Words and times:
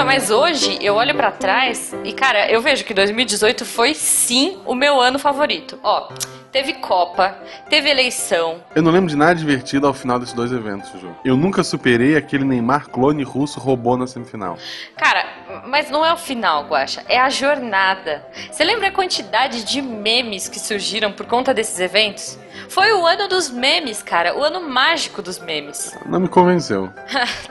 Então, 0.00 0.06
mas 0.06 0.30
hoje 0.30 0.78
eu 0.80 0.94
olho 0.94 1.14
pra 1.14 1.30
trás 1.30 1.92
e, 2.04 2.12
cara, 2.12 2.50
eu 2.50 2.62
vejo 2.62 2.84
que 2.84 2.94
2018 2.94 3.66
foi 3.66 3.92
sim 3.92 4.58
o 4.64 4.74
meu 4.74 4.98
ano 4.98 5.18
favorito. 5.18 5.78
Ó, 5.82 6.08
teve 6.50 6.72
Copa, 6.74 7.36
teve 7.68 7.90
eleição. 7.90 8.62
Eu 8.74 8.82
não 8.82 8.90
lembro 8.92 9.10
de 9.10 9.16
nada 9.16 9.34
divertido 9.34 9.86
ao 9.86 9.92
final 9.92 10.18
desses 10.18 10.34
dois 10.34 10.52
eventos, 10.52 10.90
Ju. 10.98 11.14
Eu 11.22 11.36
nunca 11.36 11.62
superei 11.62 12.16
aquele 12.16 12.44
Neymar 12.44 12.88
clone 12.88 13.22
russo 13.22 13.60
robô 13.60 13.94
na 13.96 14.06
semifinal. 14.06 14.56
Cara, 14.96 15.26
mas 15.66 15.90
não 15.90 16.02
é 16.02 16.12
o 16.14 16.16
final, 16.16 16.64
Guaxa, 16.64 17.04
é 17.06 17.18
a 17.18 17.28
jornada. 17.28 18.24
Você 18.50 18.64
lembra 18.64 18.88
a 18.88 18.92
quantidade 18.92 19.64
de 19.64 19.82
memes 19.82 20.48
que 20.48 20.58
surgiram 20.58 21.12
por 21.12 21.26
conta 21.26 21.52
desses 21.52 21.78
eventos? 21.78 22.38
Foi 22.68 22.92
o 22.92 23.06
ano 23.06 23.28
dos 23.28 23.50
memes, 23.50 24.02
cara, 24.02 24.36
o 24.36 24.42
ano 24.42 24.60
mágico 24.68 25.20
dos 25.22 25.38
memes. 25.38 25.96
Não 26.06 26.20
me 26.20 26.28
convenceu. 26.28 26.90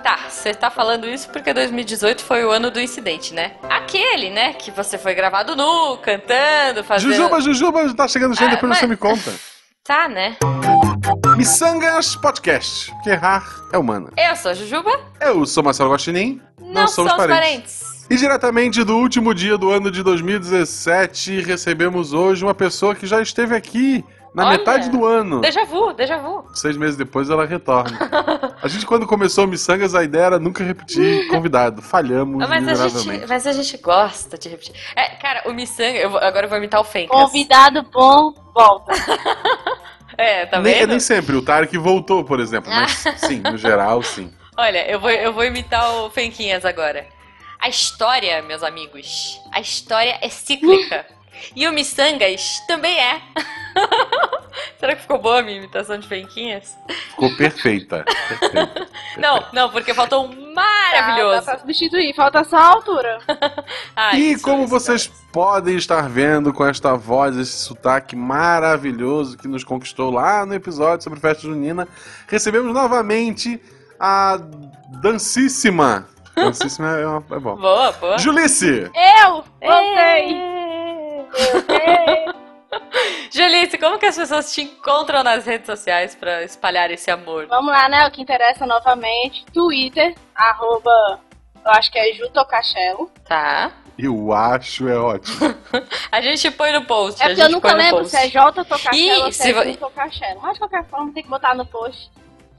tá, 0.04 0.20
você 0.30 0.54
tá 0.54 0.70
falando 0.70 1.08
isso 1.08 1.30
porque 1.30 1.54
2018 1.54 2.24
foi 2.24 2.44
o 2.46 2.52
ano 2.52 2.70
do 2.72 2.80
incidente, 2.80 3.34
né? 3.34 3.54
Aquele, 3.70 4.30
né, 4.30 4.54
que 4.54 4.72
você 4.72 4.98
foi 4.98 5.14
gravado 5.14 5.56
nu, 5.56 5.98
cantando, 5.98 6.84
fazendo... 6.84 7.14
Jujuba, 7.14 7.42
Jujuba, 7.42 7.94
tá 7.96 8.08
chegando 8.08 8.36
gente, 8.36 8.48
Ah, 8.50 8.56
depois 8.56 8.70
mas- 8.70 8.80
você 8.80 8.88
me 8.88 8.98
conta. 8.98 9.34
Tá, 9.84 10.08
né? 10.08 10.38
Missangas 11.36 12.16
Podcast, 12.16 12.94
que 13.04 13.10
errar 13.10 13.44
é 13.74 13.78
humana. 13.78 14.12
Eu 14.16 14.36
sou 14.36 14.52
a 14.52 14.54
Jujuba, 14.54 14.92
Eu 15.20 15.46
sou 15.48 15.64
Marcelo 15.64 15.90
Guaxinim, 15.92 16.40
não 16.62 16.88
somos 16.88 17.14
parentes. 17.14 18.06
E 18.10 18.16
diretamente 18.16 18.84
do 18.84 18.98
último 18.98 19.34
dia 19.34 19.58
do 19.58 19.72
ano 19.72 19.90
de 19.90 20.04
2017, 20.04 21.42
recebemos 21.42 22.14
hoje 22.14 22.44
uma 22.44 22.54
pessoa 22.54 22.94
que 22.96 23.08
já 23.08 23.22
esteve 23.22 23.56
aqui 23.56 24.04
na 24.34 24.48
Olha. 24.48 24.58
metade 24.58 24.90
do 24.90 25.06
ano. 25.06 25.42
Déjà 25.42 25.66
vu, 25.66 25.94
déjà 25.94 26.18
vu. 26.18 26.46
Seis 26.54 26.78
meses 26.78 26.96
depois 26.96 27.30
ela 27.30 27.46
retorna. 27.46 27.98
A 28.62 28.68
gente, 28.68 28.86
quando 28.86 29.08
começou 29.08 29.46
o 29.46 29.48
Missangas, 29.48 29.96
a 29.96 30.04
ideia 30.04 30.24
era 30.24 30.40
nunca 30.40 30.64
repetir 30.64 31.28
convidado. 31.30 31.82
Falhamos 31.82 32.38
Mas 32.38 32.52
a, 32.52 32.60
miseravelmente. 32.62 33.20
gente, 33.22 33.28
mas 33.30 33.48
a 33.48 33.54
gente 33.54 33.78
gosta 33.78 34.38
de 34.38 34.50
repetir. 34.50 34.74
É, 34.96 35.10
cara, 35.16 35.44
o 35.50 35.54
Missanga, 35.54 35.98
eu 35.98 36.10
vou- 36.12 36.20
agora 36.20 36.46
eu 36.46 36.50
vou 36.50 36.58
imitar 36.58 36.80
o 36.80 36.84
Fencas. 36.84 37.10
Convidado 37.20 37.84
bom, 37.92 38.34
volta. 38.54 38.94
É, 40.18 40.46
tá 40.48 40.60
nem, 40.60 40.74
vendo? 40.80 40.90
nem 40.90 41.00
sempre. 41.00 41.34
O 41.36 41.42
Tarek 41.42 41.78
voltou, 41.78 42.26
por 42.26 42.42
exemplo. 42.42 42.70
Mas 42.70 42.92
sim, 43.18 43.40
no 43.40 43.58
geral, 43.58 44.04
sim. 44.04 44.30
Olha, 44.58 44.86
eu 44.92 45.00
vou, 45.00 45.10
eu 45.10 45.32
vou 45.32 45.46
imitar 45.46 45.90
o 45.94 46.10
Fenquinhas 46.10 46.66
agora. 46.66 47.08
A 47.58 47.70
história, 47.70 48.42
meus 48.42 48.62
amigos, 48.62 49.40
a 49.54 49.62
história 49.62 50.18
é 50.22 50.28
cíclica. 50.28 51.06
E 51.56 51.68
o 51.68 51.72
Missangas 51.74 52.60
também 52.68 52.98
é. 52.98 53.22
Será 54.80 54.96
que 54.96 55.02
ficou 55.02 55.20
boa 55.20 55.40
a 55.40 55.44
minha 55.44 55.58
imitação 55.58 55.98
de 55.98 56.08
Fenquinhas? 56.08 56.78
Ficou 57.12 57.36
perfeita. 57.38 58.04
perfeita. 58.28 58.88
Não, 59.18 59.44
não, 59.52 59.70
porque 59.70 59.94
faltou 59.94 60.26
um 60.28 60.54
Dá 60.54 60.62
maravilhoso. 60.62 61.44
pra 61.46 61.60
substituir, 61.60 62.14
falta 62.16 62.44
só 62.44 62.58
a 62.58 62.66
altura. 62.68 63.20
Ah, 63.96 64.16
E 64.16 64.32
isso, 64.32 64.44
como 64.44 64.62
isso, 64.64 64.70
vocês 64.70 65.08
podem 65.34 65.76
estar 65.76 66.08
vendo 66.08 66.54
com 66.54 66.66
esta 66.66 66.96
voz, 66.96 67.36
esse 67.36 67.58
sotaque 67.66 68.16
maravilhoso 68.16 69.38
que 69.38 69.48
nos 69.48 69.64
conquistou 69.64 70.10
lá 70.12 70.46
no 70.46 70.54
episódio 70.54 71.04
sobre 71.04 71.20
festa 71.20 71.44
junina, 71.44 71.86
recebemos 72.28 72.74
novamente 72.74 73.60
a 74.00 74.40
dancíssima. 75.02 76.08
Dancíssima 76.36 76.98
é, 76.98 77.06
uma- 77.06 77.24
é 77.32 77.40
bom. 77.40 77.56
Boa, 77.58 77.92
boa. 77.94 78.18
Julice! 78.18 78.90
Eu 79.26 79.44
voltei. 79.62 80.59
Julice, 83.32 83.78
como 83.78 83.98
que 83.98 84.06
as 84.06 84.16
pessoas 84.16 84.54
te 84.54 84.62
encontram 84.64 85.24
nas 85.24 85.46
redes 85.46 85.66
sociais 85.66 86.16
pra 86.16 86.44
espalhar 86.44 86.90
esse 86.92 87.10
amor? 87.12 87.46
Vamos 87.48 87.72
lá, 87.72 87.88
né? 87.90 88.08
O 88.08 88.12
que 88.12 88.22
interessa 88.22 88.66
novamente. 88.66 89.46
Twitter, 89.54 90.16
arroba, 90.36 91.20
eu 91.66 91.72
acho 91.72 91.92
que 91.92 92.00
é 92.00 92.14
Jutocachelo. 92.14 93.10
Tá. 93.28 93.72
Eu 93.98 94.32
acho 94.34 94.88
é 94.88 94.98
ótimo. 94.98 95.38
A 96.12 96.22
gente 96.22 96.50
põe 96.52 96.72
no 96.72 96.86
post. 96.86 97.22
É 97.22 97.28
porque 97.28 97.42
eu 97.42 97.50
nunca 97.50 97.74
lembro 97.74 97.98
post. 98.00 98.12
se 98.12 98.18
é 98.18 98.30
J 98.30 98.64
Tocachelo 98.64 99.26
ou 99.26 99.32
se 99.32 99.42
se 99.44 99.50
é 99.50 99.54
vo- 99.54 99.64
Jutocachelo. 99.64 100.40
Mas 100.42 100.54
de 100.54 100.60
qualquer 100.60 100.86
forma 100.86 101.12
tem 101.14 101.22
que 101.24 101.30
botar 101.30 101.54
no 101.54 101.66
post. 101.66 102.10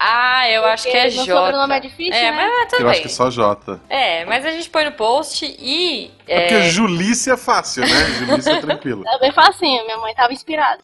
Ah, 0.02 0.48
eu 0.48 0.64
acho 0.64 0.84
que 0.90 0.96
é 0.96 1.10
J. 1.10 1.26
sobrenome 1.26 1.74
é 1.74 1.80
difícil, 1.80 2.14
É, 2.14 2.30
né? 2.30 2.32
mas, 2.32 2.50
mas 2.50 2.68
tudo 2.70 2.80
Eu 2.80 2.84
bem. 2.84 2.90
acho 2.92 3.00
que 3.02 3.06
é 3.06 3.10
só 3.10 3.30
Jota. 3.30 3.80
É, 3.86 4.24
mas 4.24 4.46
a 4.46 4.50
gente 4.50 4.70
põe 4.70 4.84
no 4.86 4.92
post 4.92 5.44
e. 5.44 6.10
É 6.26 6.36
é, 6.36 6.40
porque 6.48 6.62
Julice 6.70 7.30
é 7.30 7.36
fácil, 7.36 7.82
né? 7.82 8.04
Julice 8.18 8.48
é 8.50 8.60
tranquilo. 8.60 9.04
É 9.12 9.18
bem 9.18 9.30
facinho, 9.30 9.84
minha 9.84 9.98
mãe 9.98 10.14
tava 10.14 10.32
inspirada. 10.32 10.80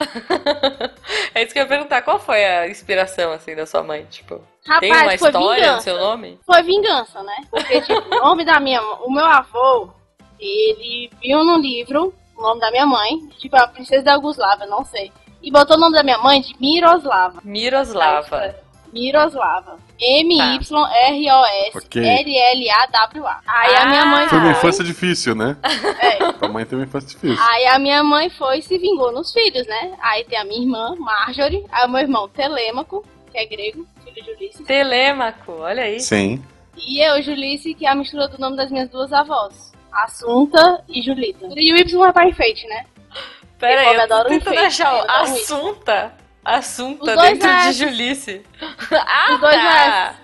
é 1.34 1.42
isso 1.42 1.52
que 1.54 1.58
eu 1.58 1.62
ia 1.62 1.68
perguntar. 1.68 2.02
Qual 2.02 2.18
foi 2.18 2.44
a 2.44 2.68
inspiração, 2.68 3.32
assim, 3.32 3.54
da 3.54 3.64
sua 3.64 3.82
mãe? 3.82 4.04
Tipo, 4.10 4.38
tem 4.80 4.90
uma 4.92 4.98
Rapaz, 5.00 5.18
foi 5.20 5.28
história 5.30 5.48
no 5.48 5.62
vingança. 5.64 5.80
seu 5.82 5.98
nome? 5.98 6.38
Foi 6.44 6.62
vingança, 6.62 7.22
né? 7.22 7.36
Porque, 7.50 7.80
tipo, 7.80 8.14
o 8.14 8.18
nome 8.20 8.44
da 8.44 8.60
minha 8.60 8.82
o 8.82 9.10
meu 9.10 9.24
avô, 9.24 9.88
ele 10.38 11.10
viu 11.22 11.42
no 11.42 11.56
livro 11.58 12.12
o 12.36 12.42
nome 12.42 12.60
da 12.60 12.70
minha 12.70 12.84
mãe, 12.84 13.18
tipo, 13.38 13.56
a 13.56 13.66
princesa 13.66 14.02
da 14.04 14.12
Yugoslávia, 14.14 14.66
não 14.66 14.84
sei. 14.84 15.10
E 15.42 15.50
botou 15.50 15.76
o 15.76 15.80
nome 15.80 15.94
da 15.94 16.02
minha 16.02 16.18
mãe 16.18 16.40
de 16.42 16.54
Miroslava. 16.60 17.40
Miroslava. 17.44 18.56
Miroslava. 18.96 19.78
M-Y-R-O-S-L-L-A-W-A. 22.00 23.40
Aí 23.46 23.76
a 23.76 23.86
minha 23.86 24.06
mãe 24.06 24.28
Foi 24.28 24.38
uma 24.38 24.48
foi. 24.48 24.58
infância 24.58 24.84
difícil, 24.84 25.34
né? 25.34 25.56
É. 26.00 26.32
Tua 26.32 26.48
mãe 26.48 26.64
teve 26.64 26.76
uma 26.76 26.84
infância 26.84 27.08
difícil. 27.08 27.42
Aí 27.42 27.66
a 27.66 27.78
minha 27.78 28.02
mãe 28.02 28.30
foi 28.30 28.58
e 28.58 28.62
se 28.62 28.78
vingou 28.78 29.12
nos 29.12 29.32
filhos, 29.32 29.66
né? 29.66 29.92
Aí 30.00 30.24
tem 30.24 30.38
a 30.38 30.44
minha 30.44 30.60
irmã, 30.60 30.94
Marjorie, 30.98 31.64
aí 31.70 31.86
o 31.86 31.90
meu 31.90 32.00
irmão 32.00 32.28
Telêmaco, 32.28 33.04
que 33.30 33.38
é 33.38 33.44
grego, 33.46 33.86
filho 34.04 34.22
de 34.24 34.30
Ulisses. 34.32 34.66
Telêmaco, 34.66 35.52
olha 35.60 35.82
aí. 35.84 36.00
Sim. 36.00 36.42
E 36.76 37.00
eu, 37.06 37.22
Julice, 37.22 37.74
que 37.74 37.86
é 37.86 37.90
a 37.90 37.94
mistura 37.94 38.28
do 38.28 38.38
nome 38.38 38.56
das 38.56 38.70
minhas 38.70 38.88
duas 38.90 39.12
avós. 39.12 39.72
Assunta 39.92 40.82
e 40.88 41.00
Julita. 41.00 41.46
E 41.56 41.72
o 41.72 41.76
Y 41.76 42.04
é 42.08 42.12
para 42.12 42.28
enfeite, 42.28 42.66
né? 42.66 42.84
Pera 43.58 43.80
aí, 43.80 43.86
Eu 43.88 43.94
eu 43.94 44.00
adoro 44.02 44.28
um 44.28 44.32
tentando 44.32 44.54
enfeite, 44.56 44.66
achar 44.82 44.92
eu 44.92 44.98
o 44.98 45.10
adoro 45.10 45.30
um 45.30 45.34
Assunta. 45.34 46.12
Assunta 46.46 47.16
dentro 47.16 47.48
de 47.48 47.54
S. 47.68 47.72
Julice. 47.78 48.42
Ah, 48.92 49.34
Os 49.34 49.40
dois 49.40 49.56
tá. 49.56 50.14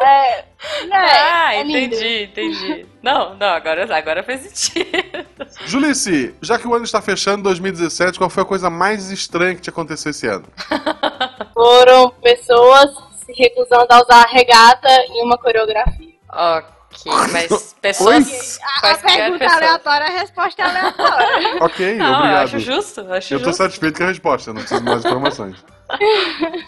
É. 0.00 0.44
é 0.90 0.96
Ah, 0.96 1.54
é 1.54 1.62
lindo. 1.62 1.94
entendi, 1.94 2.24
entendi. 2.24 2.86
Não, 3.02 3.34
não, 3.36 3.46
agora, 3.48 3.96
agora 3.96 4.22
fez 4.24 4.40
sentido. 4.40 5.24
Julice, 5.64 6.34
já 6.42 6.58
que 6.58 6.66
o 6.66 6.74
ano 6.74 6.84
está 6.84 7.00
fechando, 7.00 7.44
2017, 7.44 8.18
qual 8.18 8.28
foi 8.28 8.42
a 8.42 8.46
coisa 8.46 8.68
mais 8.68 9.10
estranha 9.12 9.54
que 9.54 9.60
te 9.60 9.70
aconteceu 9.70 10.10
esse 10.10 10.26
ano? 10.26 10.44
Foram 11.54 12.10
pessoas 12.10 12.90
se 13.24 13.32
recusando 13.32 13.86
a 13.90 14.02
usar 14.02 14.22
a 14.22 14.26
regata 14.28 14.88
em 15.10 15.22
uma 15.24 15.38
coreografia. 15.38 16.14
Ok, 16.30 16.66
mas 17.32 17.74
pessoas. 17.82 18.58
A, 18.82 18.90
a 18.92 18.98
pergunta 18.98 19.38
pessoas. 19.38 19.52
aleatória, 19.62 20.06
a 20.06 20.10
resposta 20.10 20.62
é 20.62 20.64
aleatória. 20.64 21.56
Ok, 21.64 21.94
Não, 21.96 22.06
eu 22.06 22.14
obrigado. 22.14 22.42
acho 22.44 22.58
justo, 22.60 23.00
eu 23.00 23.12
acho 23.12 23.34
Eu 23.34 23.38
tô 23.38 23.44
justo. 23.46 23.58
satisfeito 23.62 23.98
com 23.98 24.04
a 24.04 24.08
resposta, 24.08 24.52
não 24.52 24.60
preciso 24.60 24.80
de 24.82 24.86
mais 24.90 25.04
informações. 25.04 25.64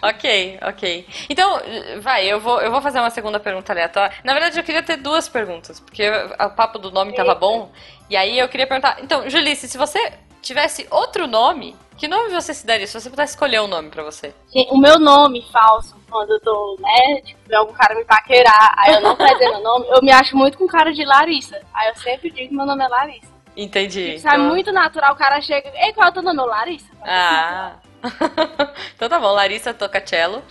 Ok, 0.03 0.59
ok. 0.63 1.07
Então, 1.29 1.61
vai, 2.01 2.27
eu 2.31 2.39
vou, 2.39 2.61
eu 2.61 2.71
vou 2.71 2.81
fazer 2.83 2.99
uma 3.01 3.11
segunda 3.11 3.41
pergunta 3.41 3.73
aleatória. 3.73 4.15
Na 4.23 4.33
verdade, 4.33 4.59
eu 4.59 4.63
queria 4.65 4.83
ter 4.83 4.97
duas 4.99 5.29
perguntas, 5.29 5.81
porque 5.81 6.09
o 6.09 6.51
papo 6.51 6.79
do 6.79 6.91
nome 6.91 7.15
tava 7.15 7.35
bom. 7.35 7.73
E 8.11 8.17
aí 8.17 8.39
eu 8.39 8.49
queria 8.49 8.67
perguntar. 8.67 8.99
Então, 9.03 9.29
Julice, 9.29 9.69
se 9.69 9.79
você 9.79 10.13
tivesse 10.43 10.87
outro 10.91 11.27
nome, 11.27 11.75
que 11.97 12.07
nome 12.07 12.29
você 12.31 12.53
se 12.55 12.67
daria? 12.67 12.87
Se 12.87 12.93
você 13.01 13.09
pudesse 13.11 13.33
escolher 13.33 13.61
um 13.63 13.67
nome 13.67 13.89
pra 13.91 14.05
você. 14.05 14.35
O 14.71 14.79
meu 14.79 14.99
nome 14.99 15.45
falso, 15.51 15.96
quando 16.11 16.31
eu 16.31 16.41
tô, 16.41 16.77
né, 16.81 17.21
tipo, 17.23 17.39
vê 17.47 17.57
algum 17.57 17.73
cara 17.73 17.95
me 17.95 18.05
paquerar, 18.05 18.75
aí 18.77 18.95
eu 18.95 19.01
não 19.01 19.15
dizendo 19.17 19.59
o 19.59 19.63
nome, 19.63 19.87
eu 19.91 20.03
me 20.03 20.11
acho 20.13 20.37
muito 20.37 20.57
com 20.59 20.67
cara 20.67 20.93
de 20.93 21.05
Larissa. 21.05 21.61
Aí 21.75 21.89
eu 21.89 21.95
sempre 21.97 22.31
digo 22.31 22.49
que 22.49 22.55
meu 22.55 22.67
nome 22.67 22.85
é 22.85 22.89
Larissa. 22.89 23.35
Entendi. 23.57 24.09
Tipo, 24.11 24.21
sai 24.21 24.37
Então- 24.37 24.49
muito 24.49 24.73
natural, 24.73 25.13
o 25.15 25.17
cara 25.17 25.41
chega, 25.41 25.71
ei, 25.75 25.93
qual 25.93 26.07
é 26.07 26.11
o 26.11 26.13
teu 26.13 26.23
nome? 26.23 26.41
Larissa. 26.49 26.91
Ah. 27.03 27.73
então 28.95 29.09
tá 29.09 29.19
bom, 29.19 29.33
Larissa 29.33 29.73
Tocacello. 29.75 30.43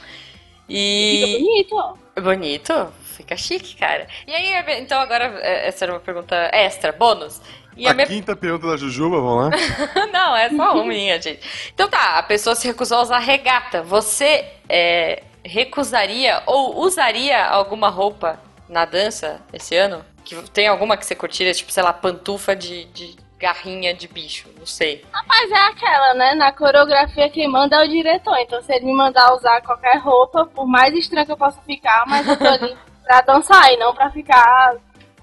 Fica 0.68 0.70
E. 0.70 1.38
bonito, 1.40 1.76
ó. 1.76 2.22
Bonito. 2.22 2.94
Fica 3.16 3.38
chique, 3.38 3.76
cara. 3.78 4.08
E 4.28 4.34
aí, 4.34 4.82
então 4.82 5.00
agora, 5.00 5.40
é, 5.42 5.68
essa 5.68 5.86
era 5.86 5.94
uma 5.94 6.00
pergunta 6.02 6.36
extra, 6.52 6.92
bônus. 6.92 7.42
E 7.78 7.88
a 7.88 7.92
a 7.92 7.94
minha 7.94 8.08
quinta 8.08 8.36
pergunta 8.36 8.68
da 8.68 8.78
Jujuba, 8.78 9.22
vamos 9.22 9.50
lá? 9.52 10.06
Não, 10.12 10.36
é 10.36 10.50
só 10.50 10.74
uma 10.74 10.84
minha, 10.86 11.22
gente. 11.22 11.40
Então 11.74 11.88
tá, 11.90 12.18
a 12.18 12.24
pessoa 12.24 12.56
se 12.56 12.68
recusou 12.68 12.98
a 12.98 13.02
usar 13.02 13.20
regata. 13.20 13.84
Você 13.84 14.46
é, 14.68 15.24
recusaria 15.46 16.42
ou 16.46 16.80
usaria 16.80 17.46
alguma 17.46 17.90
roupa 17.90 18.40
na 18.68 18.84
dança 18.84 19.40
esse 19.54 19.76
ano? 19.76 20.04
Que 20.24 20.36
tem 20.50 20.68
alguma 20.68 20.98
que 20.98 21.06
você 21.06 21.16
curtiria, 21.16 21.54
tipo, 21.54 21.72
sei 21.72 21.84
lá, 21.84 21.94
pantufa 21.94 22.56
de, 22.56 22.86
de 22.86 23.16
garrinha 23.38 23.94
de 23.94 24.08
bicho, 24.08 24.50
não 24.58 24.66
sei. 24.66 25.06
Mas 25.28 25.52
é 25.52 25.68
aquela, 25.68 26.14
né? 26.16 26.34
Na 26.34 26.52
coreografia 26.52 27.30
quem 27.30 27.48
manda 27.48 27.76
é 27.76 27.86
o 27.86 27.90
diretor. 27.90 28.38
Então 28.40 28.62
se 28.62 28.74
ele 28.74 28.86
me 28.86 28.94
mandar 28.94 29.34
usar 29.36 29.62
qualquer 29.62 29.98
roupa, 29.98 30.46
por 30.48 30.66
mais 30.66 30.94
estranha 30.96 31.26
que 31.26 31.32
eu 31.32 31.38
possa 31.38 31.62
ficar, 31.62 32.06
mas 32.08 32.28
eu 32.28 32.38
tô 32.38 32.48
ali 32.48 32.76
pra 33.06 33.22
dançar 33.22 33.72
e 33.72 33.78
não 33.78 33.94
pra 33.94 34.10
ficar 34.10 34.76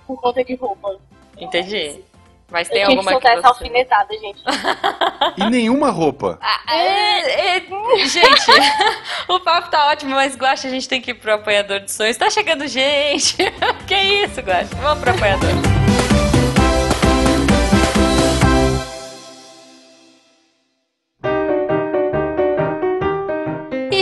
por 0.06 0.20
conta 0.20 0.44
de 0.44 0.54
roupa. 0.54 0.96
Entendi. 1.36 2.00
Mas 2.52 2.68
tem 2.68 2.84
que 2.84 2.90
alguma 2.90 3.04
que, 3.04 3.10
soltar 3.12 3.32
essa 3.32 3.40
você... 3.40 3.48
alfinetada, 3.48 4.14
gente. 4.18 4.42
E 5.34 5.48
nenhuma 5.48 5.90
roupa. 5.90 6.38
Ah, 6.42 6.76
é, 6.76 7.56
é, 7.56 7.60
gente, 8.06 8.50
o 9.26 9.40
papo 9.40 9.70
tá 9.70 9.86
ótimo, 9.86 10.14
mas 10.14 10.36
Guaxa, 10.36 10.68
a 10.68 10.70
gente 10.70 10.86
tem 10.86 11.00
que 11.00 11.12
ir 11.12 11.14
pro 11.14 11.32
apanhador 11.32 11.80
de 11.80 11.90
sonhos. 11.90 12.16
Tá 12.16 12.28
chegando 12.28 12.66
gente. 12.66 13.36
que 13.86 13.94
isso, 13.94 14.40
Guaxa? 14.42 14.74
Vamos 14.76 14.98
pro 15.00 15.10
apanhador. 15.10 15.50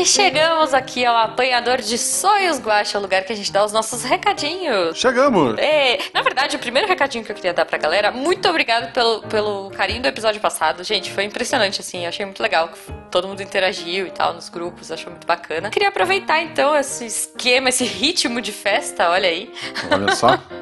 E 0.00 0.06
chegamos 0.06 0.72
aqui 0.72 1.04
ao 1.04 1.14
apanhador 1.14 1.82
de 1.82 1.98
sonhos, 1.98 2.58
Guaxa, 2.58 2.98
o 2.98 3.02
lugar 3.02 3.22
que 3.22 3.34
a 3.34 3.36
gente 3.36 3.52
dá 3.52 3.62
os 3.62 3.70
nossos 3.70 4.02
recadinhos. 4.02 4.96
Chegamos! 4.96 5.58
É, 5.58 5.98
na 6.14 6.22
verdade, 6.22 6.56
o 6.56 6.58
primeiro 6.58 6.88
recadinho 6.88 7.22
que 7.22 7.30
eu 7.30 7.36
queria 7.36 7.52
dar 7.52 7.66
pra 7.66 7.76
galera, 7.76 8.10
muito 8.10 8.48
obrigado 8.48 8.94
pelo, 8.94 9.20
pelo 9.24 9.70
carinho 9.72 10.00
do 10.00 10.08
episódio 10.08 10.40
passado. 10.40 10.82
Gente, 10.84 11.12
foi 11.12 11.24
impressionante, 11.24 11.82
assim, 11.82 12.06
achei 12.06 12.24
muito 12.24 12.42
legal. 12.42 12.70
Todo 13.10 13.28
mundo 13.28 13.42
interagiu 13.42 14.06
e 14.06 14.10
tal 14.10 14.32
nos 14.32 14.48
grupos, 14.48 14.90
achou 14.90 15.10
muito 15.10 15.26
bacana. 15.26 15.68
Queria 15.68 15.90
aproveitar 15.90 16.40
então 16.40 16.74
esse 16.74 17.04
esquema, 17.04 17.68
esse 17.68 17.84
ritmo 17.84 18.40
de 18.40 18.52
festa, 18.52 19.10
olha 19.10 19.28
aí, 19.28 19.52
Olha 19.92 20.16
só. 20.16 20.38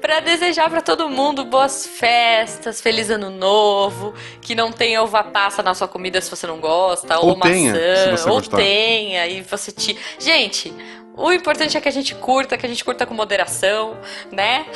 pra 0.00 0.20
desejar 0.20 0.70
pra 0.70 0.80
todo 0.80 1.08
mundo 1.08 1.44
boas 1.44 1.86
festas, 1.86 2.80
feliz 2.80 3.10
ano 3.10 3.30
novo, 3.30 4.14
que 4.40 4.54
não 4.54 4.72
tenha 4.72 5.02
uva 5.02 5.24
passa 5.24 5.62
na 5.62 5.74
sua 5.74 5.88
comida 5.88 6.20
se 6.20 6.30
você 6.30 6.46
não 6.46 6.58
gosta, 6.60 7.18
ou, 7.18 7.30
Ou 7.30 7.40
tenha, 7.40 7.72
maçã, 7.72 8.30
ou 8.30 8.36
gostar. 8.36 8.56
tenha, 8.56 9.26
e 9.26 9.42
você 9.42 9.72
te. 9.72 9.98
Gente, 10.18 10.72
o 11.16 11.32
importante 11.32 11.76
é 11.76 11.80
que 11.80 11.88
a 11.88 11.92
gente 11.92 12.14
curta, 12.14 12.56
que 12.56 12.64
a 12.64 12.68
gente 12.68 12.84
curta 12.84 13.04
com 13.04 13.14
moderação, 13.14 13.96
né? 14.30 14.66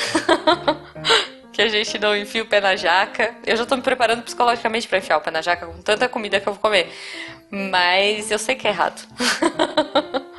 que 1.53 1.63
a 1.63 1.69
gente 1.69 1.99
não 1.99 2.17
enfie 2.17 2.41
o 2.41 2.47
pé 2.47 2.61
na 2.61 2.75
jaca. 2.75 3.37
Eu 3.47 3.57
já 3.57 3.67
tô 3.67 3.77
me 3.77 3.83
preparando 3.83 4.23
psicologicamente 4.23 4.89
pra 4.89 4.99
enfiar 4.99 5.19
o 5.19 5.21
pé 5.21 5.31
na 5.31 5.43
jaca 5.43 5.67
com 5.67 5.81
tanta 5.83 6.09
comida 6.09 6.41
que 6.41 6.49
eu 6.49 6.55
vou 6.55 6.61
comer. 6.61 6.91
Mas 7.51 8.31
eu 8.31 8.39
sei 8.39 8.55
que 8.55 8.67
é 8.67 8.71
errado. 8.71 9.03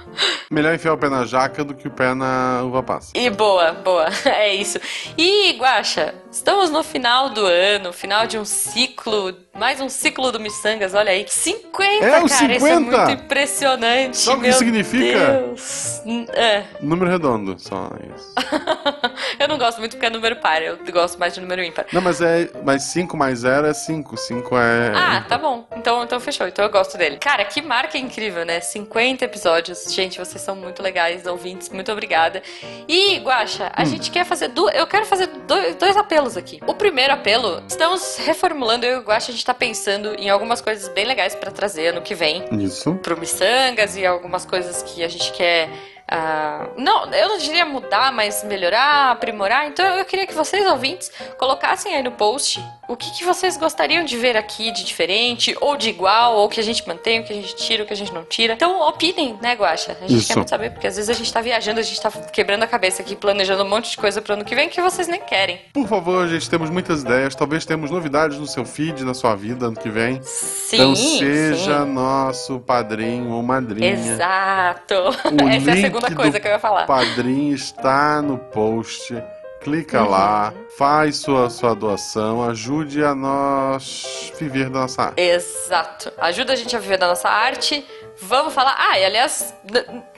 Melhor 0.50 0.74
enfiar 0.74 0.94
o 0.94 0.98
pé 0.98 1.10
na 1.10 1.26
jaca 1.26 1.64
do 1.64 1.74
que 1.74 1.88
o 1.88 1.92
pé 1.92 2.14
na 2.14 2.62
uva 2.64 2.84
passa. 2.84 3.12
E 3.16 3.30
boa, 3.30 3.72
boa. 3.72 4.08
É 4.26 4.54
isso. 4.54 4.80
E, 5.18 5.52
Guaxa, 5.58 6.14
estamos 6.32 6.70
no 6.70 6.84
final 6.84 7.30
do 7.30 7.46
ano, 7.46 7.94
final 7.94 8.26
de 8.26 8.38
um 8.38 8.46
ciclo, 8.46 9.36
mais 9.56 9.80
um 9.80 9.88
ciclo 9.88 10.32
do 10.32 10.40
Missangas, 10.40 10.96
olha 10.96 11.12
aí. 11.12 11.26
50, 11.28 12.06
É, 12.06 12.10
cara, 12.10 12.26
isso 12.26 12.44
é 12.44 12.60
50. 12.60 12.80
muito 12.80 13.12
impressionante. 13.12 14.18
Sabe 14.18 14.40
o 14.40 14.42
que 14.44 14.52
significa? 14.54 15.20
Deus. 15.46 16.02
Hum, 16.06 16.26
É. 16.34 16.64
Número 16.82 17.10
redondo, 17.10 17.56
só 17.60 17.90
isso. 18.16 18.34
eu 19.40 19.48
não 19.48 19.58
gosto 19.60 19.78
muito 19.78 19.92
porque 19.92 20.08
é 20.08 20.10
número 20.10 20.38
par, 20.38 20.62
eu 20.64 20.78
gosto 20.92 21.20
mais 21.20 21.36
de 21.36 21.42
número 21.42 21.64
ímpar. 21.64 21.86
Não, 21.94 22.02
mas 22.02 22.20
é. 22.20 22.50
Mas 22.64 22.84
5 22.84 23.16
mais 23.16 23.40
0 23.40 23.68
é 23.68 23.74
5. 23.74 24.18
5 24.18 24.58
é. 24.58 24.92
Ah, 24.96 25.24
tá 25.30 25.38
bom. 25.38 25.68
Então, 25.78 26.04
então 26.04 26.20
fechou. 26.20 26.48
Então 26.48 26.66
eu 26.66 26.72
gosto 26.72 26.98
dele. 26.98 27.18
Cara, 27.18 27.46
que 27.46 27.62
marca 27.62 27.98
incrível, 27.98 28.44
né? 28.46 28.60
50 28.60 29.24
episódios. 29.26 29.86
Gente, 29.94 30.18
vocês 30.18 30.42
são 30.42 30.56
muito 30.56 30.82
legais, 30.82 31.28
ouvintes. 31.28 31.70
Muito 31.70 31.92
obrigada. 31.92 32.42
E, 32.88 33.18
Guaxa, 33.20 33.72
a 33.76 33.86
gente 33.86 34.10
quer 34.10 34.26
fazer. 34.26 34.48
Du... 34.48 34.68
Eu 34.70 34.88
quero 34.88 35.06
fazer 35.06 35.28
dois, 35.48 35.76
dois 35.76 35.96
apelos 35.96 36.36
aqui. 36.36 36.60
O 36.66 36.74
primeiro 36.74 37.14
apelo, 37.14 37.62
estamos 37.68 38.18
reformulando. 38.18 38.86
Eu 38.86 38.98
e 38.98 39.00
o 39.00 39.04
Guaxa, 39.04 39.30
a 39.32 39.32
gente 39.32 39.43
tá 39.46 39.54
pensando 39.54 40.14
em 40.16 40.30
algumas 40.30 40.62
coisas 40.62 40.88
bem 40.90 41.06
legais 41.06 41.36
pra 41.36 41.52
trazer 41.52 41.88
ano 41.88 42.02
que 42.02 42.16
vem 42.16 42.44
Isso. 42.64 42.96
pro 42.96 43.18
Missangas 43.18 43.96
e 43.96 44.06
algumas 44.06 44.46
coisas 44.46 44.84
que 44.84 45.04
a 45.04 45.08
gente 45.08 45.32
quer. 45.34 45.70
Ah, 46.08 46.68
não, 46.78 47.12
eu 47.14 47.30
não 47.30 47.38
diria 47.38 47.66
mudar, 47.66 48.12
mas 48.12 48.44
melhorar, 48.44 49.12
aprimorar. 49.12 49.68
Então 49.68 49.86
eu 49.98 50.06
queria 50.06 50.28
que 50.28 50.34
vocês, 50.34 50.66
ouvintes, 50.68 51.12
colocassem 51.38 51.96
aí 51.96 52.04
no 52.04 52.12
post 52.12 52.64
o 52.88 52.98
que, 52.98 53.12
que 53.12 53.24
vocês 53.24 53.58
gostariam 53.58 54.04
de 54.04 54.18
ver 54.18 54.36
aqui 54.36 54.72
de 54.72 54.84
diferente, 54.84 55.56
ou 55.62 55.78
de 55.78 55.90
igual, 55.90 56.36
ou 56.36 56.50
que 56.50 56.60
a 56.60 56.64
gente 56.64 56.86
mantém, 56.88 57.22
o 57.22 57.24
que 57.24 57.32
a 57.32 57.36
gente 57.36 57.56
tira, 57.56 57.84
o 57.84 57.86
que 57.86 57.94
a 57.94 57.96
gente 57.96 58.14
não 58.14 58.26
tira. 58.26 58.54
Então 58.54 58.82
opinem, 58.88 59.38
né, 59.42 59.54
Guaxa? 59.56 59.98
A 60.02 60.08
gente 60.08 60.20
Isso. 60.20 60.28
quer 60.28 60.36
muito 60.36 60.50
saber, 60.50 60.72
porque 60.72 60.88
às 60.88 60.96
vezes 60.96 61.10
a 61.10 61.14
gente 61.14 61.32
tá 61.32 61.42
viajando, 61.42 61.80
a 61.80 61.84
gente 61.84 62.02
tá 62.02 62.12
quebrando 62.12 62.64
a 62.64 62.68
cabeça 62.68 63.02
aqui, 63.02 63.16
planejando 63.16 63.64
um 63.64 63.70
monte 63.70 63.92
de 63.92 63.98
coisa 63.98 64.22
pro 64.22 64.34
ano 64.34 64.44
que 64.44 64.54
vem 64.54 64.70
que 64.70 64.82
vocês 64.82 65.08
nem 65.08 65.22
querem. 65.22 65.62
Por 65.74 65.88
favor, 65.88 66.28
gente, 66.28 66.50
temos 66.50 66.70
muitas 66.70 67.02
ideias. 67.02 67.34
Talvez 67.34 67.66
temos 67.66 67.90
novidades 67.90 68.38
no 68.38 68.46
seu 68.46 68.66
feed, 68.66 69.04
na 69.06 69.14
sua 69.14 69.34
vida, 69.34 69.68
ano 69.68 69.78
que 69.78 69.90
vem. 69.90 70.22
Sim, 70.22 70.76
então 70.76 70.96
seja 70.96 71.86
sim. 71.86 71.92
nosso 71.92 72.60
padrinho 72.60 73.32
ou 73.32 73.42
madrinha. 73.42 73.94
Exato. 73.94 74.94
O 74.96 75.48
Essa 75.54 75.70
é 75.70 75.74
a 75.74 75.76
link 75.76 75.93
segunda 76.02 76.16
coisa 76.16 76.40
que 76.40 76.48
eu 76.48 76.52
ia 76.52 76.60
falar. 76.60 76.86
Padrinho 76.86 77.54
está 77.56 78.22
no 78.22 78.38
post. 78.38 79.16
Clica 79.62 80.04
Uhum. 80.04 80.10
lá, 80.10 80.54
faz 80.78 81.16
sua, 81.16 81.50
sua 81.50 81.74
doação, 81.74 82.44
ajude 82.50 83.02
a 83.02 83.16
nós 83.16 84.34
viver 84.38 84.70
da 84.70 84.82
nossa 84.82 85.04
arte. 85.04 85.22
Exato. 85.22 86.12
Ajuda 86.18 86.52
a 86.52 86.56
gente 86.58 86.76
a 86.76 86.80
viver 86.80 86.98
da 86.98 87.08
nossa 87.08 87.30
arte. 87.30 87.86
Vamos 88.20 88.54
falar. 88.54 88.76
Ah, 88.78 89.00
e 89.00 89.06
aliás, 89.06 89.54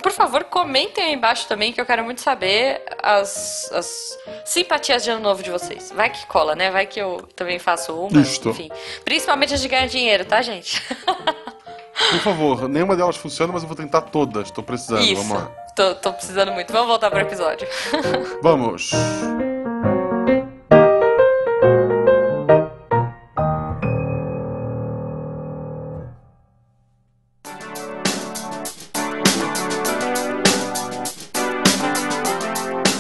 por 0.02 0.12
favor, 0.12 0.46
comentem 0.46 1.04
aí 1.04 1.14
embaixo 1.14 1.48
também 1.48 1.72
que 1.72 1.80
eu 1.80 1.86
quero 1.86 2.04
muito 2.04 2.22
saber 2.22 2.82
as, 3.04 3.72
as 3.72 4.18
simpatias 4.46 5.04
de 5.04 5.12
ano 5.12 5.22
novo 5.22 5.44
de 5.44 5.52
vocês. 5.52 5.92
Vai 5.96 6.10
que 6.10 6.26
cola, 6.26 6.56
né? 6.56 6.72
Vai 6.72 6.88
que 6.88 7.00
eu 7.00 7.22
também 7.36 7.60
faço 7.60 7.94
uma. 7.94 8.20
Isto. 8.20 8.50
Enfim. 8.50 8.72
Principalmente 9.04 9.54
as 9.54 9.62
de 9.62 9.68
ganhar 9.68 9.86
dinheiro, 9.88 10.26
tá, 10.26 10.42
gente? 10.42 10.82
Por 12.12 12.20
favor, 12.20 12.68
nenhuma 12.68 12.96
delas 12.96 13.16
funciona, 13.16 13.54
mas 13.54 13.64
eu 13.64 13.68
vou 13.68 13.78
tentar 13.78 14.02
todas. 14.02 14.52
Tô 14.52 14.62
precisando, 14.62 15.02
Isso. 15.02 15.16
vamos 15.16 15.38
lá. 15.38 15.52
Tô, 15.76 15.96
tô 15.96 16.14
precisando 16.14 16.52
muito. 16.52 16.72
Vamos 16.72 16.88
voltar 16.88 17.10
pro 17.10 17.20
episódio. 17.20 17.68
Vamos! 18.42 18.92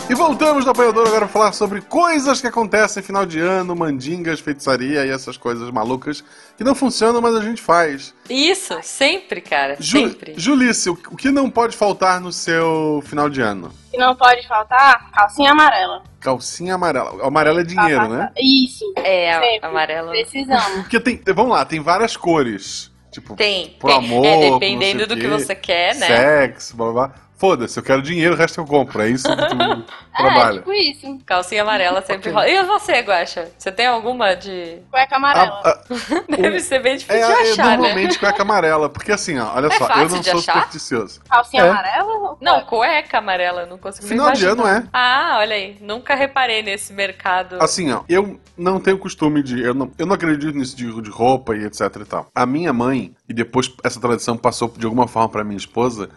E 0.07 0.13
voltamos 0.13 0.63
do 0.63 0.69
apanhador 0.69 1.07
agora 1.07 1.21
pra 1.21 1.27
falar 1.27 1.51
sobre 1.51 1.81
coisas 1.81 2.39
que 2.39 2.45
acontecem 2.45 3.01
final 3.01 3.25
de 3.25 3.39
ano, 3.39 3.75
mandingas, 3.75 4.39
feitiçaria 4.39 5.03
e 5.03 5.09
essas 5.09 5.35
coisas 5.35 5.71
malucas 5.71 6.23
que 6.55 6.63
não 6.63 6.75
funcionam, 6.75 7.19
mas 7.19 7.33
a 7.35 7.41
gente 7.41 7.59
faz. 7.59 8.13
Isso, 8.29 8.77
sempre, 8.83 9.41
cara. 9.41 9.75
Ju 9.79 9.97
Sempre. 9.97 10.35
Julice, 10.37 10.89
o 10.91 10.95
que 10.95 11.31
não 11.31 11.49
pode 11.49 11.75
faltar 11.75 12.21
no 12.21 12.31
seu 12.31 13.01
final 13.07 13.27
de 13.31 13.41
ano? 13.41 13.71
E 13.91 13.97
não 13.97 14.15
pode 14.15 14.47
faltar 14.47 15.09
calcinha 15.11 15.51
amarela. 15.51 16.03
Calcinha 16.19 16.75
amarela. 16.75 17.25
Amarela 17.25 17.61
é 17.61 17.63
dinheiro, 17.63 18.07
né? 18.07 18.31
Isso. 18.37 18.85
É, 18.97 19.33
a- 19.33 19.41
Sempre. 19.41 19.67
amarelo. 19.67 20.09
Precisamos. 20.11 20.81
Porque 20.81 20.99
tem. 20.99 21.19
Vamos 21.33 21.51
lá, 21.51 21.65
tem 21.65 21.79
várias 21.81 22.15
cores. 22.15 22.91
Tipo, 23.11 23.33
Tem. 23.35 23.69
Por 23.79 23.87
tem. 23.87 23.97
amor, 23.97 24.25
é, 24.25 24.51
dependendo 24.51 25.07
do 25.07 25.15
que 25.15 25.25
você 25.25 25.55
quer, 25.55 25.95
né? 25.95 26.05
sexo, 26.07 26.75
blá 26.75 26.91
blá. 26.91 27.07
blá. 27.07 27.24
Foda-se, 27.37 27.77
eu 27.77 27.83
quero 27.83 28.01
dinheiro, 28.01 28.33
o 28.33 28.37
resto 28.37 28.61
eu 28.61 28.65
compro. 28.65 29.01
É 29.01 29.09
isso 29.09 29.27
que 29.27 29.35
tu 29.35 29.55
É, 30.17 30.17
trabalha. 30.17 30.57
tipo 30.59 30.71
isso. 30.71 31.19
Calcinha 31.25 31.61
amarela 31.63 32.01
sempre 32.01 32.29
rola. 32.31 32.47
E 32.47 32.63
você, 32.63 33.01
Guaxa? 33.01 33.49
Você 33.57 33.69
tem 33.71 33.85
alguma 33.87 34.33
de. 34.35 34.77
Cueca 34.89 35.17
amarela. 35.17 35.61
A- 35.65 35.69
a- 35.69 35.83
Deve 36.37 36.61
ser 36.61 36.79
bem 36.81 36.93
é, 36.93 36.95
difícil 36.95 37.25
de 37.27 37.31
é 37.33 37.51
achar, 37.51 37.65
né? 37.65 37.77
normalmente 37.77 38.17
cueca 38.19 38.41
amarela, 38.41 38.89
porque 38.89 39.11
assim, 39.11 39.37
ó, 39.37 39.53
olha 39.53 39.67
É 39.67 39.71
só, 39.71 39.87
eu 39.89 40.09
não 40.09 40.19
de 40.21 40.29
sou 40.29 40.39
achar? 40.39 40.53
supersticioso. 40.53 41.19
Calcinha 41.29 41.63
É. 41.63 41.69
amarela? 41.69 42.05
ou 42.13 42.37
Não, 42.41 42.61
cueca? 42.61 43.01
cueca 43.01 43.17
amarela, 43.17 43.61
eu 43.63 43.67
não 43.67 43.77
consigo 43.77 44.07
Final 44.07 44.31
de 44.31 44.45
imaginar. 44.45 44.67
ano 44.69 44.85
é. 44.85 44.87
Ah, 44.93 45.35
olha 45.39 45.55
aí. 45.55 45.77
Nunca 45.81 46.15
reparei 46.15 46.63
nesse 46.63 46.93
mercado. 46.93 47.57
Assim, 47.61 47.91
ó, 47.91 48.03
eu 48.07 48.39
não 48.57 48.79
tenho 48.79 48.97
costume 48.97 49.43
de. 49.43 49.61
Eu 49.61 49.73
não, 49.73 49.91
eu 49.99 50.05
não 50.05 50.15
acredito 50.15 50.57
nisso 50.57 50.77
de, 50.77 51.01
de 51.01 51.09
roupa 51.09 51.53
e 51.55 51.65
etc 51.65 51.81
e 52.01 52.05
tal. 52.05 52.27
A 52.33 52.45
minha 52.45 52.71
mãe, 52.71 53.13
e 53.27 53.33
depois 53.33 53.69
essa 53.83 53.99
tradição 53.99 54.37
passou 54.37 54.73
de 54.77 54.85
alguma 54.85 55.05
forma 55.07 55.27
pra 55.27 55.43
minha 55.43 55.57
esposa, 55.57 56.09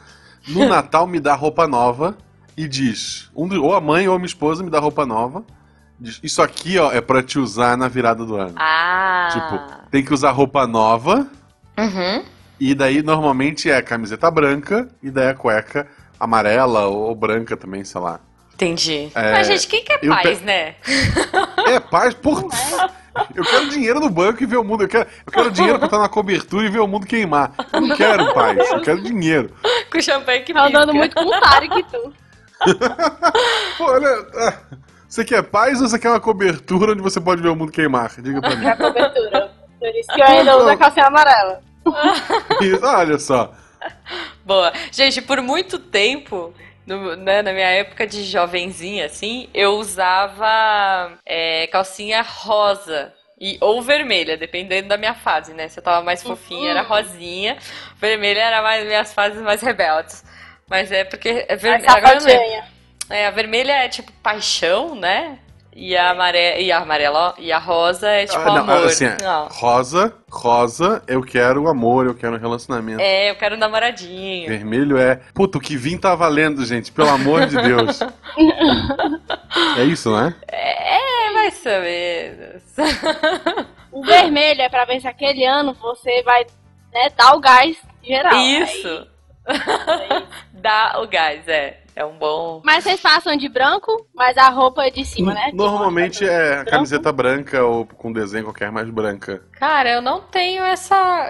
no 0.47 0.69
Natal 0.69 1.07
me 1.07 1.19
dá 1.21 1.35
roupa 1.35 1.67
nova 1.67 2.17
e 2.57 2.67
diz: 2.69 3.31
um 3.35 3.49
ou 3.61 3.75
a 3.75 3.81
mãe 3.81 4.07
ou 4.09 4.15
a 4.15 4.19
minha 4.19 4.27
esposa 4.27 4.63
me 4.63 4.71
dá 4.71 4.79
roupa 4.79 5.05
nova. 5.07 5.45
Diz, 6.01 6.21
Isso 6.23 6.41
aqui, 6.41 6.79
ó, 6.79 6.93
é 6.93 7.01
pra 7.01 7.23
te 7.23 7.39
usar 7.39 7.77
na 7.77 7.89
virada 7.89 8.25
do 8.25 8.37
ano. 8.37 8.55
Ah. 8.57 9.29
Tipo, 9.33 9.89
tem 9.91 10.05
que 10.05 10.15
usar 10.15 10.31
roupa 10.31 10.65
nova, 10.67 11.27
Uhum. 11.77 12.25
e 12.61 12.75
daí 12.75 13.03
normalmente 13.03 13.69
é 13.71 13.83
camiseta 13.83 14.31
branca, 14.31 14.89
e 15.03 15.11
daí 15.11 15.29
a 15.29 15.35
cueca 15.35 15.89
amarela 16.21 16.87
ou 16.87 17.13
branca 17.17 17.57
também, 17.57 17.83
sei 17.85 18.01
lá. 18.01 18.21
Entendi. 18.55 19.09
É, 19.15 19.33
Mas, 19.33 19.47
gente, 19.47 19.67
quem 19.69 19.85
quer 19.85 19.99
eu 20.03 20.11
paz, 20.13 20.39
pe- 20.41 20.45
né? 20.45 20.75
É, 21.69 21.79
paz, 21.81 22.15
por. 22.15 22.49
Eu 23.35 23.45
quero 23.45 23.69
dinheiro 23.71 23.99
no 24.01 24.09
banco 24.11 24.41
e 24.43 24.47
ver 24.47 24.57
o 24.57 24.65
mundo. 24.65 24.85
Eu 24.85 24.89
quero, 24.89 25.09
eu 25.27 25.33
quero 25.33 25.51
dinheiro 25.51 25.79
pra 25.79 25.87
estar 25.87 25.99
na 25.99 26.09
cobertura 26.09 26.65
e 26.67 26.69
ver 26.71 26.79
o 26.81 26.87
mundo 26.87 27.07
queimar. 27.07 27.53
Eu 27.73 27.81
não 27.81 27.97
quero 27.97 28.33
paz, 28.35 28.59
eu 28.71 28.81
quero 28.83 29.03
dinheiro. 29.03 29.51
Com 29.91 30.01
champanhe 30.01 30.41
que 30.43 30.53
Tá 30.53 30.67
andando 30.67 30.93
pisca. 30.93 31.21
muito 31.23 31.41
com 31.41 31.75
o 31.75 31.83
que 31.83 31.83
tu. 31.91 32.15
Pô, 33.79 33.85
olha. 33.85 34.27
ah, 34.37 34.59
Você 35.09 35.25
quer 35.25 35.43
paz 35.45 35.81
ou 35.81 35.89
você 35.89 35.99
quer 35.99 36.11
uma 36.11 36.21
cobertura 36.21 36.93
onde 36.93 37.03
você 37.03 37.21
pode 37.21 37.41
ver 37.43 37.49
o 37.49 37.57
mundo 37.57 37.73
queimar? 37.73 38.11
Diga 38.21 38.41
pra 38.41 38.57
mim. 38.57 38.67
É 38.67 38.71
a 38.71 38.77
cobertura. 38.77 39.51
Por 39.79 39.89
isso 39.95 40.13
que 40.13 40.21
eu 40.21 40.27
ainda 40.27 40.57
uso 40.57 40.69
a 40.69 40.77
calcinha 40.77 41.07
amarela. 41.07 41.61
Isso, 42.61 42.85
olha 42.85 43.19
só. 43.19 43.55
Boa. 44.45 44.73
Gente, 44.91 45.23
por 45.23 45.41
muito 45.41 45.79
tempo 45.79 46.53
no- 46.85 47.15
né, 47.17 47.43
na 47.43 47.53
minha 47.53 47.69
época 47.71 48.07
de 48.07 48.25
jovenzinha, 48.25 49.07
assim, 49.07 49.49
eu 49.55 49.75
usava 49.77 51.13
é, 51.25 51.67
calcinha 51.69 52.23
rosa. 52.23 53.13
E, 53.41 53.57
ou 53.61 53.81
vermelha, 53.81 54.37
dependendo 54.37 54.89
da 54.89 54.97
minha 54.97 55.15
fase, 55.15 55.55
né? 55.55 55.69
Se 55.69 55.79
eu 55.79 55.83
tava 55.83 56.05
mais 56.05 56.23
fofinha, 56.23 56.71
era 56.71 56.83
rosinha. 56.83 57.57
Vermelha 57.97 58.41
era 58.41 58.63
mais 58.63 58.85
minhas 58.85 59.15
fases 59.15 59.41
mais 59.41 59.63
rebeldes. 59.63 60.25
Mas 60.69 60.91
é 60.91 61.05
porque 61.05 61.47
é 61.49 61.57
vermelha. 61.57 61.87
É, 63.11 63.27
a 63.27 63.31
vermelha 63.31 63.73
é 63.73 63.89
tipo 63.89 64.13
paixão, 64.23 64.95
né? 64.95 65.39
E 65.81 65.97
a 65.97 66.11
amarela, 66.11 66.59
e 66.59 66.73
a 66.73 66.79
amarela, 66.79 67.19
ó, 67.29 67.35
e 67.41 67.53
a 67.53 67.59
rosa 67.61 68.11
é 68.11 68.27
tipo 68.27 68.41
Ah, 68.41 68.47
não, 68.47 68.57
amor. 68.57 68.87
assim, 68.87 69.05
é, 69.05 69.17
rosa, 69.49 70.13
rosa, 70.29 71.01
eu 71.07 71.23
quero 71.23 71.69
amor, 71.69 72.07
eu 72.07 72.17
quero 72.17 72.35
um 72.35 72.39
relacionamento. 72.39 73.01
É, 73.01 73.31
eu 73.31 73.37
quero 73.37 73.55
um 73.55 73.59
namoradinho. 73.59 74.49
Vermelho 74.49 74.99
é. 74.99 75.21
Puta, 75.33 75.57
o 75.57 75.61
que 75.61 75.77
vim 75.77 75.97
tá 75.97 76.17
valendo, 76.17 76.67
gente, 76.67 76.91
pelo 76.91 77.11
amor 77.11 77.47
de 77.47 77.63
Deus. 77.63 78.01
é 79.79 79.85
isso, 79.85 80.11
né? 80.11 80.35
É, 80.49 81.33
vai 81.33 81.51
saber. 81.53 82.61
O 83.93 84.05
vermelho 84.05 84.63
é 84.63 84.69
pra 84.69 84.85
ver 84.85 85.01
se 85.01 85.07
aquele 85.07 85.45
ano 85.45 85.75
você 85.75 86.25
vai 86.25 86.45
né, 86.93 87.09
dar 87.17 87.37
o 87.37 87.41
gás 87.41 87.77
geral. 88.03 88.37
Isso. 88.37 89.07
Dá 90.55 91.01
o 91.01 91.07
gás, 91.07 91.47
é. 91.47 91.77
É 91.99 92.05
um 92.05 92.17
bom. 92.17 92.63
Mas 92.65 92.85
vocês 92.85 93.01
passam 93.01 93.35
de 93.37 93.49
branco, 93.49 94.07
mas 94.15 94.39
a 94.39 94.49
roupa 94.51 94.87
é 94.87 94.91
de 94.91 95.05
cima, 95.05 95.35
né? 95.35 95.51
Normalmente 95.53 96.25
é 96.25 96.55
Branco. 96.55 96.71
camiseta 96.71 97.11
branca 97.11 97.65
ou 97.65 97.85
com 97.87 98.13
desenho 98.13 98.45
qualquer 98.45 98.71
mais 98.71 98.89
branca. 98.89 99.43
Cara, 99.59 99.91
eu 99.91 100.01
não 100.01 100.21
tenho 100.21 100.63
essa. 100.63 101.27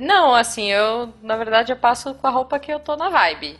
Não, 0.00 0.34
assim, 0.34 0.72
eu. 0.72 1.12
Na 1.22 1.36
verdade, 1.36 1.70
eu 1.70 1.76
passo 1.76 2.14
com 2.14 2.26
a 2.26 2.30
roupa 2.30 2.58
que 2.58 2.72
eu 2.72 2.80
tô 2.80 2.96
na 2.96 3.10
vibe. 3.10 3.56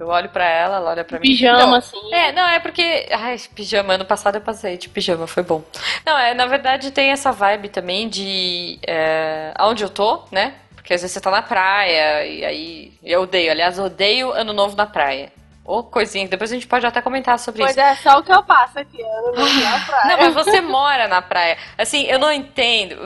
Eu 0.00 0.06
olho 0.08 0.30
pra 0.30 0.48
ela, 0.48 0.76
ela 0.78 0.90
olha 0.92 1.04
pra 1.04 1.18
mim. 1.18 1.28
Pijama, 1.28 1.58
Não, 1.58 1.74
assim. 1.74 2.00
É, 2.10 2.32
não, 2.32 2.48
é 2.48 2.58
porque. 2.58 3.06
Ai, 3.12 3.36
pijama, 3.54 3.92
ano 3.96 4.06
passado 4.06 4.36
eu 4.36 4.40
passei 4.40 4.78
de 4.78 4.88
pijama, 4.88 5.26
foi 5.26 5.42
bom. 5.42 5.62
Não, 6.06 6.18
é, 6.18 6.32
na 6.32 6.46
verdade 6.46 6.90
tem 6.90 7.10
essa 7.10 7.30
vibe 7.32 7.68
também 7.68 8.08
de. 8.08 8.78
É, 8.86 9.52
aonde 9.56 9.84
eu 9.84 9.90
tô, 9.90 10.22
né? 10.32 10.54
Porque 10.74 10.94
às 10.94 11.02
vezes 11.02 11.12
você 11.12 11.20
tá 11.20 11.30
na 11.30 11.42
praia, 11.42 12.24
e 12.24 12.44
aí. 12.46 12.92
Eu 13.04 13.20
odeio, 13.24 13.50
aliás, 13.50 13.76
eu 13.76 13.84
odeio 13.84 14.32
ano 14.32 14.54
novo 14.54 14.74
na 14.74 14.86
praia. 14.86 15.30
Ou 15.66 15.82
coisinha, 15.82 16.24
que 16.26 16.30
depois 16.30 16.52
a 16.52 16.54
gente 16.54 16.66
pode 16.66 16.86
até 16.86 17.02
comentar 17.02 17.38
sobre 17.40 17.60
Pois 17.62 17.72
isso. 17.72 17.80
é, 17.80 17.96
só 17.96 18.18
o 18.18 18.22
que 18.22 18.32
eu 18.32 18.42
passo 18.44 18.78
aqui. 18.78 19.00
Eu 19.00 19.22
não 19.22 19.34
vou 19.34 19.44
na 19.64 19.80
praia. 19.80 20.06
Não, 20.06 20.18
mas 20.18 20.34
você 20.34 20.60
mora 20.60 21.08
na 21.08 21.20
praia. 21.20 21.58
Assim, 21.76 22.04
eu 22.04 22.18
não 22.20 22.30
entendo. 22.30 22.96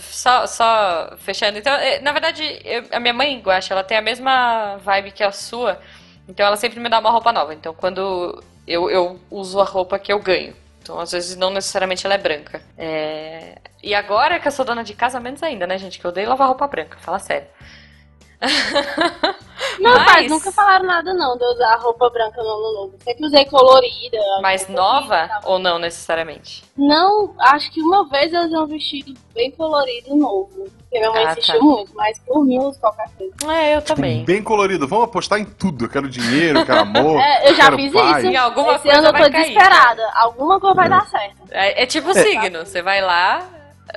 Só, 0.00 0.46
só 0.46 1.14
fechando. 1.18 1.56
Então, 1.58 1.72
eh, 1.72 1.98
na 2.00 2.12
verdade, 2.12 2.60
eu- 2.64 2.84
a 2.92 3.00
minha 3.00 3.14
mãe, 3.14 3.40
Guaxa, 3.40 3.72
ela 3.72 3.82
tem 3.82 3.96
a 3.96 4.02
mesma 4.02 4.76
vibe 4.84 5.12
que 5.12 5.24
a 5.24 5.32
sua. 5.32 5.80
Então, 6.28 6.44
ela 6.46 6.56
sempre 6.56 6.78
me 6.78 6.88
dá 6.90 6.98
uma 6.98 7.10
roupa 7.10 7.32
nova. 7.32 7.54
Então, 7.54 7.72
quando 7.72 8.44
eu, 8.66 8.90
eu 8.90 9.18
uso 9.30 9.58
a 9.58 9.64
roupa 9.64 9.98
que 9.98 10.12
eu 10.12 10.18
ganho. 10.20 10.54
Então, 10.82 11.00
às 11.00 11.12
vezes, 11.12 11.36
não 11.36 11.50
necessariamente 11.50 12.04
ela 12.04 12.14
é 12.14 12.18
branca. 12.18 12.60
É, 12.76 13.56
E 13.82 13.94
agora 13.94 14.38
que 14.38 14.46
eu 14.46 14.52
sou 14.52 14.64
dona 14.64 14.84
de 14.84 14.92
casa, 14.94 15.18
menos 15.18 15.42
ainda, 15.42 15.66
né, 15.66 15.78
gente? 15.78 15.98
Que 15.98 16.04
eu 16.04 16.10
odeio 16.10 16.28
lavar 16.28 16.48
roupa 16.48 16.66
branca. 16.68 16.98
Fala 17.00 17.18
sério. 17.18 17.46
Não, 19.78 19.92
Mas- 19.94 20.04
pai, 20.04 20.26
nunca 20.28 20.50
falaram 20.52 20.84
nada 20.86 21.12
não 21.14 21.36
de 21.38 21.44
eu 21.44 21.50
usar 21.50 21.76
roupa 21.76 22.08
branca 22.10 22.42
no 22.42 22.48
ano 22.48 22.72
novo. 22.74 22.94
Sempre 23.04 23.26
usei 23.26 23.44
colorida. 23.46 24.18
Mais 24.42 24.66
nova 24.68 25.28
ou 25.44 25.58
não 25.58 25.78
necessariamente? 25.78 26.64
Não, 26.76 27.34
acho 27.38 27.70
que 27.70 27.80
uma 27.80 28.06
vez 28.08 28.32
eu 28.32 28.40
usei 28.42 28.58
um 28.58 28.66
vestido 28.66 29.14
bem 29.34 29.50
colorido 29.50 30.14
novo. 30.16 30.64
Porque 30.80 30.98
minha 30.98 31.10
mãe 31.12 31.24
Ah, 31.26 31.32
insistiu 31.32 31.58
tá. 31.58 31.64
muito, 31.64 31.94
mas 31.94 32.18
por 32.20 32.44
mim 32.44 32.56
eu 32.56 32.62
uso 32.64 32.80
qualquer 32.80 33.08
coisa. 33.16 33.52
É, 33.54 33.76
eu 33.76 33.82
também. 33.82 34.24
Bem 34.24 34.42
colorido. 34.42 34.88
Vamos 34.88 35.04
apostar 35.04 35.38
em 35.38 35.44
tudo. 35.44 35.84
Eu 35.84 35.88
quero 35.88 36.08
dinheiro, 36.08 36.58
eu 36.60 36.66
quero 36.66 36.80
amor. 36.80 37.20
É, 37.20 37.48
eu 37.50 37.54
já 37.54 37.64
quero 37.64 37.76
fiz 37.76 37.92
paz. 37.92 38.18
isso. 38.18 38.26
Em 38.32 38.36
alguma 38.36 38.74
Esse 38.74 38.82
coisa 38.82 38.98
ano 38.98 39.06
eu 39.08 39.12
tô 39.12 39.18
cair. 39.18 39.32
desesperada. 39.32 40.10
Alguma 40.14 40.58
coisa 40.60 40.74
vai 40.74 40.88
dar 40.88 41.06
certo. 41.06 41.36
É, 41.50 41.82
é 41.82 41.86
tipo 41.86 42.12
signo. 42.14 42.60
Você 42.66 42.82
vai 42.82 43.00
lá, 43.00 43.46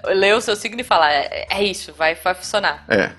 lê 0.06 0.34
o 0.34 0.42
seu 0.42 0.56
signo 0.56 0.80
e 0.82 0.84
fala: 0.84 1.12
é, 1.12 1.48
é 1.50 1.64
isso, 1.64 1.94
vai, 1.94 2.16
vai 2.16 2.34
funcionar. 2.36 2.84
É. 2.90 3.12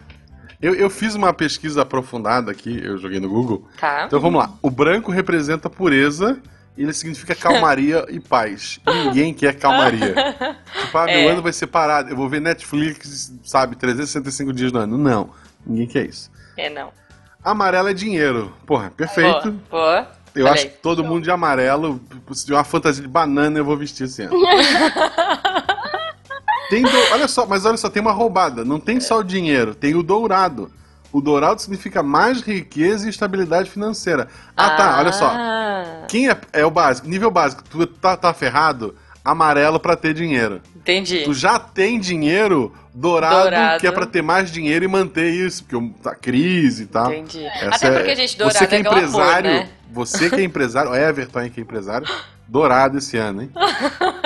Eu, 0.60 0.74
eu 0.74 0.88
fiz 0.88 1.14
uma 1.14 1.32
pesquisa 1.32 1.82
aprofundada 1.82 2.50
aqui, 2.50 2.80
eu 2.82 2.96
joguei 2.98 3.20
no 3.20 3.28
Google. 3.28 3.66
Tá? 3.78 4.04
Então 4.06 4.20
vamos 4.20 4.40
lá. 4.40 4.50
O 4.62 4.70
branco 4.70 5.10
representa 5.12 5.68
pureza 5.68 6.38
e 6.76 6.82
ele 6.82 6.92
significa 6.92 7.34
calmaria 7.34 8.04
e 8.08 8.18
paz. 8.20 8.80
Ninguém 8.86 9.32
quer 9.34 9.54
calmaria. 9.58 10.14
Tipo, 10.84 10.98
ah, 10.98 11.04
meu 11.06 11.14
É. 11.14 11.28
ano 11.28 11.42
vai 11.42 11.52
ser 11.52 11.66
parado. 11.66 12.10
Eu 12.10 12.16
vou 12.16 12.28
ver 12.28 12.40
Netflix, 12.40 13.32
sabe, 13.44 13.76
365 13.76 14.52
dias 14.52 14.72
no 14.72 14.78
ano. 14.80 14.96
Não, 14.98 15.30
ninguém 15.66 15.86
quer 15.86 16.06
isso. 16.06 16.30
É, 16.56 16.68
não. 16.70 16.90
Amarelo 17.42 17.88
é 17.88 17.94
dinheiro. 17.94 18.52
Porra, 18.66 18.90
perfeito. 18.96 19.50
Boa. 19.70 20.02
boa. 20.02 20.08
Eu 20.34 20.48
acho 20.48 20.64
aí. 20.64 20.70
que 20.70 20.78
todo 20.78 21.04
mundo 21.04 21.22
de 21.22 21.30
amarelo, 21.30 22.00
se 22.32 22.44
tiver 22.44 22.56
uma 22.56 22.64
fantasia 22.64 23.02
de 23.02 23.08
banana, 23.08 23.58
eu 23.58 23.64
vou 23.64 23.76
vestir 23.76 24.04
ano. 24.22 24.30
Tem 26.74 26.82
do- 26.82 27.12
Olha 27.12 27.28
só, 27.28 27.46
mas 27.46 27.64
olha 27.64 27.76
só, 27.76 27.88
tem 27.88 28.00
uma 28.02 28.12
roubada. 28.12 28.64
Não 28.64 28.80
tem 28.80 28.98
só 29.00 29.18
o 29.18 29.24
dinheiro, 29.24 29.74
tem 29.74 29.94
o 29.94 30.02
dourado. 30.02 30.70
O 31.12 31.20
dourado 31.20 31.60
significa 31.62 32.02
mais 32.02 32.40
riqueza 32.40 33.06
e 33.06 33.10
estabilidade 33.10 33.70
financeira. 33.70 34.26
Ah, 34.56 34.70
tá, 34.70 34.98
olha 34.98 35.12
só. 35.12 35.28
Ah, 35.32 36.06
Quem 36.08 36.28
é, 36.28 36.36
é 36.52 36.66
o 36.66 36.70
básico? 36.70 37.06
Nível 37.08 37.30
básico, 37.30 37.62
tu 37.70 37.86
tá, 37.86 38.16
tá 38.16 38.34
ferrado, 38.34 38.96
amarelo 39.24 39.78
pra 39.78 39.94
ter 39.94 40.12
dinheiro. 40.12 40.60
Entendi. 40.74 41.22
Tu 41.22 41.32
já 41.32 41.58
tem 41.60 42.00
dinheiro, 42.00 42.74
dourado, 42.92 43.42
Dourado. 43.42 43.80
que 43.80 43.86
é 43.86 43.92
pra 43.92 44.06
ter 44.06 44.22
mais 44.22 44.50
dinheiro 44.50 44.84
e 44.84 44.88
manter 44.88 45.30
isso, 45.32 45.64
porque 45.64 45.92
tá 46.02 46.14
crise 46.16 46.82
e 46.82 46.86
tal. 46.86 47.12
Entendi. 47.12 47.44
Essa 47.46 47.68
Até 47.76 47.86
é- 47.86 47.90
porque, 47.98 48.16
gente, 48.16 48.36
dourado 48.36 48.58
você 48.58 48.66
que 48.66 48.74
é, 48.74 48.78
é 48.78 48.82
glamour, 48.82 48.98
empresário, 49.04 49.50
né? 49.50 49.68
você 49.92 50.28
que 50.28 50.36
é 50.36 50.42
empresário, 50.42 50.90
o 50.90 50.94
Everton 50.96 51.38
aí 51.38 51.48
que 51.50 51.60
é 51.60 51.62
empresário, 51.62 52.08
dourado 52.48 52.98
esse 52.98 53.16
ano, 53.16 53.42
hein? 53.42 53.50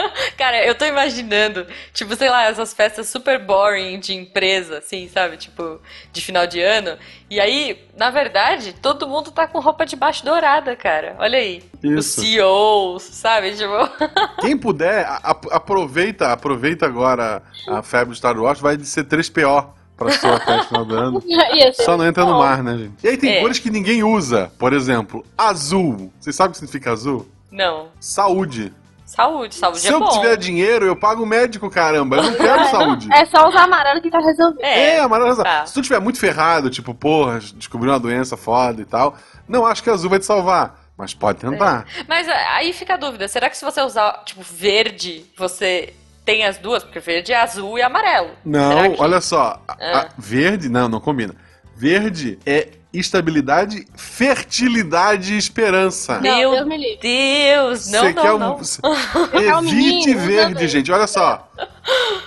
Cara, 0.48 0.64
eu 0.64 0.74
tô 0.74 0.86
imaginando, 0.86 1.66
tipo, 1.92 2.16
sei 2.16 2.30
lá, 2.30 2.44
essas 2.44 2.72
festas 2.72 3.06
super 3.06 3.38
boring 3.38 4.00
de 4.00 4.14
empresa, 4.14 4.78
assim, 4.78 5.06
sabe? 5.12 5.36
Tipo, 5.36 5.78
de 6.10 6.22
final 6.22 6.46
de 6.46 6.58
ano. 6.58 6.96
E 7.28 7.38
aí, 7.38 7.86
na 7.94 8.08
verdade, 8.08 8.72
todo 8.80 9.06
mundo 9.06 9.30
tá 9.30 9.46
com 9.46 9.60
roupa 9.60 9.84
de 9.84 9.94
baixo 9.94 10.24
dourada, 10.24 10.74
cara. 10.74 11.16
Olha 11.18 11.38
aí. 11.38 11.62
Os 11.84 12.06
Isso. 12.06 12.20
CEOs, 12.22 13.02
sabe? 13.02 13.54
Tipo, 13.56 13.74
Quem 14.40 14.56
puder, 14.56 15.04
a- 15.04 15.36
aproveita, 15.50 16.32
aproveita 16.32 16.86
agora 16.86 17.42
a 17.68 17.82
febre 17.82 18.14
do 18.14 18.16
Star 18.16 18.34
Wars, 18.40 18.58
vai 18.58 18.78
ser 18.78 19.04
3PO 19.04 19.66
pra 19.98 20.10
sua 20.12 20.38
festa 20.38 20.56
no 20.56 20.64
final 20.64 20.84
do 20.86 20.94
ano. 20.96 21.22
Só 21.84 21.94
não 21.98 22.06
entra 22.06 22.24
no 22.24 22.38
mar, 22.38 22.62
né, 22.62 22.74
gente? 22.78 22.94
E 23.04 23.08
aí 23.08 23.18
tem 23.18 23.36
É. 23.36 23.40
cores 23.42 23.58
que 23.58 23.68
ninguém 23.68 24.02
usa. 24.02 24.50
Por 24.58 24.72
exemplo, 24.72 25.22
azul. 25.36 26.10
Vocês 26.18 26.34
sabem 26.34 26.48
o 26.48 26.52
que 26.52 26.58
significa 26.60 26.90
azul? 26.90 27.28
não. 27.52 27.88
Saúde. 28.00 28.72
Saúde, 29.08 29.54
saúde 29.54 29.80
Se 29.80 29.88
é 29.88 29.92
eu 29.92 30.00
bom. 30.00 30.08
tiver 30.10 30.36
dinheiro, 30.36 30.84
eu 30.84 30.94
pago 30.94 31.22
o 31.22 31.26
médico, 31.26 31.70
caramba. 31.70 32.16
Eu 32.16 32.22
não 32.24 32.34
quero 32.34 32.64
saúde. 32.68 33.08
É 33.12 33.24
só 33.24 33.48
usar 33.48 33.62
amarelo 33.64 34.02
que 34.02 34.10
tá 34.10 34.18
resolvido. 34.20 34.60
É, 34.62 34.96
É, 34.96 35.00
amarelo. 35.00 35.34
tá. 35.42 35.64
Se 35.64 35.72
tu 35.72 35.80
tiver 35.80 35.98
muito 35.98 36.18
ferrado, 36.20 36.68
tipo, 36.68 36.92
porra, 36.94 37.38
descobriu 37.54 37.90
uma 37.90 37.98
doença 37.98 38.36
foda 38.36 38.82
e 38.82 38.84
tal, 38.84 39.16
não 39.48 39.64
acho 39.64 39.82
que 39.82 39.88
azul 39.88 40.10
vai 40.10 40.18
te 40.18 40.26
salvar. 40.26 40.78
Mas 40.96 41.14
pode 41.14 41.38
tentar. 41.38 41.86
Mas 42.06 42.28
é, 42.28 42.46
aí 42.48 42.72
fica 42.72 42.94
a 42.94 42.96
dúvida, 42.98 43.26
será 43.28 43.48
que 43.48 43.56
se 43.56 43.64
você 43.64 43.80
usar, 43.80 44.24
tipo, 44.26 44.42
verde, 44.42 45.24
você 45.36 45.94
tem 46.24 46.44
as 46.44 46.58
duas? 46.58 46.82
Porque 46.84 46.98
verde 47.00 47.32
é 47.32 47.40
azul 47.40 47.78
e 47.78 47.82
amarelo. 47.82 48.30
Não, 48.44 48.92
que- 48.94 49.00
olha 49.02 49.20
só. 49.20 49.62
a- 49.66 49.72
a- 49.72 50.00
Ah. 50.00 50.08
verde, 50.18 50.68
não, 50.68 50.88
não 50.88 51.00
combina. 51.00 51.34
Verde 51.74 52.38
é 52.44 52.68
estabilidade, 52.92 53.86
fertilidade 53.96 55.34
e 55.34 55.38
esperança. 55.38 56.14
Não, 56.20 56.22
Meu 56.38 56.50
Deus 56.52 56.66
me. 56.66 56.96
Deus, 57.00 57.90
não, 57.90 58.00
Você 58.00 58.12
não, 58.12 58.22
quer 58.22 58.32
um- 58.32 58.38
não. 58.38 58.60
Evite 59.60 59.74
menino, 59.74 60.20
verde, 60.20 60.54
verde. 60.54 60.68
gente. 60.68 60.92
Olha 60.92 61.06
só. 61.06 61.50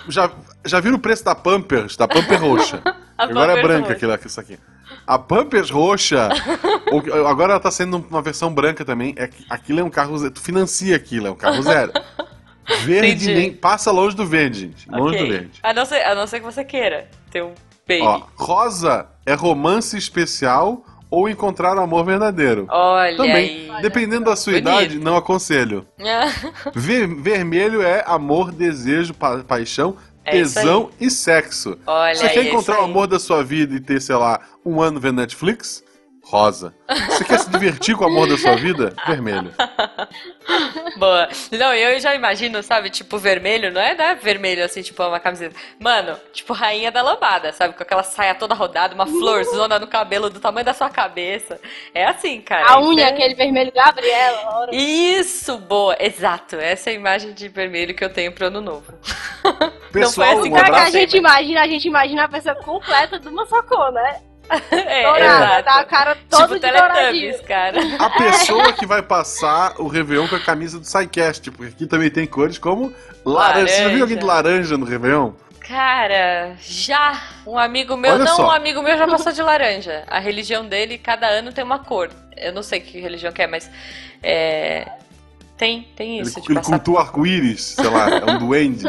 Já, 0.08 0.30
já 0.66 0.80
viram 0.80 0.98
o 0.98 1.00
preço 1.00 1.24
da 1.26 1.34
Pampers? 1.36 1.96
Da 1.98 2.08
Pamper 2.08 2.40
roxa. 2.42 2.82
A 3.18 3.24
agora 3.26 3.52
é 3.54 3.56
Pampers 3.56 3.68
branca 3.68 3.82
roxa. 3.82 3.94
aquilo 3.94 4.14
aqui, 4.14 4.28
isso 4.28 4.40
aqui. 4.40 4.60
A 5.06 5.20
Pampers 5.20 5.70
roxa, 5.70 6.30
agora 7.28 7.54
ela 7.54 7.60
tá 7.60 7.70
sendo 7.72 7.98
uma 8.10 8.22
versão 8.22 8.52
branca 8.54 8.84
também. 8.84 9.14
É, 9.18 9.28
que- 9.28 9.46
aquilo 9.50 9.80
é 9.80 9.84
um 9.84 9.90
carro 9.90 10.18
zero. 10.18 10.32
Tu 10.34 10.42
financia 10.42 10.96
aquilo, 10.96 11.28
é 11.28 11.32
um 11.32 11.36
carro 11.36 11.62
zero. 11.62 11.92
Verde 12.86 13.08
Entendi. 13.26 13.34
nem. 13.34 13.54
Passa 13.54 13.92
longe 13.92 14.16
do 14.16 14.26
verde, 14.26 14.60
gente. 14.62 14.90
Longe 14.90 15.16
Ok. 15.16 15.26
do 15.28 15.32
verde. 15.34 15.52
A 15.62 15.74
não, 15.74 15.86
ser, 15.86 16.02
a 16.04 16.16
não 16.16 16.26
ser 16.28 16.40
que 16.40 16.46
você 16.46 16.64
queira 16.64 17.10
ter 17.30 17.44
um 17.44 17.54
baby. 18.00 18.02
Ó, 18.04 18.22
rosa 18.36 19.08
é 19.26 19.34
romance 19.34 19.98
especial 19.98 20.84
ou 21.10 21.28
encontrar 21.28 21.76
o 21.78 21.82
amor 21.82 22.06
verdadeiro. 22.06 22.68
Olha 22.70 23.18
Também, 23.18 23.70
aí. 23.70 23.82
dependendo 23.82 24.26
da 24.26 24.36
sua 24.36 24.54
Bonito. 24.54 24.68
idade, 24.70 25.00
não 25.00 25.18
aconselho. 25.18 25.86
Ver- 26.74 27.08
vermelho 27.08 27.82
é 27.82 28.04
amor, 28.08 28.52
desejo, 28.52 29.14
pa- 29.14 29.40
paixão, 29.40 29.96
É 30.24 30.32
tesão 30.32 30.90
e 31.00 31.10
sexo. 31.10 31.78
Olha 31.86 32.16
Você 32.16 32.30
quer 32.30 32.40
aí, 32.42 32.48
encontrar 32.48 32.76
isso 32.76 32.82
o 32.84 32.86
amor 32.86 33.08
da 33.08 33.20
sua 33.20 33.44
vida 33.44 33.76
e 33.76 33.80
ter, 33.80 34.00
sei 34.02 34.16
lá, 34.16 34.40
um 34.66 34.80
ano 34.82 35.00
vendo 35.00 35.18
Netflix? 35.18 35.84
Rosa. 36.24 36.74
Você 36.88 37.26
quer 37.26 37.40
se 37.40 37.50
divertir 37.50 37.96
com 37.96 38.04
o 38.04 38.08
amor 38.08 38.28
da 38.28 38.38
sua 38.38 38.56
vida? 38.56 38.94
Vermelho. 39.08 39.54
Boa. 40.98 41.28
Não, 41.52 41.74
eu 41.74 42.00
já 42.00 42.14
imagino, 42.16 42.62
sabe, 42.62 42.90
tipo, 42.90 43.18
vermelho, 43.18 43.72
não 43.72 43.82
é, 43.82 43.96
não 43.96 44.06
é 44.06 44.16
vermelho 44.16 44.64
assim, 44.64 44.82
tipo, 44.82 45.04
uma 45.04 45.20
camiseta. 45.20 45.56
Mano, 45.80 46.18
tipo, 46.32 46.54
rainha 46.54 46.92
da 46.92 47.02
lambada, 47.02 47.52
sabe? 47.52 47.74
Com 47.74 47.84
aquela 47.84 48.04
saia 48.04 48.36
toda 48.36 48.54
rodada, 48.54 48.94
uma 48.94 49.08
florzona 49.08 49.80
no 49.80 49.88
cabelo 49.88 50.30
do 50.30 50.40
tamanho 50.40 50.66
da 50.66 50.74
sua 50.74 50.90
cabeça. 50.90 51.60
É 51.94 52.06
assim, 52.06 52.40
cara. 52.40 52.66
A 52.72 52.82
unha, 52.82 53.06
é- 53.06 53.10
aquele 53.10 53.34
vermelho 53.34 53.72
Gabriela. 53.74 54.60
ora. 54.60 54.72
Isso, 54.74 55.58
boa, 55.58 55.98
exato. 56.00 56.56
Essa 56.56 56.92
é 56.92 56.94
a 56.94 56.96
imagem 56.96 57.34
de 57.34 57.48
vermelho 57.48 57.96
que 57.96 58.04
eu 58.04 58.10
tenho 58.14 58.32
pro 58.32 58.48
ano 58.48 58.62
novo. 58.62 58.94
Pessoal, 59.92 60.28
foi 60.28 60.40
assim 60.40 60.50
um 60.50 60.54
Cara, 60.56 60.72
que 60.72 60.80
a 60.80 60.90
gente 60.90 61.18
imagina, 61.18 61.62
a 61.62 61.68
gente 61.68 61.88
imagina 61.88 62.24
a 62.24 62.30
pessoa 62.30 62.56
completa 62.56 63.20
de 63.20 63.28
uma 63.28 63.46
cor, 63.46 63.92
né? 63.92 64.22
É, 64.72 65.04
Dourada, 65.04 65.64
tá 65.64 65.80
a 65.80 65.84
cara 65.86 66.18
toda 66.30 66.44
tipo 66.44 66.60
de 66.60 66.72
douradinho. 66.72 67.34
Teletubbies, 67.34 67.42
cara. 67.48 67.80
A 68.00 68.10
pessoa 68.10 68.74
que 68.74 68.86
vai 68.86 69.02
passar 69.02 69.80
o 69.80 69.88
Réveillon 69.88 70.28
com 70.28 70.36
a 70.36 70.40
camisa 70.40 70.80
do 70.80 70.86
SciCast, 70.86 71.52
porque 71.52 71.74
aqui 71.74 71.86
também 71.86 72.10
tem 72.10 72.26
cores 72.28 72.58
como 72.58 72.94
laranja. 73.26 73.68
Você 73.68 73.84
já 73.84 73.90
viu 73.90 74.02
alguém 74.02 74.18
de 74.18 74.26
laranja 74.26 74.78
no 74.78 74.86
Réveillon? 74.86 75.32
Cara, 75.62 76.56
já 76.60 77.22
um 77.48 77.58
amigo 77.58 77.96
meu, 77.96 78.14
Olha 78.14 78.26
não, 78.26 78.36
só. 78.36 78.48
um 78.48 78.52
amigo 78.52 78.82
meu 78.82 78.98
já 78.98 79.08
passou 79.08 79.32
de 79.32 79.42
laranja. 79.42 80.04
A 80.08 80.20
religião 80.20 80.66
dele, 80.68 80.98
cada 80.98 81.28
ano 81.28 81.54
tem 81.54 81.64
uma 81.64 81.80
cor. 81.80 82.10
Eu 82.36 82.52
não 82.52 82.64
sei 82.64 82.82
que 82.82 83.00
religião 83.00 83.32
que 83.32 83.42
é, 83.42 83.48
mas 83.48 83.70
é, 84.22 84.88
tem, 85.58 85.88
tem 85.96 86.18
Ele, 86.18 86.28
isso 86.28 86.42
de 86.42 86.48
ele 86.48 86.56
passar. 86.56 86.72
cultua 86.72 87.02
arco-íris, 87.02 87.62
sei 87.62 87.90
lá, 87.90 88.10
é 88.10 88.32
um 88.32 88.40
duende. 88.40 88.84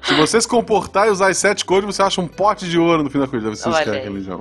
Se 0.00 0.14
você 0.14 0.40
se 0.40 0.48
comportar 0.48 1.06
e 1.06 1.10
usar 1.10 1.28
as 1.28 1.36
sete 1.36 1.64
cores, 1.64 1.84
você 1.84 2.02
acha 2.02 2.20
um 2.20 2.26
pote 2.26 2.68
de 2.68 2.78
ouro 2.78 3.02
no 3.02 3.10
fim 3.10 3.20
da 3.20 3.28
coisa. 3.28 3.50
É 3.50 3.90
a 3.90 4.02
religião. 4.02 4.40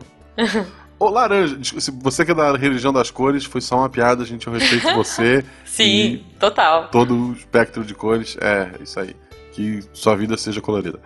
Ô, 0.99 1.09
laranja, 1.09 1.57
você 2.01 2.23
que 2.23 2.31
é 2.31 2.35
da 2.35 2.55
religião 2.55 2.93
das 2.93 3.09
cores, 3.09 3.43
foi 3.43 3.59
só 3.59 3.77
uma 3.79 3.89
piada, 3.89 4.23
gente. 4.23 4.45
Eu 4.45 4.53
respeito 4.53 4.93
você. 4.93 5.43
Sim, 5.65 6.23
total. 6.39 6.89
todo 6.89 7.15
o 7.15 7.33
espectro 7.33 7.83
de 7.83 7.95
cores. 7.95 8.37
É, 8.39 8.69
isso 8.81 8.99
aí. 8.99 9.15
Que 9.53 9.81
sua 9.93 10.15
vida 10.15 10.37
seja 10.37 10.61
colorida. 10.61 10.99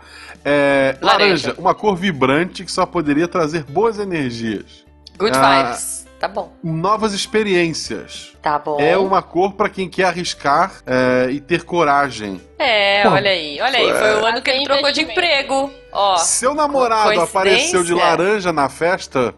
É, 0.44 0.98
laranja, 1.02 1.48
Laranja. 1.48 1.56
uma 1.58 1.74
cor 1.74 1.96
vibrante 1.96 2.64
que 2.64 2.72
só 2.72 2.86
poderia 2.86 3.28
trazer 3.28 3.64
boas 3.64 3.98
energias. 3.98 4.86
Good 5.18 5.32
Ah. 5.36 5.64
vibes. 5.64 6.05
Tá 6.20 6.28
bom. 6.28 6.54
Novas 6.64 7.14
experiências. 7.14 8.34
Tá 8.42 8.58
bom. 8.58 8.80
É 8.80 8.98
uma 8.98 9.22
cor 9.22 9.54
pra 9.54 9.70
quem 9.70 9.90
quer 9.90 10.06
arriscar 10.06 10.82
é, 10.86 11.28
e 11.30 11.40
ter 11.42 11.64
coragem. 11.64 12.42
É, 12.58 13.04
Pô, 13.04 13.10
olha 13.10 13.30
aí, 13.32 13.60
olha 13.62 13.78
aí. 13.80 13.92
Foi 13.94 14.22
o 14.22 14.26
ano 14.26 14.42
que 14.42 14.50
ele 14.50 14.64
trocou 14.64 14.92
de 14.92 15.02
emprego. 15.02 15.72
Ó, 15.92 16.18
Seu 16.18 16.54
namorado 16.56 17.20
apareceu 17.22 17.84
de 17.84 17.94
laranja 17.94 18.52
na 18.54 18.70
festa, 18.70 19.34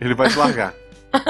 ele 0.00 0.14
vai 0.14 0.28
te 0.28 0.36
largar. 0.38 0.74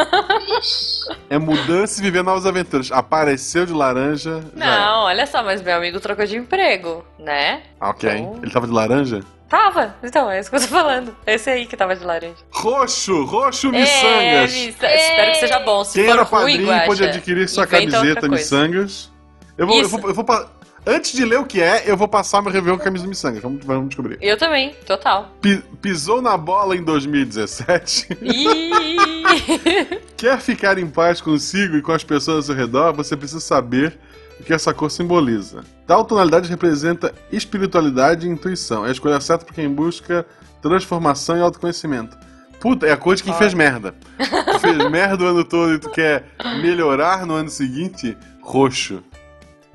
é 1.28 1.38
mudança 1.38 2.00
e 2.00 2.04
viver 2.04 2.22
novas 2.22 2.46
aventuras. 2.46 2.90
Apareceu 2.92 3.66
de 3.66 3.72
laranja. 3.72 4.40
não, 4.54 5.04
olha 5.04 5.26
só, 5.26 5.42
mas 5.42 5.60
meu 5.60 5.76
amigo 5.76 5.98
trocou 6.00 6.24
de 6.24 6.36
emprego, 6.36 7.04
né? 7.18 7.62
Ah, 7.80 7.90
Ok. 7.90 8.08
Então- 8.08 8.38
Ele 8.42 8.52
tava 8.52 8.66
de 8.66 8.72
laranja? 8.72 9.20
Tava, 9.52 9.94
então, 10.02 10.30
é 10.30 10.40
isso 10.40 10.48
que 10.48 10.56
eu 10.56 10.60
tô 10.62 10.66
falando. 10.68 11.14
Esse 11.26 11.50
aí 11.50 11.66
que 11.66 11.76
tava 11.76 11.94
de 11.94 12.02
laranja. 12.02 12.36
Roxo, 12.50 13.22
roxo 13.24 13.66
É, 13.68 13.70
miçangas. 13.72 14.52
miça- 14.54 14.94
espero 14.94 15.30
que 15.32 15.36
seja 15.40 15.58
bom. 15.58 15.84
Se 15.84 15.92
Quem 15.98 16.06
for 16.06 16.12
era 16.14 16.24
padrinho 16.24 16.66
pode 16.86 17.04
adquirir 17.04 17.46
sua 17.50 17.64
inventa 17.64 17.90
camiseta 17.98 18.28
miçangas. 18.30 19.12
Eu 19.58 19.66
vou, 19.66 19.76
eu 19.82 19.86
vou, 19.90 20.00
eu 20.08 20.14
vou 20.14 20.24
pa- 20.24 20.48
Antes 20.86 21.12
de 21.12 21.22
ler 21.26 21.38
o 21.38 21.44
que 21.44 21.60
é, 21.60 21.82
eu 21.86 21.98
vou 21.98 22.08
passar 22.08 22.40
meu 22.40 22.50
Réveillon 22.50 22.76
com 22.76 22.80
a 22.82 22.84
camisa 22.86 23.06
miçangas. 23.06 23.42
Vamos, 23.42 23.62
vamos 23.64 23.88
descobrir. 23.90 24.16
Eu 24.22 24.38
também, 24.38 24.74
total. 24.86 25.30
Pi- 25.42 25.62
pisou 25.82 26.22
na 26.22 26.36
bola 26.38 26.74
em 26.74 26.82
2017? 26.82 28.08
Ih, 28.22 30.00
Quer 30.16 30.40
ficar 30.40 30.78
em 30.78 30.86
paz 30.86 31.20
consigo 31.20 31.76
e 31.76 31.82
com 31.82 31.92
as 31.92 32.02
pessoas 32.02 32.36
ao 32.38 32.42
seu 32.42 32.54
redor? 32.54 32.92
Você 32.94 33.14
precisa 33.16 33.38
saber 33.38 33.98
o 34.40 34.44
que 34.44 34.52
essa 34.52 34.74
cor 34.74 34.90
simboliza. 34.90 35.62
Tal 35.86 36.04
tonalidade 36.04 36.48
representa 36.48 37.14
espiritualidade 37.30 38.26
e 38.26 38.30
intuição. 38.30 38.84
É 38.84 38.88
a 38.88 38.92
escolha 38.92 39.20
certa 39.20 39.44
para 39.44 39.54
quem 39.54 39.68
busca 39.68 40.26
transformação 40.60 41.36
e 41.36 41.40
autoconhecimento. 41.40 42.16
Puta, 42.60 42.86
é 42.86 42.92
a 42.92 42.96
cor 42.96 43.16
de 43.16 43.24
quem 43.24 43.34
fez 43.34 43.52
merda. 43.54 43.94
Tu 44.18 44.58
fez 44.60 44.90
merda 44.90 45.24
o 45.24 45.26
ano 45.26 45.44
todo 45.44 45.74
e 45.74 45.78
tu 45.78 45.90
quer 45.90 46.26
melhorar 46.60 47.26
no 47.26 47.34
ano 47.34 47.50
seguinte? 47.50 48.16
Roxo. 48.40 49.02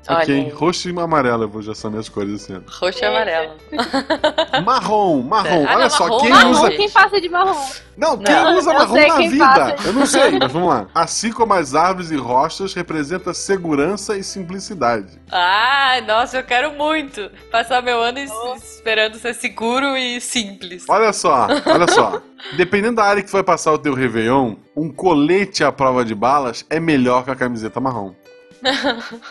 Olha 0.08 0.18
Ok, 0.22 0.34
aí. 0.34 0.48
roxo 0.50 0.88
e 0.88 0.98
amarelo 0.98 1.44
eu 1.44 1.48
vou 1.48 1.60
já 1.62 1.74
são 1.74 1.90
minhas 1.90 2.08
cores 2.08 2.48
ano. 2.48 2.64
roxo 2.80 3.02
e 3.02 3.04
amarelo. 3.06 3.52
Marrom, 4.64 5.22
marrom. 5.22 5.64
Ah, 5.68 5.74
Olha 5.74 5.82
não, 5.84 5.90
só, 5.90 6.04
marrom 6.08 6.20
quem 6.20 6.30
não, 6.30 6.50
usa. 6.50 6.62
Marrom, 6.62 6.76
quem 6.76 6.90
passa 6.90 7.20
de 7.20 7.28
marrom? 7.28 7.66
Não, 7.96 8.16
quem 8.18 8.34
Não. 8.34 8.56
usa 8.58 8.70
Eu 8.70 8.78
marrom 8.78 8.94
na 9.08 9.16
vida? 9.18 9.44
passa. 9.46 9.76
Eu 9.88 9.92
não 9.92 10.06
sei, 10.06 10.38
mas 10.38 10.52
vamos 10.52 10.68
lá. 10.68 10.86
Assim 10.94 11.32
como 11.32 11.52
as 11.52 11.74
árvores 11.74 12.10
e 12.10 12.16
rochas, 12.16 12.72
representa 12.74 13.34
segurança 13.34 14.16
e 14.16 14.22
simplicidade. 14.22 15.20
Ah, 15.30 16.00
nossa, 16.06 16.38
eu 16.38 16.42
quero 16.44 16.72
muito 16.72 17.30
passar 17.50 17.82
meu 17.82 18.00
ano 18.00 18.18
es- 18.18 18.32
esperando 18.74 19.16
ser 19.18 19.34
seguro 19.34 19.96
e 19.96 20.20
simples. 20.20 20.84
Olha 20.88 21.12
só, 21.12 21.48
olha 21.66 21.88
só. 21.88 22.20
Dependendo 22.56 22.96
da 22.96 23.04
área 23.04 23.20
que 23.22 23.28
tu 23.28 23.32
vai 23.32 23.42
passar 23.42 23.72
o 23.72 23.78
teu 23.78 23.94
Réveillon, 23.94 24.54
um 24.76 24.88
colete 24.90 25.64
à 25.64 25.72
prova 25.72 26.04
de 26.04 26.14
balas 26.14 26.64
é 26.70 26.78
melhor 26.78 27.24
que 27.24 27.30
a 27.30 27.36
camiseta 27.36 27.80
marrom. 27.80 28.12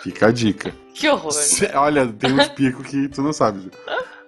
Fica 0.03 0.27
a 0.27 0.31
dica. 0.31 0.73
Que 0.97 1.07
horror. 1.09 1.31
Cê- 1.31 1.71
olha, 1.75 2.07
tem 2.07 2.33
uns 2.33 2.47
picos 2.49 2.87
que 2.87 3.07
tu 3.07 3.21
não 3.21 3.31
sabe. 3.31 3.69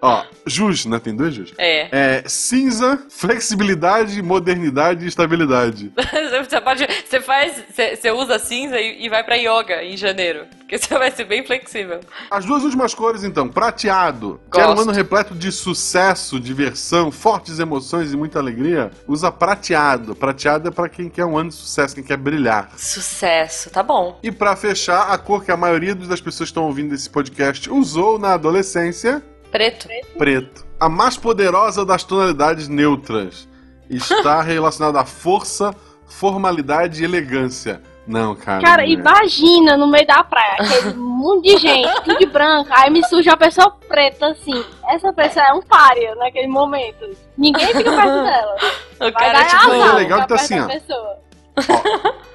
Ó, 0.01 0.23
Jus, 0.45 0.85
né? 0.85 0.99
Tem 0.99 1.15
dois 1.15 1.33
Jus. 1.33 1.53
É. 1.57 1.89
É 1.91 2.23
cinza, 2.27 2.99
flexibilidade, 3.09 4.21
modernidade 4.21 5.05
e 5.05 5.07
estabilidade. 5.07 5.91
Você 6.49 6.61
pode. 6.61 6.87
Você 7.05 7.21
faz. 7.21 7.63
Você, 7.69 7.95
você 7.95 8.11
usa 8.11 8.39
cinza 8.39 8.79
e, 8.79 9.05
e 9.05 9.09
vai 9.09 9.23
pra 9.23 9.35
yoga 9.35 9.83
em 9.83 9.97
janeiro. 9.97 10.45
Porque 10.59 10.77
você 10.79 10.97
vai 10.97 11.11
ser 11.11 11.25
bem 11.25 11.43
flexível. 11.43 11.99
As 12.29 12.45
duas 12.45 12.63
últimas 12.63 12.93
cores, 12.93 13.23
então. 13.23 13.49
Prateado. 13.49 14.39
Quer 14.51 14.65
um 14.65 14.69
Gosto. 14.69 14.81
ano 14.83 14.91
repleto 14.91 15.33
de 15.33 15.51
sucesso, 15.51 16.39
diversão, 16.39 17.11
fortes 17.11 17.59
emoções 17.59 18.13
e 18.13 18.17
muita 18.17 18.39
alegria? 18.39 18.91
Usa 19.07 19.31
prateado. 19.31 20.15
Prateado 20.15 20.67
é 20.67 20.71
pra 20.71 20.87
quem 20.87 21.09
quer 21.09 21.25
um 21.25 21.37
ano 21.37 21.49
de 21.49 21.55
sucesso, 21.55 21.95
quem 21.95 22.03
quer 22.03 22.17
brilhar. 22.17 22.71
Sucesso, 22.77 23.69
tá 23.69 23.81
bom. 23.81 24.19
E 24.21 24.31
pra 24.31 24.55
fechar, 24.55 25.11
a 25.11 25.17
cor 25.17 25.43
que 25.43 25.51
a 25.51 25.57
maioria 25.57 25.95
das 25.95 26.21
pessoas 26.21 26.49
que 26.49 26.51
estão 26.51 26.65
ouvindo 26.65 26.93
esse 26.93 27.09
podcast 27.09 27.69
usou 27.69 28.19
na 28.19 28.33
adolescência, 28.33 29.23
Preto. 29.51 29.87
preto. 30.17 30.65
A 30.79 30.87
mais 30.87 31.17
poderosa 31.17 31.85
das 31.85 32.03
tonalidades 32.03 32.67
neutras. 32.67 33.47
Está 33.89 34.41
relacionada 34.43 35.01
à 35.01 35.05
força, 35.05 35.73
formalidade 36.05 37.01
e 37.01 37.05
elegância. 37.05 37.81
Não, 38.09 38.35
cara. 38.35 38.61
Cara, 38.63 38.81
não 38.81 38.89
é. 38.89 38.93
imagina 38.93 39.77
no 39.77 39.85
meio 39.85 40.07
da 40.07 40.23
praia, 40.23 40.55
aquele 40.59 40.95
monte 40.95 41.43
de 41.43 41.57
gente, 41.57 41.93
tudo 42.01 42.17
de 42.17 42.25
branco, 42.25 42.69
aí 42.71 42.89
me 42.89 43.03
surge 43.05 43.29
uma 43.29 43.37
pessoa 43.37 43.69
preta 43.87 44.27
assim. 44.29 44.65
Essa 44.89 45.13
pessoa 45.13 45.45
é 45.45 45.53
um 45.53 45.61
párea 45.61 46.15
naquele 46.15 46.47
momento. 46.47 47.07
Ninguém 47.37 47.67
fica 47.67 47.91
perto 47.91 48.23
dela. 48.25 48.55
O 48.95 48.99
Vai 48.99 49.11
cara, 49.11 49.45
tipo. 49.45 49.73
É 49.73 49.93
legal 49.93 50.21
que 50.21 50.27
tá 50.27 50.35
assim, 50.35 50.59
ó. 50.59 50.67
pessoa. 50.67 51.19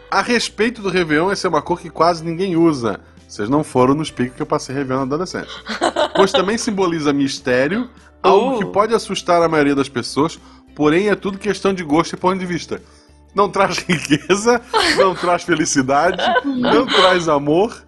A 0.08 0.22
respeito 0.22 0.80
do 0.80 0.90
Réveillon, 0.90 1.32
essa 1.32 1.48
é 1.48 1.50
uma 1.50 1.60
cor 1.60 1.80
que 1.80 1.90
quase 1.90 2.24
ninguém 2.24 2.54
usa. 2.54 3.00
Vocês 3.34 3.48
não 3.48 3.64
foram 3.64 3.94
nos 3.94 4.12
picos 4.12 4.36
que 4.36 4.42
eu 4.42 4.46
passei 4.46 4.72
Réveillon 4.72 5.00
na 5.00 5.06
adolescência. 5.06 5.50
Pois 6.14 6.30
também 6.30 6.56
simboliza 6.56 7.12
mistério, 7.12 7.90
algo 8.22 8.54
Uh. 8.54 8.58
que 8.58 8.64
pode 8.66 8.94
assustar 8.94 9.42
a 9.42 9.48
maioria 9.48 9.74
das 9.74 9.88
pessoas, 9.88 10.38
porém 10.76 11.08
é 11.08 11.16
tudo 11.16 11.36
questão 11.36 11.74
de 11.74 11.82
gosto 11.82 12.12
e 12.12 12.16
ponto 12.16 12.38
de 12.38 12.46
vista. 12.46 12.80
Não 13.34 13.48
traz 13.50 13.78
riqueza, 13.82 14.60
não 14.96 15.16
traz 15.16 15.42
felicidade, 15.42 16.22
não 16.44 16.86
traz 16.86 17.28
amor. 17.28 17.82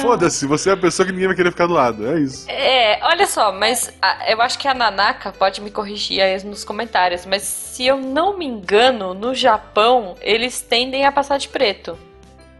Foda-se, 0.00 0.46
você 0.46 0.70
é 0.70 0.72
a 0.72 0.76
pessoa 0.78 1.04
que 1.04 1.12
ninguém 1.12 1.26
vai 1.28 1.36
querer 1.36 1.50
ficar 1.50 1.66
do 1.66 1.74
lado. 1.74 2.06
É 2.10 2.18
isso. 2.18 2.46
É, 2.48 2.98
olha 3.04 3.26
só, 3.26 3.52
mas 3.52 3.92
a- 4.00 4.30
eu 4.30 4.40
acho 4.40 4.58
que 4.58 4.66
a 4.66 4.72
Nanaka 4.72 5.30
pode 5.30 5.60
me 5.60 5.70
corrigir 5.70 6.22
aí 6.22 6.42
nos 6.42 6.64
comentários, 6.64 7.26
mas 7.26 7.42
se 7.42 7.84
eu 7.84 7.98
não 7.98 8.38
me 8.38 8.46
engano, 8.46 9.12
no 9.12 9.34
Japão 9.34 10.14
eles 10.22 10.62
tendem 10.62 11.04
a 11.04 11.12
passar 11.12 11.36
de 11.38 11.48
preto. 11.48 11.98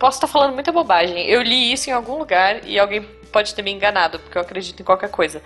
Posso 0.00 0.16
estar 0.16 0.26
falando 0.26 0.54
muita 0.54 0.72
bobagem. 0.72 1.26
Eu 1.28 1.42
li 1.42 1.72
isso 1.72 1.88
em 1.88 1.92
algum 1.92 2.18
lugar 2.18 2.66
e 2.66 2.78
alguém 2.78 3.02
pode 3.30 3.54
ter 3.54 3.62
me 3.62 3.70
enganado, 3.70 4.18
porque 4.18 4.36
eu 4.36 4.42
acredito 4.42 4.80
em 4.80 4.84
qualquer 4.84 5.10
coisa. 5.10 5.40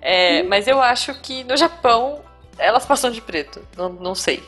É, 0.00 0.42
Mas 0.44 0.66
eu 0.66 0.80
acho 0.80 1.12
que 1.20 1.44
no 1.44 1.56
Japão 1.56 2.20
elas 2.56 2.86
passam 2.86 3.10
de 3.10 3.20
preto. 3.20 3.60
Não, 3.76 3.88
não 3.90 4.14
sei. 4.14 4.42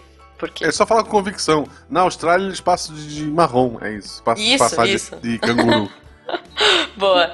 É 0.61 0.73
só 0.73 0.85
falar 0.87 1.05
com 1.05 1.11
convicção. 1.11 1.67
Na 1.89 2.01
Austrália 2.01 2.45
eles 2.47 2.61
passam 2.61 2.95
de, 2.97 3.15
de 3.17 3.25
marrom, 3.25 3.79
é 3.81 3.93
isso. 3.93 4.21
Passam 4.23 4.45
Isso, 4.45 4.59
passar 4.59 4.87
de- 4.87 4.95
isso. 4.95 5.17
De, 5.17 5.39
canguru. 5.39 5.89
Boa. 6.97 7.33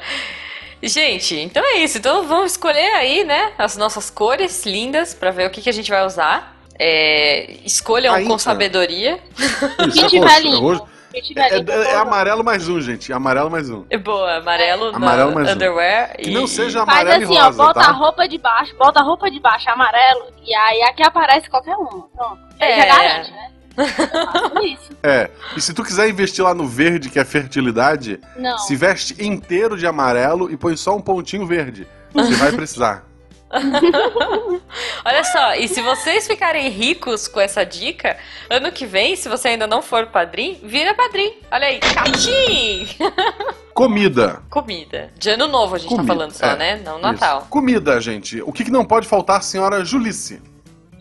Gente, 0.82 1.34
então 1.36 1.62
é 1.64 1.78
isso. 1.78 1.98
Então 1.98 2.26
vamos 2.26 2.52
escolher 2.52 2.94
aí, 2.94 3.24
né, 3.24 3.52
as 3.58 3.76
nossas 3.76 4.10
cores 4.10 4.64
lindas 4.66 5.14
pra 5.14 5.30
ver 5.30 5.46
o 5.46 5.50
que, 5.50 5.60
que 5.62 5.68
a 5.70 5.72
gente 5.72 5.90
vai 5.90 6.04
usar. 6.04 6.56
É, 6.78 7.50
escolham 7.64 8.14
Aí, 8.14 8.24
com 8.24 8.34
tá. 8.34 8.38
sabedoria. 8.38 9.18
Isso, 9.38 9.92
Que 9.92 10.04
é 10.04 10.08
tiver 10.08 10.26
roxo, 10.26 10.82
é 10.84 10.97
Que 11.20 11.28
tiver 11.28 11.52
É, 11.52 11.56
é- 11.56 11.60
eu 11.60 11.82
é 11.82 11.96
amarelo 11.96 12.44
mais 12.44 12.68
um, 12.68 12.80
gente. 12.80 13.12
Amarelo 13.12 13.50
mais 13.50 13.68
um. 13.68 13.84
Boa, 14.02 14.36
amarelo, 14.36 14.94
Amarelo 14.94 15.30
na 15.30 15.34
mais 15.34 15.48
um. 15.48 15.52
underwear. 15.52 16.16
Que 16.16 16.30
e... 16.30 16.34
não 16.34 16.46
seja 16.46 16.84
Faz 16.86 17.00
amarelo 17.00 17.24
assim, 17.24 17.34
e 17.34 17.38
ó, 17.38 17.44
rosa, 17.46 17.56
bota 17.56 17.80
tá? 17.80 17.88
a 17.88 17.92
roupa 17.92 18.28
de 18.28 18.38
baixo, 18.38 18.74
bota 18.76 19.00
a 19.00 19.02
roupa 19.02 19.30
de 19.30 19.40
baixo 19.40 19.68
amarelo, 19.70 20.26
e 20.44 20.54
aí 20.54 20.82
aqui 20.82 21.02
aparece 21.02 21.50
qualquer 21.50 21.76
uma. 21.76 22.08
Pronto. 22.08 22.38
É. 22.60 22.76
já 22.80 22.86
garante, 22.86 23.30
né? 23.32 23.50
É. 25.02 25.30
E 25.56 25.60
se 25.60 25.72
tu 25.72 25.84
quiser 25.84 26.08
investir 26.08 26.42
lá 26.44 26.52
no 26.52 26.66
verde, 26.66 27.08
que 27.08 27.18
é 27.18 27.24
fertilidade, 27.24 28.20
Não. 28.36 28.58
se 28.58 28.74
veste 28.74 29.14
inteiro 29.24 29.76
de 29.76 29.86
amarelo 29.86 30.50
e 30.50 30.56
põe 30.56 30.76
só 30.76 30.96
um 30.96 31.00
pontinho 31.00 31.46
verde. 31.46 31.86
Você 32.12 32.34
vai 32.36 32.50
precisar. 32.52 33.04
Olha 35.04 35.24
só, 35.24 35.54
e 35.54 35.68
se 35.68 35.80
vocês 35.80 36.26
ficarem 36.26 36.68
ricos 36.68 37.26
com 37.26 37.40
essa 37.40 37.64
dica, 37.64 38.16
ano 38.50 38.70
que 38.70 38.84
vem, 38.86 39.16
se 39.16 39.28
você 39.28 39.48
ainda 39.48 39.66
não 39.66 39.80
for 39.80 40.06
padrinho, 40.06 40.58
vira 40.62 40.94
padrinho. 40.94 41.34
Olha 41.50 41.66
aí, 41.66 41.80
catim! 41.80 42.88
Comida. 43.72 44.42
Comida. 44.50 45.12
De 45.16 45.30
ano 45.30 45.46
novo 45.46 45.76
a 45.76 45.78
gente 45.78 45.90
Comida, 45.90 46.06
tá 46.06 46.12
falando 46.12 46.32
só, 46.32 46.46
é, 46.46 46.56
né? 46.56 46.82
Não 46.84 46.96
Isso. 46.96 47.02
Natal. 47.02 47.46
Comida, 47.48 48.00
gente. 48.00 48.42
O 48.42 48.52
que, 48.52 48.64
que 48.64 48.70
não 48.72 48.84
pode 48.84 49.06
faltar, 49.06 49.42
senhora 49.42 49.84
Julice? 49.84 50.42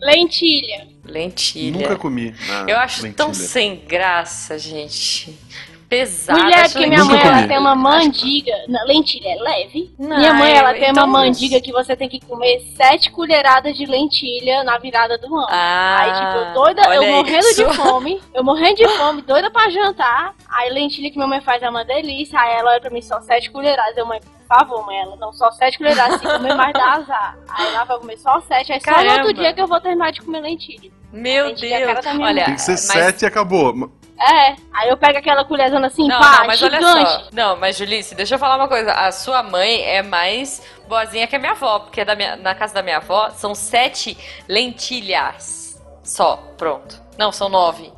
Lentilha. 0.00 0.86
Lentilha. 1.04 1.76
Nunca 1.76 1.96
comi. 1.96 2.34
na 2.46 2.70
Eu 2.70 2.78
acho 2.78 3.12
tão 3.14 3.28
lentilha. 3.28 3.48
sem 3.48 3.76
graça, 3.84 4.58
gente. 4.58 5.36
Pesada. 5.88 6.38
Mulher, 6.42 6.70
porque 6.70 6.86
minha 6.86 7.04
mãe 7.04 7.18
ela 7.20 7.48
tem 7.48 7.58
uma 7.58 7.74
mandiga. 7.74 8.52
Lentilha 8.86 9.28
é 9.30 9.36
leve. 9.42 9.90
Não, 9.98 10.18
minha 10.18 10.34
mãe 10.34 10.52
ela 10.52 10.72
eu- 10.74 10.80
tem 10.80 10.90
então- 10.90 11.04
uma 11.06 11.20
mandiga 11.20 11.60
que 11.62 11.72
você 11.72 11.96
tem 11.96 12.08
que 12.08 12.20
comer 12.20 12.60
sete 12.76 13.10
colheradas 13.10 13.74
de 13.76 13.86
lentilha 13.86 14.62
na 14.64 14.76
virada 14.78 15.16
do 15.16 15.34
ano. 15.34 15.46
Ah, 15.50 15.98
Aí, 16.00 16.12
tipo, 16.12 16.48
eu 16.48 16.54
doida, 16.62 16.94
eu 16.94 17.06
morrendo 17.06 17.46
isso. 17.48 17.64
de 17.66 17.72
fome, 17.74 18.20
eu 18.34 18.44
morrendo 18.44 18.76
de 18.76 18.88
fome, 18.88 19.22
doida 19.22 19.50
pra 19.50 19.70
jantar. 19.70 20.34
Aí 20.50 20.68
lentilha 20.70 21.10
que 21.10 21.16
minha 21.16 21.28
mãe 21.28 21.40
faz 21.40 21.62
é 21.62 21.70
uma 21.70 21.84
delícia. 21.84 22.38
Aí 22.38 22.54
ela 22.56 22.70
olha 22.72 22.80
pra 22.80 22.90
mim 22.90 23.00
só 23.00 23.20
sete 23.22 23.50
colheradas. 23.50 23.96
Eu, 23.96 24.04
mãe, 24.04 24.20
por 24.20 24.46
favor, 24.58 24.84
mãe, 24.84 24.98
ela 25.00 25.16
não, 25.16 25.32
só 25.32 25.50
sete 25.52 25.78
colheradas. 25.78 26.20
Se 26.20 26.26
comer 26.26 26.54
mais 26.54 26.72
dá 26.74 26.92
azar. 26.92 27.38
Aí 27.48 27.66
ela 27.74 27.84
vai 27.84 27.98
comer 27.98 28.18
só 28.18 28.40
sete. 28.42 28.72
Aí 28.74 28.80
só 28.80 28.90
no 28.90 28.96
Caramba. 28.96 29.14
outro 29.22 29.32
dia 29.34 29.52
que 29.54 29.60
eu 29.62 29.66
vou 29.66 29.80
terminar 29.80 30.12
de 30.12 30.20
comer 30.20 30.40
lentilha. 30.40 30.90
Meu 31.10 31.46
Lentilha 31.46 31.74
é 31.76 31.94
Deus. 31.94 32.06
Olha, 32.20 32.44
Tem 32.44 32.54
que 32.56 32.60
ser 32.60 32.72
mas- 32.72 32.80
sete 32.80 33.22
e 33.22 33.26
acabou. 33.26 33.90
É, 34.20 34.56
aí 34.72 34.88
eu 34.88 34.96
pego 34.96 35.16
aquela 35.18 35.44
colherzona 35.44 35.86
assim, 35.86 36.06
Não, 36.08 36.18
pá, 36.18 36.38
não, 36.40 36.46
mas 36.48 36.60
olha 36.62 36.78
gigante. 36.80 37.10
só. 37.10 37.22
Não, 37.32 37.56
mas 37.56 37.76
Julice, 37.76 38.14
deixa 38.16 38.34
eu 38.34 38.38
falar 38.38 38.56
uma 38.56 38.66
coisa. 38.66 38.92
A 38.92 39.12
sua 39.12 39.42
mãe 39.44 39.80
é 39.82 40.02
mais 40.02 40.60
boazinha 40.88 41.26
que 41.28 41.36
a 41.36 41.38
minha 41.38 41.52
avó, 41.52 41.78
porque 41.78 42.04
da 42.04 42.16
minha- 42.16 42.34
na 42.36 42.52
casa 42.54 42.74
da 42.74 42.82
minha 42.82 42.96
avó 42.96 43.30
são 43.30 43.54
sete 43.54 44.18
lentilhas 44.48 45.80
só. 46.02 46.36
Pronto. 46.56 47.00
Não, 47.16 47.30
são 47.32 47.48
nove. 47.48 47.92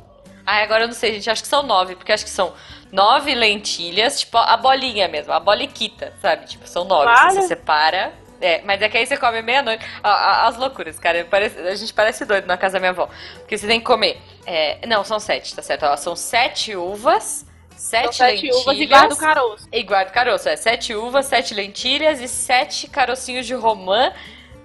Ah, 0.45 0.57
agora 0.63 0.83
eu 0.83 0.87
não 0.87 0.93
sei, 0.93 1.13
gente. 1.13 1.29
Acho 1.29 1.41
que 1.41 1.47
são 1.47 1.63
nove, 1.63 1.95
porque 1.95 2.11
acho 2.11 2.23
que 2.23 2.29
são 2.29 2.53
nove 2.91 3.33
lentilhas, 3.33 4.19
tipo 4.19 4.37
a 4.37 4.57
bolinha 4.57 5.07
mesmo, 5.07 5.31
a 5.31 5.39
boliquita, 5.39 6.13
sabe? 6.21 6.45
Tipo, 6.45 6.67
são 6.67 6.83
nove. 6.83 7.05
Vale. 7.05 7.33
Você 7.41 7.47
separa. 7.47 8.13
É, 8.43 8.59
mas 8.63 8.81
é 8.81 8.89
que 8.89 8.97
aí 8.97 9.05
você 9.05 9.15
come 9.17 9.39
meia-noite. 9.43 9.85
As 10.03 10.57
loucuras, 10.57 10.97
cara. 10.97 11.25
Parece- 11.29 11.59
a 11.59 11.75
gente 11.75 11.93
parece 11.93 12.25
doido 12.25 12.47
na 12.47 12.57
casa 12.57 12.73
da 12.73 12.79
minha 12.79 12.89
avó. 12.89 13.07
Porque 13.39 13.55
você 13.55 13.67
tem 13.67 13.79
que 13.79 13.85
comer. 13.85 14.19
É, 14.45 14.85
não, 14.87 15.03
são 15.03 15.19
sete, 15.19 15.55
tá 15.55 15.61
certo? 15.61 15.83
Ó, 15.85 15.95
são 15.97 16.15
sete 16.15 16.75
uvas, 16.75 17.45
sete, 17.75 18.03
São 18.03 18.13
sete 18.13 18.33
lentilhas. 18.45 18.55
uvas 18.57 18.77
e 18.77 18.85
guarda 18.85 19.13
o 19.13 19.17
caroço. 19.17 19.67
E 19.71 19.83
guarda 19.83 20.09
o 20.11 20.13
caroço. 20.13 20.49
É 20.49 20.55
sete 20.55 20.93
uvas, 20.95 21.25
sete 21.25 21.53
lentilhas 21.53 22.19
e 22.21 22.27
sete 22.27 22.87
carocinhos 22.87 23.45
de 23.45 23.53
romã. 23.53 24.11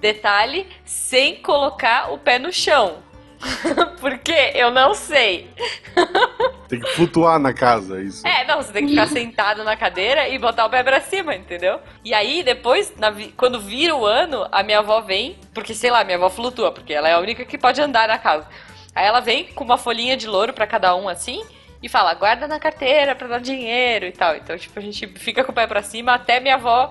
Detalhe, 0.00 0.68
sem 0.84 1.36
colocar 1.36 2.12
o 2.12 2.18
pé 2.18 2.38
no 2.38 2.52
chão. 2.52 3.02
Porque 4.00 4.52
eu 4.54 4.70
não 4.70 4.94
sei. 4.94 5.50
Tem 6.68 6.80
que 6.80 6.88
flutuar 6.94 7.38
na 7.38 7.52
casa, 7.54 8.00
é 8.00 8.02
isso. 8.02 8.26
É, 8.26 8.44
não, 8.44 8.56
você 8.60 8.72
tem 8.72 8.84
que 8.84 8.90
ficar 8.90 9.06
sentado 9.06 9.62
na 9.62 9.76
cadeira 9.76 10.28
e 10.28 10.36
botar 10.36 10.66
o 10.66 10.70
pé 10.70 10.82
pra 10.82 11.00
cima, 11.00 11.32
entendeu? 11.34 11.78
E 12.04 12.12
aí, 12.12 12.42
depois, 12.42 12.92
na 12.96 13.08
vi- 13.08 13.32
quando 13.36 13.60
vira 13.60 13.94
o 13.94 14.04
ano, 14.04 14.48
a 14.50 14.64
minha 14.64 14.80
avó 14.80 15.00
vem, 15.00 15.38
porque 15.54 15.72
sei 15.74 15.92
lá, 15.92 16.02
minha 16.02 16.16
avó 16.16 16.28
flutua, 16.28 16.72
porque 16.72 16.92
ela 16.92 17.08
é 17.08 17.12
a 17.12 17.20
única 17.20 17.44
que 17.44 17.56
pode 17.56 17.80
andar 17.80 18.08
na 18.08 18.18
casa. 18.18 18.48
Aí 18.96 19.06
ela 19.06 19.20
vem 19.20 19.44
com 19.54 19.62
uma 19.62 19.78
folhinha 19.78 20.16
de 20.16 20.26
louro 20.26 20.52
pra 20.52 20.66
cada 20.66 20.96
um 20.96 21.08
assim. 21.08 21.44
E 21.82 21.88
fala, 21.88 22.14
guarda 22.14 22.48
na 22.48 22.58
carteira 22.58 23.14
pra 23.14 23.28
dar 23.28 23.38
dinheiro 23.40 24.06
e 24.06 24.12
tal. 24.12 24.34
Então, 24.34 24.56
tipo, 24.58 24.76
a 24.78 24.82
gente 24.82 25.06
fica 25.06 25.44
com 25.44 25.52
o 25.52 25.54
pé 25.54 25.66
pra 25.66 25.82
cima 25.82 26.14
até 26.14 26.40
minha 26.40 26.54
avó, 26.54 26.90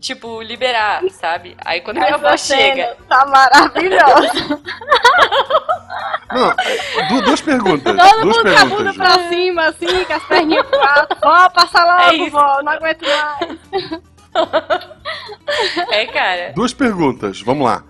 tipo, 0.00 0.42
liberar, 0.42 1.00
sabe? 1.12 1.56
Aí 1.64 1.80
quando 1.80 1.98
minha 1.98 2.16
avó 2.16 2.28
Essa 2.30 2.54
chega. 2.56 2.96
Tá 3.08 3.24
maravilhosa. 3.26 4.60
Não, 6.32 6.50
é, 6.50 7.08
du- 7.08 7.22
duas 7.22 7.40
perguntas. 7.40 7.96
Todo 7.96 8.20
duas 8.22 8.36
mundo 8.36 8.42
com 8.42 8.48
a 8.48 8.52
perguntas. 8.54 8.76
bunda 8.76 8.92
Ju. 8.92 8.98
pra 8.98 9.28
cima, 9.28 9.66
assim, 9.68 10.04
com 10.04 10.12
as 10.12 10.24
perninhas 10.24 10.66
pro 10.66 10.80
alto. 10.82 11.16
Vó, 11.22 11.48
passa 11.50 11.84
logo, 11.84 12.24
É 12.26 12.30
vó, 12.30 12.62
não 12.62 12.72
aguento 12.72 13.02
mais. 13.06 13.58
É, 15.90 16.06
cara. 16.06 16.52
Duas 16.56 16.72
perguntas, 16.74 17.40
vamos 17.40 17.64
lá. 17.66 17.84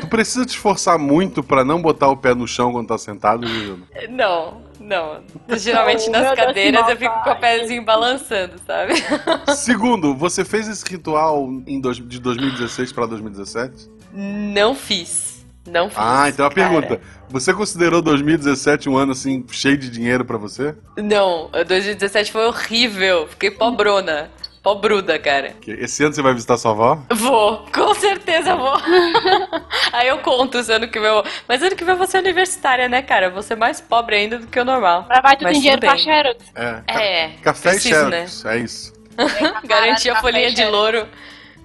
Tu 0.00 0.06
precisa 0.08 0.44
te 0.44 0.50
esforçar 0.50 0.98
muito 0.98 1.42
pra 1.42 1.64
não 1.64 1.80
botar 1.80 2.08
o 2.08 2.16
pé 2.16 2.34
no 2.34 2.46
chão 2.46 2.72
quando 2.72 2.88
tá 2.88 2.98
sentado, 2.98 3.46
Juliana? 3.46 3.82
Não, 4.10 4.60
não. 4.80 5.20
Geralmente 5.56 6.08
nas 6.10 6.34
cadeiras 6.34 6.88
eu 6.88 6.96
fico 6.96 7.22
com 7.24 7.30
o 7.30 7.36
pezinho 7.36 7.84
balançando, 7.84 8.54
sabe? 8.66 8.94
Segundo, 9.56 10.14
você 10.14 10.44
fez 10.44 10.68
esse 10.68 10.84
ritual 10.88 11.48
em 11.66 11.80
dois- 11.80 11.96
de 11.96 12.18
2016 12.20 12.92
pra 12.92 13.06
2017? 13.06 13.88
Não 14.12 14.74
fiz. 14.74 15.38
Não 15.66 15.88
fiz. 15.90 15.98
Ah, 15.98 16.28
então 16.28 16.46
a 16.46 16.50
pergunta. 16.50 17.00
Você 17.28 17.52
considerou 17.52 18.00
2017 18.00 18.88
um 18.88 18.96
ano 18.96 19.12
assim 19.12 19.44
cheio 19.50 19.76
de 19.76 19.90
dinheiro 19.90 20.24
pra 20.24 20.38
você? 20.38 20.74
Não, 20.96 21.50
2017 21.66 22.32
foi 22.32 22.46
horrível. 22.46 23.26
Fiquei 23.28 23.50
pobrona. 23.50 24.30
Pobruda, 24.72 25.18
cara. 25.18 25.54
Que 25.62 25.70
Esse 25.70 26.04
ano 26.04 26.12
você 26.14 26.20
vai 26.20 26.34
visitar 26.34 26.58
sua 26.58 26.72
avó? 26.72 26.98
Vou, 27.10 27.64
com 27.74 27.94
certeza 27.94 28.54
vou. 28.54 28.74
Aí 29.94 30.08
eu 30.08 30.18
conto 30.18 30.62
se 30.62 30.70
ano 30.70 30.86
que 30.88 30.98
vem 31.00 31.08
eu 31.08 31.14
vou. 31.22 31.24
Mas 31.48 31.62
ano 31.62 31.74
que 31.74 31.82
vem 31.84 31.94
eu 31.94 31.98
vou 31.98 32.06
ser 32.06 32.18
universitária, 32.18 32.86
né, 32.86 33.00
cara? 33.00 33.26
Eu 33.26 33.32
vou 33.32 33.42
ser 33.42 33.56
mais 33.56 33.80
pobre 33.80 34.16
ainda 34.16 34.38
do 34.38 34.46
que 34.46 34.60
o 34.60 34.64
normal. 34.66 35.06
Mas 35.08 35.22
vai, 35.22 35.36
tu 35.38 35.44
Mas 35.44 35.52
tem 35.52 35.60
dinheiro 35.62 35.80
tudo 35.80 35.88
pra 35.88 35.96
bem. 35.96 36.04
Xerox. 36.04 36.44
É. 36.54 36.82
ca- 36.86 37.02
É. 37.02 37.28
Café 37.42 37.70
preciso, 37.70 37.94
e 37.94 38.10
né? 38.10 38.26
Xerox, 38.26 38.44
é 38.44 38.58
isso. 38.58 38.92
Garantir 39.64 40.10
a 40.10 40.20
folhinha 40.20 40.50
de 40.50 40.56
Xerox. 40.56 40.72
louro 40.76 41.08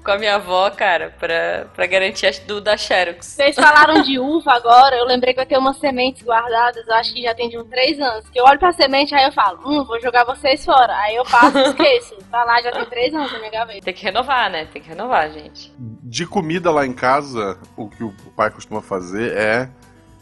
com 0.03 0.11
a 0.11 0.17
minha 0.17 0.35
avó, 0.35 0.69
cara, 0.69 1.13
pra, 1.17 1.65
pra 1.73 1.87
garantir 1.87 2.27
a 2.27 2.31
do 2.45 2.59
da 2.59 2.75
Xerox. 2.75 3.25
Vocês 3.25 3.55
falaram 3.55 4.01
de 4.01 4.19
uva 4.19 4.51
agora, 4.53 4.95
eu 4.97 5.05
lembrei 5.05 5.33
que 5.33 5.39
eu 5.39 5.45
tenho 5.45 5.61
umas 5.61 5.77
sementes 5.77 6.23
guardadas, 6.23 6.85
eu 6.87 6.93
acho 6.95 7.13
que 7.13 7.21
já 7.21 7.33
tem 7.33 7.49
de 7.49 7.57
uns 7.57 7.67
três 7.69 7.99
anos. 7.99 8.29
Que 8.29 8.39
eu 8.39 8.43
olho 8.43 8.59
pra 8.59 8.73
semente, 8.73 9.15
aí 9.15 9.25
eu 9.25 9.31
falo, 9.31 9.59
hum, 9.65 9.85
vou 9.85 9.99
jogar 10.01 10.25
vocês 10.25 10.63
fora. 10.65 10.93
Aí 10.97 11.15
eu 11.15 11.23
passo 11.23 11.57
e 11.57 11.61
esqueço. 11.63 12.15
Tá 12.29 12.43
lá, 12.43 12.61
já 12.61 12.71
tem 12.71 12.85
três 12.85 13.13
anos 13.13 13.31
na 13.31 13.39
minha 13.39 13.51
gaveta. 13.51 13.81
Tem 13.81 13.93
que 13.93 14.03
renovar, 14.03 14.49
né? 14.49 14.65
Tem 14.65 14.81
que 14.81 14.89
renovar, 14.89 15.31
gente. 15.31 15.73
De 15.77 16.25
comida 16.25 16.71
lá 16.71 16.85
em 16.85 16.93
casa, 16.93 17.57
o 17.77 17.89
que 17.89 18.03
o 18.03 18.11
pai 18.35 18.51
costuma 18.51 18.81
fazer 18.81 19.31
é 19.37 19.69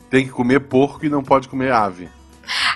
tem 0.09 0.25
que 0.25 0.31
comer 0.31 0.59
porco 0.59 1.05
e 1.05 1.09
não 1.09 1.23
pode 1.23 1.47
comer 1.47 1.71
ave. 1.71 2.09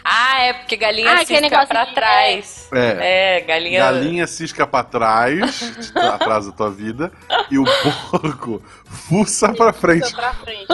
Ah, 0.03 0.41
é 0.41 0.53
porque 0.53 0.75
galinha 0.75 1.13
Ah, 1.13 1.17
cisca 1.17 1.41
negócio 1.41 1.67
pra 1.67 1.85
de- 1.85 1.93
trás. 1.95 2.69
É. 2.73 3.37
É, 3.37 3.41
galinha. 3.41 3.79
Galinha 3.79 4.27
cisca 4.27 4.65
pra 4.67 4.83
trás, 4.83 5.59
te 5.79 5.93
tra- 5.93 6.15
atrasa 6.15 6.49
a 6.49 6.53
tua 6.53 6.69
vida, 6.71 7.11
e 7.51 7.57
o 7.57 7.63
porco 8.11 8.61
fuça 8.85 9.53
pra 9.53 9.73
frente. 9.73 10.09
Tô 10.11 10.15
pra 10.17 10.33
frente. 10.33 10.65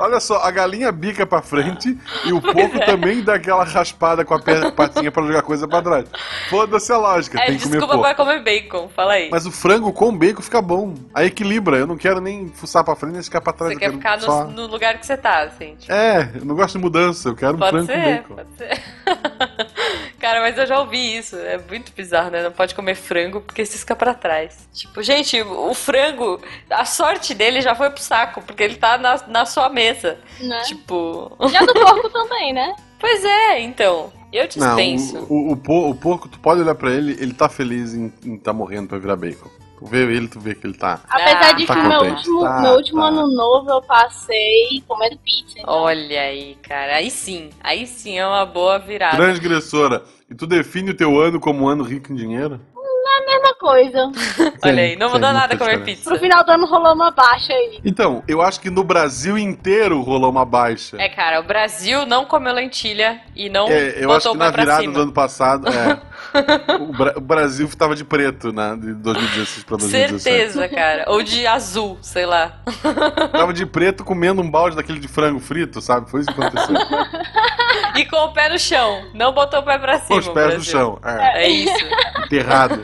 Olha 0.00 0.20
só, 0.20 0.38
a 0.42 0.50
galinha 0.50 0.90
bica 0.90 1.24
pra 1.26 1.40
frente 1.42 1.96
e 2.24 2.32
o 2.32 2.40
porco 2.40 2.78
também 2.84 3.22
dá 3.22 3.34
aquela 3.34 3.64
raspada 3.64 4.24
com 4.24 4.34
a 4.34 4.38
patinha 4.72 5.10
pra 5.12 5.22
jogar 5.24 5.42
coisa 5.42 5.66
pra 5.68 5.80
trás. 5.82 6.06
Foda-se 6.50 6.92
a 6.92 6.96
lógica, 6.96 7.40
É, 7.40 7.46
tem 7.46 7.56
que 7.56 7.62
comer 7.64 7.78
desculpa 7.78 7.94
porco. 7.98 8.14
pra 8.14 8.24
comer 8.24 8.42
bacon, 8.42 8.88
fala 8.94 9.12
aí. 9.14 9.28
Mas 9.30 9.46
o 9.46 9.50
frango 9.52 9.92
com 9.92 10.16
bacon 10.16 10.42
fica 10.42 10.60
bom. 10.60 10.94
Aí 11.14 11.26
equilibra. 11.26 11.76
Eu 11.76 11.86
não 11.86 11.96
quero 11.96 12.20
nem 12.20 12.48
fuçar 12.48 12.84
pra 12.84 12.94
frente 12.96 13.12
nem 13.14 13.22
ficar 13.22 13.40
pra 13.40 13.52
trás. 13.52 13.72
Você 13.72 13.78
quer 13.78 13.92
ficar 13.92 14.16
no, 14.16 14.22
só... 14.22 14.44
no 14.44 14.66
lugar 14.66 14.98
que 14.98 15.06
você 15.06 15.16
tá, 15.16 15.42
assim. 15.42 15.76
Tipo, 15.76 15.92
É, 15.92 16.30
eu 16.34 16.44
não 16.44 16.54
gosto 16.54 16.72
de 16.76 16.78
mudança. 16.82 17.28
Eu 17.28 17.34
quero 17.36 17.54
um 17.54 17.58
pode 17.58 17.70
frango 17.70 17.86
com 17.86 17.92
ser, 17.92 18.00
bacon. 18.00 18.11
Pode 18.18 18.48
ser. 18.56 18.82
Cara, 20.18 20.40
mas 20.40 20.56
eu 20.56 20.66
já 20.66 20.78
ouvi 20.80 21.16
isso. 21.16 21.36
É 21.36 21.58
muito 21.58 21.92
bizarro, 21.92 22.30
né? 22.30 22.42
Não 22.42 22.52
pode 22.52 22.74
comer 22.74 22.94
frango 22.94 23.40
porque 23.40 23.64
cisca 23.66 23.94
pra 23.96 24.14
trás. 24.14 24.68
Tipo, 24.72 25.02
gente, 25.02 25.40
o 25.42 25.74
frango, 25.74 26.40
a 26.70 26.84
sorte 26.84 27.34
dele 27.34 27.60
já 27.60 27.74
foi 27.74 27.90
pro 27.90 28.02
saco, 28.02 28.40
porque 28.42 28.62
ele 28.62 28.76
tá 28.76 28.96
na, 28.98 29.16
na 29.26 29.44
sua 29.44 29.68
mesa. 29.68 30.18
Né? 30.40 30.62
Tipo. 30.62 31.36
Já 31.50 31.60
do 31.60 31.72
porco 31.74 32.08
também, 32.12 32.52
né? 32.52 32.74
Pois 32.98 33.24
é, 33.24 33.60
então. 33.60 34.12
Eu 34.32 34.42
Não, 34.56 34.76
dispenso. 34.76 35.18
o, 35.28 35.48
o, 35.50 35.52
o 35.52 35.56
por- 35.56 35.90
o 35.90 35.94
porco, 35.94 36.26
tu 36.28 36.38
pode 36.38 36.62
olhar 36.62 36.74
pra 36.74 36.90
ele, 36.90 37.12
ele 37.20 37.34
tá 37.34 37.50
feliz 37.50 37.92
em 37.92 38.06
estar 38.24 38.44
tá 38.44 38.52
morrendo 38.52 38.88
pra 38.88 38.98
virar 38.98 39.16
bacon. 39.16 39.50
Tu 39.82 39.88
vê 39.90 40.02
ele, 40.14 40.28
tu 40.28 40.38
vê 40.38 40.54
que 40.54 40.64
ele 40.66 40.74
tá. 40.74 41.00
Apesar 41.10 41.52
de 41.52 41.66
tá 41.66 41.74
que 41.74 41.80
o 41.80 41.88
meu 41.88 42.00
último, 42.02 42.40
Tá, 42.42 42.60
meu 42.60 42.72
último 42.74 43.00
tá. 43.00 43.08
ano 43.08 43.26
novo 43.34 43.70
eu 43.70 43.82
passei 43.82 44.82
comendo 44.86 45.18
pizza. 45.18 45.58
então. 45.58 45.74
Olha 45.74 46.20
aí, 46.20 46.56
cara. 46.62 46.96
Aí 46.96 47.10
sim. 47.10 47.50
Aí 47.62 47.86
sim 47.86 48.18
é 48.18 48.26
uma 48.26 48.46
boa 48.46 48.78
virada. 48.78 49.16
Transgressora. 49.16 50.02
E 50.30 50.34
tu 50.34 50.46
define 50.46 50.90
o 50.90 50.94
teu 50.96 51.20
ano 51.20 51.40
como 51.40 51.64
um 51.64 51.68
ano 51.68 51.82
rico 51.82 52.12
em 52.12 52.16
dinheiro? 52.16 52.60
Mesma 53.26 53.54
coisa. 53.54 54.10
Olha 54.64 54.82
aí, 54.82 54.96
não 54.96 55.08
mudou 55.10 55.32
nada 55.32 55.56
comer 55.56 55.78
diferença. 55.78 55.84
pizza. 55.84 56.10
Pro 56.10 56.18
final 56.18 56.44
do 56.44 56.50
ano 56.52 56.66
rolou 56.66 56.92
uma 56.94 57.10
baixa 57.12 57.52
aí. 57.52 57.80
Então, 57.84 58.22
eu 58.26 58.42
acho 58.42 58.60
que 58.60 58.68
no 58.68 58.82
Brasil 58.82 59.38
inteiro 59.38 60.00
rolou 60.02 60.28
uma 60.30 60.44
baixa. 60.44 61.00
É, 61.00 61.08
cara, 61.08 61.40
o 61.40 61.42
Brasil 61.44 62.04
não 62.04 62.24
comeu 62.24 62.52
lentilha 62.52 63.20
e 63.34 63.48
não 63.48 63.68
É, 63.68 64.04
eu 64.04 64.10
acho 64.12 64.28
botou 64.28 64.32
que 64.32 64.36
o 64.36 64.38
pé 64.40 64.44
na 64.46 64.52
pra 64.52 64.62
virada 64.64 64.80
cima. 64.82 64.92
do 64.94 65.00
ano 65.02 65.12
passado, 65.12 65.68
é, 65.68 66.00
O, 66.80 66.92
Bra- 66.92 67.12
o 67.16 67.20
Brasil 67.20 67.68
tava 67.76 67.94
de 67.94 68.04
preto, 68.04 68.52
né? 68.52 68.76
De 68.78 68.94
2016 68.94 69.64
pra 69.64 69.76
2017. 69.76 70.20
Certeza, 70.22 70.68
cara. 70.68 71.04
Ou 71.08 71.22
de 71.22 71.46
azul, 71.46 71.98
sei 72.02 72.24
lá. 72.26 72.60
Tava 73.32 73.52
de 73.52 73.66
preto 73.66 74.04
comendo 74.04 74.40
um 74.42 74.50
balde 74.50 74.76
daquele 74.76 74.98
de 74.98 75.08
frango 75.08 75.40
frito, 75.40 75.80
sabe? 75.80 76.10
Foi 76.10 76.20
isso 76.20 76.32
que 76.32 76.40
aconteceu. 76.42 76.74
E 77.94 78.06
com 78.06 78.16
o 78.16 78.32
pé 78.32 78.48
no 78.48 78.58
chão. 78.58 79.04
Não 79.12 79.32
botou 79.34 79.60
o 79.60 79.62
pé 79.62 79.78
pra 79.78 79.98
Com 79.98 80.06
cima. 80.06 80.18
os 80.20 80.26
o 80.26 80.32
pés 80.32 80.54
no 80.54 80.64
chão. 80.64 80.98
É, 81.04 81.44
É 81.44 81.48
isso. 81.48 81.76
enterrado. 82.24 82.82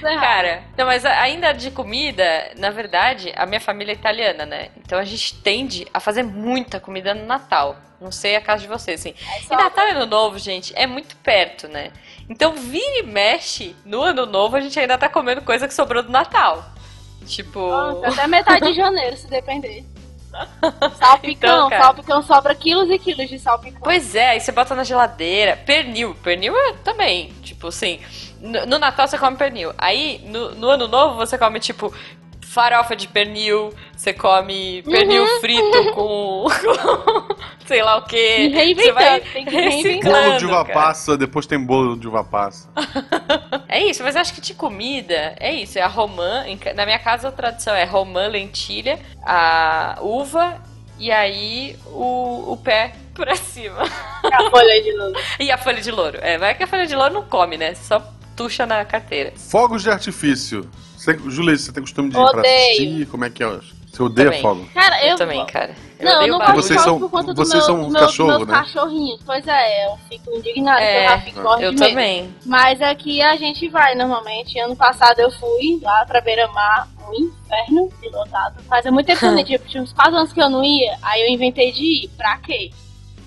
Cara, 0.00 0.62
não, 0.76 0.86
mas 0.86 1.04
ainda 1.04 1.52
de 1.52 1.70
comida, 1.70 2.24
na 2.56 2.70
verdade, 2.70 3.32
a 3.36 3.44
minha 3.46 3.60
família 3.60 3.92
é 3.92 3.94
italiana, 3.94 4.44
né? 4.46 4.68
Então 4.78 4.98
a 4.98 5.04
gente 5.04 5.34
tende 5.42 5.86
a 5.92 6.00
fazer 6.00 6.22
muita 6.24 6.80
comida 6.80 7.14
no 7.14 7.26
Natal. 7.26 7.76
Não 8.00 8.10
sei 8.10 8.36
a 8.36 8.40
casa 8.40 8.62
de 8.62 8.68
vocês, 8.68 9.00
assim. 9.00 9.14
Aí 9.32 9.42
E. 9.50 9.54
Natal 9.62 9.86
e 9.88 9.90
Ano 9.92 10.06
Novo, 10.06 10.38
gente, 10.38 10.72
é 10.76 10.86
muito 10.86 11.14
perto, 11.16 11.68
né? 11.68 11.90
Então 12.28 12.54
vira 12.54 12.98
e 12.98 13.02
mexe, 13.04 13.76
no 13.84 14.02
Ano 14.02 14.26
Novo 14.26 14.56
a 14.56 14.60
gente 14.60 14.78
ainda 14.78 14.98
tá 14.98 15.08
comendo 15.08 15.42
coisa 15.42 15.68
que 15.68 15.74
sobrou 15.74 16.02
do 16.02 16.10
Natal. 16.10 16.64
Tipo. 17.26 17.68
Nossa, 17.68 18.08
até 18.08 18.26
metade 18.28 18.66
de 18.66 18.74
janeiro, 18.74 19.16
se 19.16 19.28
depender. 19.28 19.84
Salpicão, 20.98 21.66
Então, 21.66 21.70
salpicão 21.70 22.22
sobra 22.22 22.54
quilos 22.54 22.90
e 22.90 22.98
quilos 22.98 23.28
de 23.28 23.38
salpicão. 23.38 23.80
Pois 23.82 24.14
é, 24.14 24.30
aí 24.30 24.40
você 24.40 24.52
bota 24.52 24.74
na 24.74 24.84
geladeira. 24.84 25.56
Pernil. 25.56 26.14
Pernil 26.16 26.54
é 26.54 26.72
também. 26.84 27.32
Tipo 27.42 27.68
assim, 27.68 28.00
no, 28.40 28.66
no 28.66 28.78
Natal 28.78 29.08
você 29.08 29.16
come 29.16 29.36
pernil. 29.36 29.72
Aí, 29.78 30.22
no, 30.26 30.54
no 30.54 30.68
Ano 30.68 30.88
Novo, 30.88 31.16
você 31.16 31.38
come, 31.38 31.58
tipo, 31.58 31.92
farofa 32.56 32.96
de 32.96 33.06
pernil. 33.06 33.70
Você 33.94 34.14
come 34.14 34.82
pernil 34.82 35.22
Uhum. 35.24 35.40
frito 35.40 35.92
com, 35.92 36.46
sei 37.66 37.82
lá 37.82 37.98
o 37.98 38.00
E 38.00 38.08
quê. 38.08 38.74
Você 38.74 38.92
vai 38.92 39.20
tem 39.20 39.44
que 39.44 40.00
Bolo 40.02 40.38
de 40.38 40.46
uva 40.46 40.64
cara. 40.64 40.72
passa, 40.74 41.18
depois 41.18 41.46
tem 41.46 41.62
bolo 41.62 41.96
de 41.98 42.08
uva 42.08 42.24
passa. 42.24 42.68
É 43.68 43.84
isso, 43.84 44.02
mas 44.02 44.16
acho 44.16 44.32
que 44.32 44.40
de 44.40 44.54
comida 44.54 45.34
é 45.38 45.52
isso. 45.52 45.78
É 45.78 45.82
a 45.82 45.86
romã. 45.86 46.44
Na 46.74 46.86
minha 46.86 46.98
casa 46.98 47.28
a 47.28 47.32
tradição 47.32 47.74
é 47.74 47.84
romã, 47.84 48.26
lentilha, 48.26 48.98
a 49.22 49.98
uva 50.00 50.62
e 50.98 51.12
aí 51.12 51.76
o, 51.88 52.52
o 52.52 52.56
pé 52.56 52.94
pra 53.12 53.36
cima. 53.36 53.82
A 53.82 54.50
folha 54.50 54.82
de 54.82 54.92
luz. 54.92 55.18
E 55.38 55.50
a 55.50 55.58
folha 55.58 55.82
de 55.82 55.90
louro. 55.90 56.18
É, 56.22 56.38
vai 56.38 56.54
que 56.54 56.62
a 56.62 56.66
folha 56.66 56.86
de 56.86 56.94
louro 56.96 57.12
não 57.12 57.22
come, 57.24 57.58
né? 57.58 57.74
Só 57.74 58.02
tuxa 58.34 58.64
na 58.64 58.82
carteira. 58.84 59.32
Fogos 59.36 59.82
de 59.82 59.90
artifício. 59.90 60.70
Você, 61.06 61.30
Julia, 61.30 61.56
você 61.56 61.70
tem 61.72 61.82
costume 61.84 62.10
de 62.10 62.16
ir 62.16 62.30
pra 62.30 62.40
Odeio. 62.40 62.64
assistir? 62.72 63.06
Como 63.06 63.24
é 63.24 63.30
que 63.30 63.44
é? 63.44 63.46
Você 63.92 64.02
odeia 64.02 64.26
Também. 64.26 64.42
fogo? 64.42 64.68
Cara, 64.74 65.02
Eu, 65.04 65.10
eu, 65.12 65.16
também, 65.16 65.46
cara. 65.46 65.74
Eu 65.98 66.04
Não, 66.04 66.10
eu 66.12 66.16
odeio 66.18 66.32
não 66.32 66.38
gosto 66.40 66.54
Vocês 66.56 66.78
de 66.78 66.84
são- 66.84 66.94
fogos 66.94 67.10
por 67.10 67.18
conta 67.20 67.32
do 67.34 67.44
vocês 67.44 67.54
meu, 67.54 67.62
são 67.64 67.76
do 67.76 67.86
uns 67.86 67.92
meu, 67.92 68.00
dos 68.02 68.10
cachorro, 68.10 68.28
meus 68.38 68.48
né? 68.48 68.54
cachorrinhos. 68.54 69.20
Pois 69.24 69.46
é, 69.48 69.86
eu 69.86 69.96
fico 70.10 70.30
indignada 70.36 70.80
É, 70.82 71.18
que 71.20 71.38
eu 71.38 71.56
de 71.56 71.64
medo. 71.64 71.76
também. 71.78 72.34
Mas 72.44 72.82
aqui 72.82 73.22
a 73.22 73.36
gente 73.36 73.68
vai 73.68 73.94
normalmente. 73.94 74.58
Ano 74.58 74.74
passado 74.76 75.20
eu 75.20 75.30
fui 75.30 75.78
lá 75.80 76.04
pra 76.04 76.20
Beira-Mar, 76.20 76.88
um 77.08 77.14
inferno 77.14 77.88
pilotado. 78.00 78.62
Fazia 78.64 78.90
muito 78.92 79.06
tempo 79.06 79.44
tipo, 79.44 79.66
tinha 79.68 79.82
uns 79.82 79.92
4 79.92 80.14
anos 80.14 80.32
que 80.32 80.42
eu 80.42 80.50
não 80.50 80.62
ia. 80.62 80.98
Aí 81.02 81.22
eu 81.22 81.28
inventei 81.28 81.70
de 81.72 81.82
ir. 82.04 82.10
Pra 82.18 82.36
quê? 82.38 82.70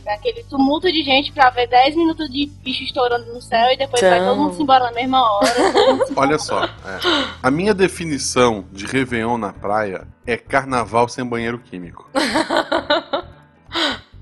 Pra 0.09 0.15
aquele 0.15 0.43
tumulto 0.45 0.91
de 0.91 1.03
gente 1.03 1.31
pra 1.31 1.51
ver 1.51 1.67
10 1.67 1.95
minutos 1.95 2.31
de 2.31 2.47
bicho 2.63 2.81
estourando 2.81 3.31
no 3.31 3.39
céu 3.39 3.71
e 3.71 3.77
depois 3.77 4.01
vai 4.01 4.19
todo 4.19 4.35
mundo 4.35 4.55
se 4.55 4.63
embora 4.63 4.85
na 4.85 4.91
mesma 4.91 5.21
hora. 5.21 5.53
Olha 6.17 6.39
só, 6.39 6.65
é. 6.65 6.69
a 7.43 7.51
minha 7.51 7.75
definição 7.75 8.65
de 8.71 8.87
Réveillon 8.87 9.37
na 9.37 9.53
praia 9.53 10.07
é 10.25 10.35
carnaval 10.35 11.07
sem 11.07 11.23
banheiro 11.23 11.59
químico. 11.59 12.09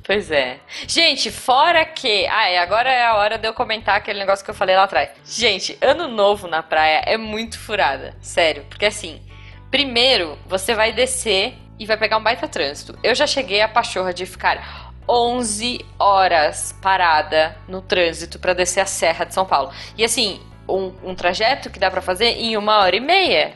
Pois 0.04 0.32
é. 0.32 0.62
Gente, 0.88 1.30
fora 1.30 1.84
que. 1.84 2.26
Ah, 2.28 2.48
é, 2.48 2.60
agora 2.60 2.90
é 2.90 3.06
a 3.06 3.16
hora 3.16 3.38
de 3.38 3.46
eu 3.46 3.54
comentar 3.54 3.98
aquele 3.98 4.18
negócio 4.20 4.44
que 4.44 4.50
eu 4.50 4.56
falei 4.56 4.74
lá 4.74 4.84
atrás. 4.86 5.10
Gente, 5.26 5.78
ano 5.82 6.08
novo 6.08 6.48
na 6.48 6.64
praia 6.64 7.02
é 7.06 7.18
muito 7.18 7.60
furada. 7.60 8.16
Sério. 8.22 8.64
Porque 8.70 8.86
assim, 8.86 9.22
primeiro 9.70 10.40
você 10.48 10.74
vai 10.74 10.94
descer 10.94 11.56
e 11.78 11.86
vai 11.86 11.98
pegar 11.98 12.18
um 12.18 12.24
baita 12.24 12.48
trânsito. 12.48 12.98
Eu 13.04 13.14
já 13.14 13.28
cheguei 13.28 13.60
a 13.60 13.68
pachorra 13.68 14.14
de 14.14 14.26
ficar 14.26 14.87
11 15.08 15.86
horas 15.98 16.76
parada 16.82 17.58
no 17.68 17.82
trânsito 17.82 18.40
pra 18.40 18.54
descer 18.54 18.82
a 18.82 18.86
Serra 18.86 19.26
de 19.26 19.34
São 19.34 19.46
Paulo. 19.46 19.72
E 19.98 20.04
assim, 20.04 20.42
um, 20.68 20.92
um 21.04 21.16
trajeto 21.16 21.70
que 21.70 21.80
dá 21.80 21.90
pra 21.90 22.02
fazer 22.02 22.30
em 22.32 22.58
uma 22.58 22.78
hora 22.80 22.96
e 22.96 23.00
meia. 23.00 23.54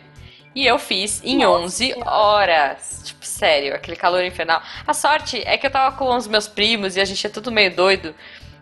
E 0.54 0.66
eu 0.66 0.78
fiz 0.78 1.22
em 1.24 1.40
Nossa 1.40 1.64
11 1.64 1.76
Senhora. 1.76 2.12
horas. 2.12 3.02
Tipo, 3.06 3.26
sério, 3.26 3.74
aquele 3.74 3.96
calor 3.96 4.24
infernal. 4.24 4.62
A 4.86 4.94
sorte 4.94 5.42
é 5.46 5.58
que 5.58 5.66
eu 5.66 5.72
tava 5.72 5.96
com 5.96 6.16
os 6.16 6.28
meus 6.28 6.48
primos 6.48 6.96
e 6.96 7.02
a 7.02 7.06
gente 7.06 7.26
é 7.26 7.30
tudo 7.30 7.52
meio 7.52 7.74
doido. 7.76 8.14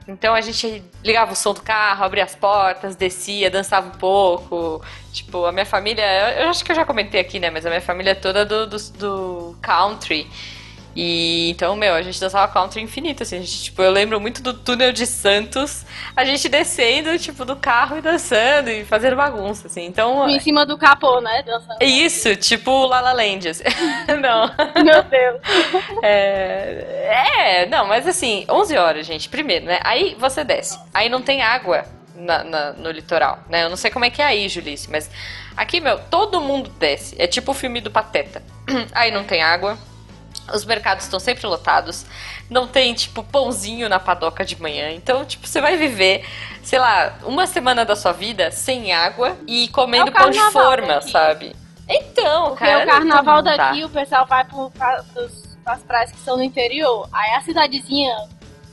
Então 0.07 0.33
a 0.33 0.41
gente 0.41 0.83
ligava 1.03 1.33
o 1.33 1.35
som 1.35 1.53
do 1.53 1.61
carro, 1.61 2.03
abria 2.03 2.23
as 2.23 2.35
portas, 2.35 2.95
descia, 2.95 3.49
dançava 3.49 3.87
um 3.87 3.97
pouco. 3.97 4.83
Tipo, 5.13 5.45
a 5.45 5.51
minha 5.51 5.65
família. 5.65 6.03
Eu 6.03 6.43
eu 6.45 6.49
acho 6.49 6.63
que 6.63 6.71
eu 6.71 6.75
já 6.75 6.85
comentei 6.85 7.21
aqui, 7.21 7.39
né? 7.39 7.49
Mas 7.49 7.65
a 7.65 7.69
minha 7.69 7.81
família 7.81 8.11
é 8.11 8.15
toda 8.15 8.45
do, 8.45 8.65
do, 8.67 8.77
do 8.93 9.57
country. 9.61 10.27
E 10.95 11.49
então, 11.51 11.75
meu, 11.75 11.93
a 11.93 12.01
gente 12.01 12.19
dançava 12.19 12.51
country 12.51 12.81
infinito, 12.81 13.23
assim. 13.23 13.37
A 13.37 13.39
gente, 13.39 13.63
tipo, 13.63 13.81
eu 13.81 13.91
lembro 13.91 14.19
muito 14.19 14.41
do 14.41 14.53
túnel 14.53 14.91
de 14.91 15.05
Santos, 15.05 15.85
a 16.15 16.25
gente 16.25 16.49
descendo, 16.49 17.17
tipo, 17.19 17.45
do 17.45 17.55
carro 17.55 17.97
e 17.97 18.01
dançando 18.01 18.69
e 18.69 18.83
fazendo 18.83 19.15
bagunça, 19.15 19.67
assim. 19.67 19.85
Então. 19.85 20.27
em 20.29 20.39
cima 20.39 20.65
do 20.65 20.77
capô, 20.77 21.21
né? 21.21 21.43
Dançando. 21.43 21.77
É 21.79 21.85
isso, 21.85 22.35
tipo 22.35 22.85
La 22.85 22.99
La 23.01 23.13
Land. 23.13 23.47
assim. 23.49 23.63
não. 24.21 24.47
Meu 24.83 25.03
Deus. 25.03 25.39
É, 26.01 27.61
é, 27.63 27.65
não, 27.67 27.85
mas 27.87 28.07
assim, 28.07 28.45
11 28.49 28.77
horas, 28.77 29.05
gente, 29.05 29.29
primeiro, 29.29 29.65
né? 29.65 29.79
Aí 29.83 30.15
você 30.19 30.43
desce. 30.43 30.79
Aí 30.93 31.09
não 31.09 31.21
tem 31.21 31.41
água 31.41 31.85
na- 32.15 32.43
na- 32.43 32.73
no 32.73 32.91
litoral, 32.91 33.39
né? 33.49 33.63
Eu 33.63 33.69
não 33.69 33.77
sei 33.77 33.89
como 33.91 34.05
é 34.05 34.09
que 34.09 34.21
é 34.21 34.25
aí, 34.25 34.49
Julice, 34.49 34.89
mas 34.89 35.09
aqui, 35.55 35.79
meu, 35.79 35.99
todo 36.09 36.41
mundo 36.41 36.69
desce. 36.79 37.15
É 37.19 37.27
tipo 37.27 37.51
o 37.51 37.55
filme 37.55 37.79
do 37.79 37.91
Pateta. 37.91 38.41
Aí 38.93 39.09
não 39.11 39.23
tem 39.23 39.41
água. 39.41 39.77
Os 40.53 40.65
mercados 40.65 41.05
estão 41.05 41.19
sempre 41.19 41.45
lotados. 41.47 42.05
Não 42.49 42.67
tem, 42.67 42.93
tipo, 42.93 43.23
pãozinho 43.23 43.87
na 43.89 43.99
padoca 43.99 44.43
de 44.45 44.59
manhã. 44.61 44.91
Então, 44.91 45.23
tipo, 45.25 45.47
você 45.47 45.61
vai 45.61 45.77
viver, 45.77 46.25
sei 46.63 46.79
lá, 46.79 47.17
uma 47.23 47.45
semana 47.47 47.85
da 47.85 47.95
sua 47.95 48.11
vida 48.11 48.51
sem 48.51 48.91
água 48.93 49.37
e 49.47 49.67
comendo 49.69 50.09
É 50.09 50.11
pão 50.11 50.29
de 50.29 50.39
forma, 50.51 50.95
daqui. 50.95 51.11
sabe? 51.11 51.55
Então, 51.87 52.49
Porque 52.49 52.65
cara. 52.65 52.83
o 52.83 52.87
carnaval 52.87 53.41
dá. 53.41 53.57
daqui, 53.57 53.83
o 53.83 53.89
pessoal 53.89 54.25
vai 54.27 54.43
pros, 54.45 54.71
pras 55.63 55.79
praias 55.81 56.11
que 56.11 56.19
são 56.19 56.37
no 56.37 56.43
interior. 56.43 57.07
Aí 57.11 57.31
a 57.35 57.41
cidadezinha 57.41 58.15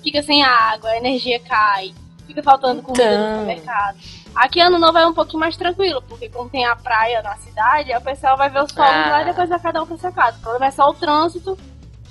fica 0.03 0.23
sem 0.23 0.43
água, 0.43 0.91
a 0.91 0.97
energia 0.99 1.41
cai, 1.41 1.95
fica 2.27 2.43
faltando 2.43 2.83
comida 2.83 3.03
Então. 3.05 3.19
no 3.33 3.39
supermercado. 3.41 3.97
Aqui 4.37 4.61
ano 4.61 4.79
novo 4.79 4.99
é 4.99 5.07
um 5.07 5.14
pouquinho 5.14 5.40
mais 5.40 5.57
tranquilo, 5.57 6.03
porque 6.09 6.29
como 6.29 6.51
tem 6.51 6.64
a 6.66 6.77
praia 6.77 7.22
na 7.22 7.37
cidade, 7.37 7.94
o 7.96 8.01
pessoal 8.03 8.37
vai 8.37 8.51
ver 8.51 8.62
os 8.62 8.70
fogos 8.72 8.90
Ah. 8.90 9.09
lá 9.11 9.22
e 9.22 9.25
depois 9.25 9.49
vai 9.49 9.59
cada 9.59 9.83
um 9.83 9.87
pra 9.87 9.96
sua 9.96 10.12
casa. 10.12 10.37
O 10.38 10.40
problema 10.42 10.66
é 10.66 10.70
só 10.70 10.88
o 10.90 10.94
trânsito 10.94 11.57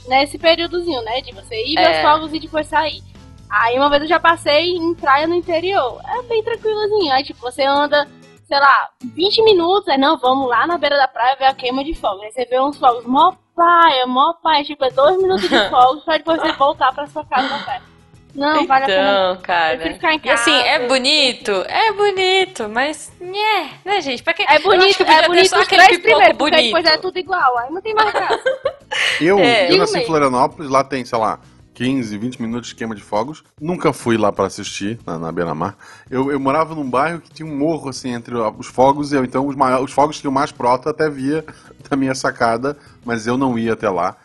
nesse 0.07 0.37
períodozinho, 0.39 1.01
né? 1.03 1.21
De 1.21 1.31
você 1.33 1.55
ir 1.63 1.75
ver 1.75 1.83
É. 1.83 1.91
os 1.97 2.01
fogos 2.01 2.33
e 2.33 2.39
depois 2.39 2.67
sair. 2.67 3.03
Aí 3.49 3.77
uma 3.77 3.89
vez 3.89 4.01
eu 4.01 4.07
já 4.07 4.19
passei 4.19 4.75
em 4.75 4.95
praia 4.95 5.27
no 5.27 5.35
interior. 5.35 6.01
É 6.03 6.23
bem 6.23 6.43
tranquilozinho. 6.43 7.13
Aí 7.13 7.23
tipo, 7.23 7.39
você 7.41 7.63
anda, 7.63 8.07
sei 8.47 8.59
lá, 8.59 8.89
20 9.13 9.43
minutos, 9.43 9.87
aí 9.87 9.97
não, 9.99 10.17
vamos 10.17 10.49
lá 10.49 10.65
na 10.65 10.77
beira 10.79 10.97
da 10.97 11.07
praia 11.07 11.35
ver 11.37 11.45
a 11.45 11.53
queima 11.53 11.83
de 11.83 11.93
fogos. 11.93 12.23
Aí 12.23 12.31
você 12.31 12.45
vê 12.45 12.59
uns 12.59 12.77
fogos 12.79 13.05
mó 13.05 13.33
praia, 13.55 14.05
mó 14.07 14.33
praia, 14.33 14.63
tipo, 14.63 14.83
é 14.83 14.89
dois 14.89 15.15
minutos 15.21 15.47
de 15.47 15.57
fogos 15.69 16.03
pra 16.03 16.17
depois 16.17 16.41
você 16.41 16.51
voltar 16.53 16.91
pra 16.91 17.05
sua 17.07 17.23
casa 17.23 17.47
na 17.47 17.59
praia. 17.63 17.81
Não, 18.35 18.67
vale 18.67 18.83
a 18.83 18.87
pena. 18.87 19.01
Então, 19.31 19.41
cara. 19.43 19.93
Ficar 19.93 20.13
em 20.13 20.21
E 20.23 20.29
assim, 20.29 20.51
casa. 20.51 20.65
é 20.67 20.87
bonito? 20.87 21.51
É 21.51 21.91
bonito, 21.93 22.69
mas. 22.69 23.11
Nhé, 23.21 23.69
né, 23.85 24.01
gente? 24.01 24.21
Pra 24.21 24.33
quem... 24.33 24.45
É 24.49 24.59
bonito, 24.59 25.01
é 25.03 25.27
bonito 25.27 25.49
só 25.49 25.57
os 25.59 25.63
aquele 25.65 25.83
três 25.83 25.97
pipoco 25.99 26.15
primeiros, 26.15 26.37
porque 26.37 26.55
bonito. 26.55 26.65
depois 26.75 26.85
é 26.85 26.97
tudo 26.97 27.17
igual, 27.17 27.57
aí 27.59 27.71
não 27.71 27.81
tem 27.81 27.93
mais 27.93 28.11
graça. 28.11 28.43
Eu, 29.19 29.39
É. 29.39 29.71
eu 29.71 29.77
nasci 29.77 29.99
em. 29.99 30.05
Florianópolis, 30.05 30.69
lá 30.69 30.83
tem, 30.83 31.03
sei 31.03 31.17
lá, 31.17 31.39
15, 31.73 32.17
20 32.17 32.41
minutos 32.41 32.69
de 32.69 32.75
queima 32.75 32.95
de 32.95 33.01
fogos. 33.01 33.43
Nunca 33.59 33.91
fui 33.91 34.17
lá 34.17 34.31
pra 34.31 34.45
assistir, 34.45 34.97
na, 35.05 35.17
na 35.19 35.31
beira-mar. 35.31 35.75
Eu, 36.09 36.31
eu 36.31 36.39
morava 36.39 36.73
num 36.75 36.89
bairro 36.89 37.19
que 37.19 37.29
tinha 37.33 37.45
um 37.45 37.57
morro, 37.57 37.89
assim, 37.89 38.13
entre 38.13 38.35
os 38.35 38.67
fogos, 38.67 39.11
e 39.11 39.15
eu, 39.17 39.25
então 39.25 39.45
os, 39.47 39.55
maiores, 39.55 39.85
os 39.85 39.91
fogos 39.91 40.21
que 40.21 40.27
eu 40.27 40.31
mais 40.31 40.51
próximo 40.51 40.91
até 40.91 41.09
via 41.09 41.43
da 41.89 41.95
minha 41.97 42.15
sacada, 42.15 42.77
mas 43.03 43.27
eu 43.27 43.37
não 43.37 43.57
ia 43.59 43.73
até 43.73 43.89
lá. 43.89 44.15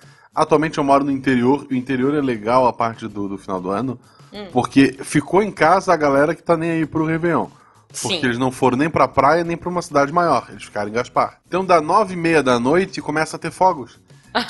Atualmente 0.40 0.79
eu 0.79 0.85
moro 0.85 1.05
no 1.05 1.11
interior, 1.11 1.66
o 1.70 1.74
interior 1.74 2.14
é 2.14 2.20
legal 2.22 2.66
a 2.66 2.72
parte 2.72 3.07
do, 3.07 3.29
do 3.29 3.37
final 3.37 3.61
do 3.61 3.68
ano, 3.70 4.00
Hum. 4.33 4.46
porque 4.53 4.96
ficou 5.03 5.42
em 5.42 5.50
casa 5.50 5.92
a 5.92 5.96
galera 5.96 6.35
que 6.35 6.42
tá 6.42 6.57
nem 6.57 6.70
aí 6.70 6.87
pro 6.87 7.05
Réveillon. 7.05 7.48
Porque 7.88 8.20
Sim. 8.20 8.24
eles 8.24 8.38
não 8.38 8.50
foram 8.50 8.79
nem 8.79 8.88
pra 8.88 9.07
praia, 9.07 9.44
nem 9.44 9.55
pra 9.57 9.68
uma 9.68 9.83
cidade 9.83 10.11
maior. 10.12 10.46
Eles 10.48 10.62
ficaram 10.62 10.88
em 10.88 10.92
Gaspar. 10.92 11.40
Então, 11.46 11.62
da 11.62 11.79
nove 11.83 12.14
e 12.14 12.16
meia 12.16 12.42
da 12.42 12.59
noite, 12.59 13.03
começa 13.03 13.37
a 13.37 13.38
ter 13.38 13.50
fogos. 13.50 14.00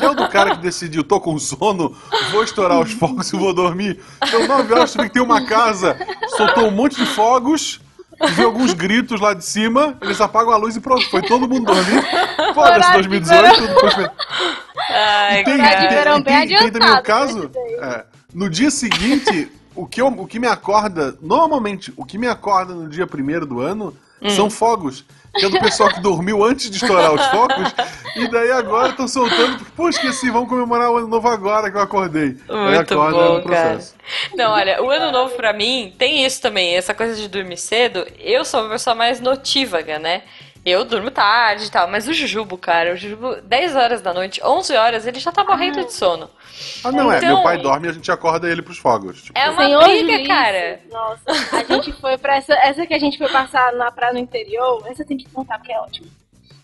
Eu 0.01 0.15
do 0.15 0.29
cara 0.29 0.55
que 0.55 0.63
decidiu, 0.63 1.03
tô 1.03 1.19
com 1.21 1.37
sono, 1.41 1.93
vou 2.31 2.45
estourar 2.45 2.79
os 2.79 2.93
fogos 2.93 3.33
e 3.33 3.37
vou 3.37 3.53
dormir. 3.53 3.99
Então, 4.23 4.47
nove 4.47 4.73
horas, 4.73 4.93
tive 4.93 5.05
que 5.09 5.15
ter 5.15 5.21
uma 5.23 5.45
casa, 5.45 5.97
soltou 6.37 6.69
um 6.69 6.71
monte 6.71 6.97
de 6.97 7.07
fogos, 7.07 7.81
vi 8.29 8.43
alguns 8.43 8.73
gritos 8.75 9.21
lá 9.21 9.35
de 9.35 9.45
cima, 9.45 9.97
eles 10.01 10.21
apagam 10.21 10.53
a 10.53 10.57
luz 10.57 10.77
e 10.77 10.81
pronto, 10.81 11.09
foi 11.11 11.23
todo 11.23 11.49
mundo 11.49 11.67
dormir. 11.73 12.03
Foda-se, 12.55 12.79
Horário 12.89 13.03
de 13.03 13.21
2018, 13.21 13.67
depois 13.75 13.95
foi... 13.95 14.11
Ai, 14.91 15.45
Tem, 15.45 15.57
de 15.57 15.63
tem- 15.63 15.89
verão 15.89 16.23
bem 16.23 16.49
tem- 16.49 16.59
tem 16.59 16.71
também 16.73 16.89
o 16.89 16.93
adiantado, 16.93 17.03
caso, 17.03 17.51
é, 17.81 18.05
no 18.35 18.51
dia 18.51 18.71
seguinte, 18.71 19.51
o 19.75 19.87
que, 19.87 20.01
eu, 20.01 20.07
o 20.09 20.27
que 20.27 20.39
me 20.39 20.47
acorda, 20.49 21.17
normalmente, 21.23 21.93
o 21.97 22.05
que 22.05 22.19
me 22.19 22.27
acorda 22.27 22.75
no 22.75 22.89
dia 22.89 23.07
primeiro 23.07 23.47
do 23.47 23.61
ano 23.61 23.97
Hum. 24.23 24.29
são 24.31 24.51
fogos. 24.51 25.05
Que 25.35 25.47
é 25.47 25.49
do 25.49 25.61
pessoal 25.61 25.91
que 25.91 26.01
dormiu 26.01 26.43
antes 26.45 26.69
de 26.71 26.77
estourar 26.77 27.15
os 27.15 27.25
fogos, 27.27 27.73
e 28.17 28.29
daí 28.29 28.51
agora 28.51 28.91
estão 28.91 29.07
soltando, 29.07 29.59
porque, 29.59 29.73
pô, 29.77 29.89
esqueci, 29.89 30.29
vamos 30.29 30.49
comemorar 30.49 30.91
o 30.91 30.97
ano 30.97 31.07
novo 31.07 31.29
agora 31.29 31.71
que 31.71 31.77
eu 31.77 31.81
acordei. 31.81 32.37
Muito 32.49 32.95
acorda 32.95 33.17
bom, 33.17 33.35
no 33.35 33.43
processo. 33.43 33.95
Não, 34.35 34.51
olha, 34.51 34.83
o 34.83 34.91
ano 34.91 35.13
novo 35.13 35.35
pra 35.37 35.53
mim 35.53 35.95
tem 35.97 36.25
isso 36.25 36.43
também, 36.43 36.77
essa 36.77 36.93
coisa 36.93 37.15
de 37.15 37.29
dormir 37.29 37.59
cedo. 37.59 38.05
Eu 38.19 38.45
sou 38.45 38.63
uma 38.63 38.71
pessoa 38.71 38.97
mais 38.97 39.21
notívaga, 39.21 39.99
né? 39.99 40.23
Eu 40.65 40.85
durmo 40.85 41.11
tarde 41.11 41.65
e 41.67 41.71
tal, 41.71 41.89
mas 41.89 42.07
o 42.07 42.13
Jujubo, 42.13 42.59
cara, 42.59 42.93
o 42.93 42.97
Jujubo, 42.97 43.37
10 43.43 43.75
horas 43.77 44.03
da 44.03 44.13
noite, 44.13 44.41
11 44.45 44.77
horas, 44.77 45.07
ele 45.07 45.19
já 45.19 45.33
tá 45.33 45.43
morrendo 45.43 45.85
de 45.85 45.93
sono. 45.93 46.29
Ah, 46.85 46.93
não, 46.93 47.11
é. 47.11 47.17
Então- 47.17 47.35
Meu 47.37 47.43
pai 47.43 47.57
dorme 47.57 47.87
e 47.87 47.91
a 47.91 47.93
gente 47.95 48.13
acorda 48.13 48.47
ele 48.51 48.61
pros 48.61 48.77
fogos. 48.79 49.23
Tipo, 49.23 49.39
É 49.39 49.49
uma 49.49 49.65
Senhor 49.65 49.83
briga, 49.85 50.05
Ulisses, 50.05 50.29
cara. 50.29 50.81
Nossa, 50.91 51.57
a 51.57 51.65
gente 51.65 51.93
foi 51.93 52.19
pra 52.19 52.37
essa. 52.37 52.53
Essa 52.55 52.87
que 52.87 52.93
a 52.93 52.99
gente 52.99 53.17
foi 53.17 53.29
passar 53.31 53.73
na 53.73 53.91
praia 53.91 54.13
no 54.13 54.19
interior, 54.19 54.83
essa 54.87 55.05
tem 55.05 55.17
que 55.17 55.29
contar 55.31 55.59
porque 55.59 55.73
é 55.73 55.81
ótimo. 55.81 56.09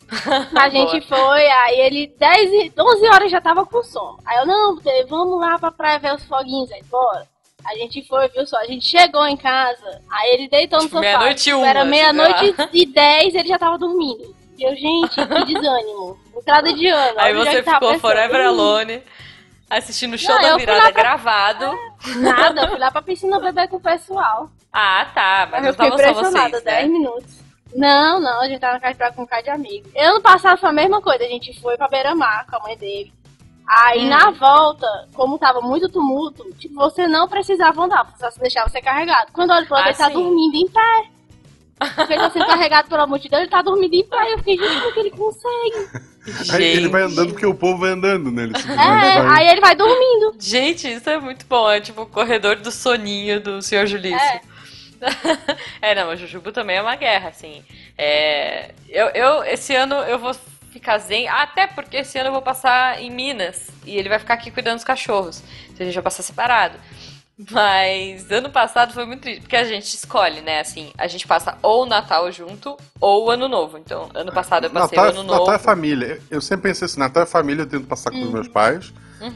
A 0.56 0.68
gente 0.68 1.00
foi, 1.08 1.46
aí 1.48 1.80
ele 1.80 2.14
10 2.16 2.50
e 2.52 2.72
11 2.78 3.08
horas 3.08 3.28
já 3.28 3.40
tava 3.40 3.66
com 3.66 3.82
sono. 3.82 4.20
Aí 4.24 4.36
eu, 4.38 4.46
não, 4.46 4.78
vamos 5.08 5.40
lá 5.40 5.58
pra 5.58 5.72
praia 5.72 5.98
ver 5.98 6.14
os 6.14 6.22
foguinhos 6.24 6.70
aí, 6.70 6.80
bora. 6.84 7.26
A 7.68 7.74
gente 7.76 8.06
foi, 8.06 8.28
viu 8.28 8.46
só, 8.46 8.58
a 8.58 8.66
gente 8.66 8.84
chegou 8.86 9.26
em 9.26 9.36
casa, 9.36 10.00
aí 10.10 10.34
ele 10.34 10.48
deitou 10.48 10.78
no 10.78 10.84
Tipo, 10.84 10.96
sofá. 10.98 11.00
meia-noite 11.08 11.52
uma, 11.52 11.66
Era 11.68 11.84
meia-noite 11.84 12.54
e 12.72 12.86
10 12.86 13.34
ele 13.34 13.48
já 13.48 13.58
tava 13.58 13.76
dormindo. 13.78 14.34
E 14.58 14.62
eu, 14.62 14.74
gente, 14.76 15.14
que 15.14 15.54
desânimo. 15.54 16.18
Entrada 16.36 16.72
de 16.72 16.86
ano. 16.86 17.18
Aí 17.18 17.32
é 17.32 17.34
você 17.34 17.62
tava 17.62 17.76
ficou 17.76 17.88
pensando. 17.92 18.00
forever 18.00 18.46
alone, 18.46 19.02
assistindo 19.68 20.14
o 20.14 20.18
show 20.18 20.34
Não, 20.34 20.42
da 20.42 20.56
virada 20.56 20.80
pra- 20.82 20.90
gravado. 20.92 21.72
Nada, 22.20 22.62
eu 22.62 22.68
fui 22.68 22.78
lá 22.78 22.90
pra 22.90 23.02
piscina 23.02 23.38
beber 23.40 23.68
com 23.68 23.76
o 23.76 23.80
pessoal. 23.80 24.48
Ah, 24.72 25.06
tá, 25.14 25.48
mas 25.50 25.64
eu 25.66 25.72
fiquei 25.72 25.88
impressionada, 25.88 26.50
vocês, 26.50 26.62
10 26.64 26.86
né? 26.86 26.92
minutos. 26.92 27.46
Não, 27.74 28.20
não, 28.20 28.40
a 28.42 28.46
gente 28.48 28.60
tava 28.60 28.74
na 28.74 28.80
casa 28.80 28.94
praia 28.94 29.12
com 29.12 29.22
um 29.22 29.26
cara 29.26 29.42
de 29.42 29.50
amigo. 29.50 29.88
Ano 29.96 30.20
passado 30.22 30.58
foi 30.58 30.68
a 30.68 30.72
mesma 30.72 31.02
coisa, 31.02 31.24
a 31.24 31.28
gente 31.28 31.58
foi 31.60 31.76
pra 31.76 31.88
Beira-Mar 31.88 32.46
com 32.48 32.56
a 32.56 32.60
mãe 32.60 32.76
dele. 32.76 33.12
Aí 33.68 34.04
Hum. 34.04 34.08
na 34.08 34.30
volta, 34.30 34.86
como 35.14 35.38
tava 35.38 35.60
muito 35.60 35.88
tumulto, 35.88 36.44
tipo, 36.58 36.74
você 36.76 37.06
não 37.08 37.26
precisava 37.28 37.82
andar, 37.82 38.14
só 38.18 38.30
se 38.30 38.38
deixava 38.40 38.68
ser 38.70 38.80
carregado. 38.80 39.32
Quando 39.32 39.50
eu 39.50 39.56
olho 39.56 39.66
pro 39.66 39.74
lado, 39.74 39.86
Ah, 39.86 39.88
ele 39.90 39.98
tá 39.98 40.06
sim. 40.08 40.12
dormindo 40.14 40.54
em 40.56 40.68
pé. 40.68 41.10
Porque 41.94 42.12
ele 42.14 42.22
tá 42.22 42.30
sendo 42.30 42.46
carregado 42.46 42.88
pela 42.88 43.06
multidão, 43.06 43.38
ele 43.40 43.50
tá 43.50 43.60
dormindo 43.62 43.94
em 43.94 44.04
pé. 44.08 44.32
Eu 44.32 44.38
fiquei, 44.38 44.56
gente, 44.56 44.80
como 44.80 44.92
que 44.94 45.00
ele 45.00 45.10
consegue? 45.10 46.06
Aí 46.52 46.62
ele 46.64 46.80
Gente. 46.82 46.88
vai 46.90 47.02
andando 47.02 47.32
porque 47.32 47.46
o 47.46 47.54
povo 47.54 47.78
vai 47.78 47.90
andando, 47.90 48.32
né? 48.32 48.44
Ele 48.44 48.52
É, 48.56 49.22
vai- 49.22 49.38
aí 49.42 49.48
ele 49.48 49.60
vai 49.60 49.74
dormindo. 49.76 50.34
Gente, 50.40 50.90
isso 50.92 51.08
é 51.10 51.18
muito 51.20 51.46
bom. 51.46 51.70
É 51.70 51.80
tipo 51.80 52.02
o 52.02 52.06
corredor 52.06 52.56
do 52.56 52.70
soninho 52.72 53.40
do 53.40 53.60
Sr. 53.62 53.86
Julício. 53.86 54.18
É. 54.18 54.40
É, 55.82 55.94
não, 55.94 56.08
o 56.10 56.16
Jujubu 56.16 56.50
também 56.52 56.76
é 56.78 56.82
uma 56.82 56.96
guerra, 56.96 57.28
assim. 57.28 57.62
É, 57.98 58.74
eu, 58.88 59.08
eu, 59.08 59.44
esse 59.44 59.74
ano 59.76 59.94
eu 59.96 60.18
vou 60.18 60.34
ficar 60.78 60.98
zen, 60.98 61.28
até 61.28 61.66
porque 61.66 61.98
esse 61.98 62.18
ano 62.18 62.28
eu 62.28 62.32
vou 62.32 62.42
passar 62.42 63.00
em 63.00 63.10
Minas 63.10 63.68
e 63.84 63.96
ele 63.96 64.08
vai 64.08 64.18
ficar 64.18 64.34
aqui 64.34 64.50
cuidando 64.50 64.76
dos 64.76 64.84
cachorros. 64.84 65.42
Então 65.64 65.78
a 65.80 65.84
gente 65.84 65.94
vai 65.94 66.04
passar 66.04 66.22
separado. 66.22 66.78
Mas 67.50 68.30
ano 68.30 68.48
passado 68.48 68.94
foi 68.94 69.04
muito 69.04 69.20
triste, 69.20 69.42
porque 69.42 69.56
a 69.56 69.64
gente 69.64 69.94
escolhe, 69.94 70.40
né? 70.40 70.60
Assim, 70.60 70.90
a 70.96 71.06
gente 71.06 71.26
passa 71.26 71.58
ou 71.62 71.82
o 71.82 71.86
Natal 71.86 72.32
junto 72.32 72.76
ou 72.98 73.26
o 73.26 73.30
Ano 73.30 73.46
Novo. 73.46 73.76
Então, 73.76 74.08
ano 74.14 74.32
passado 74.32 74.64
eu 74.64 74.70
passei 74.70 74.96
Natal, 74.96 75.04
o 75.04 75.08
é- 75.08 75.20
Ano 75.20 75.22
Novo. 75.22 75.40
Natal 75.40 75.54
é 75.54 75.58
família. 75.58 76.20
Eu 76.30 76.40
sempre 76.40 76.70
pensei 76.70 76.86
assim, 76.86 76.98
Natal 76.98 77.24
é 77.24 77.26
família, 77.26 77.62
eu 77.62 77.66
tento 77.66 77.86
passar 77.86 78.10
com 78.10 78.22
os 78.22 78.30
meus 78.30 78.48
pais. 78.48 78.90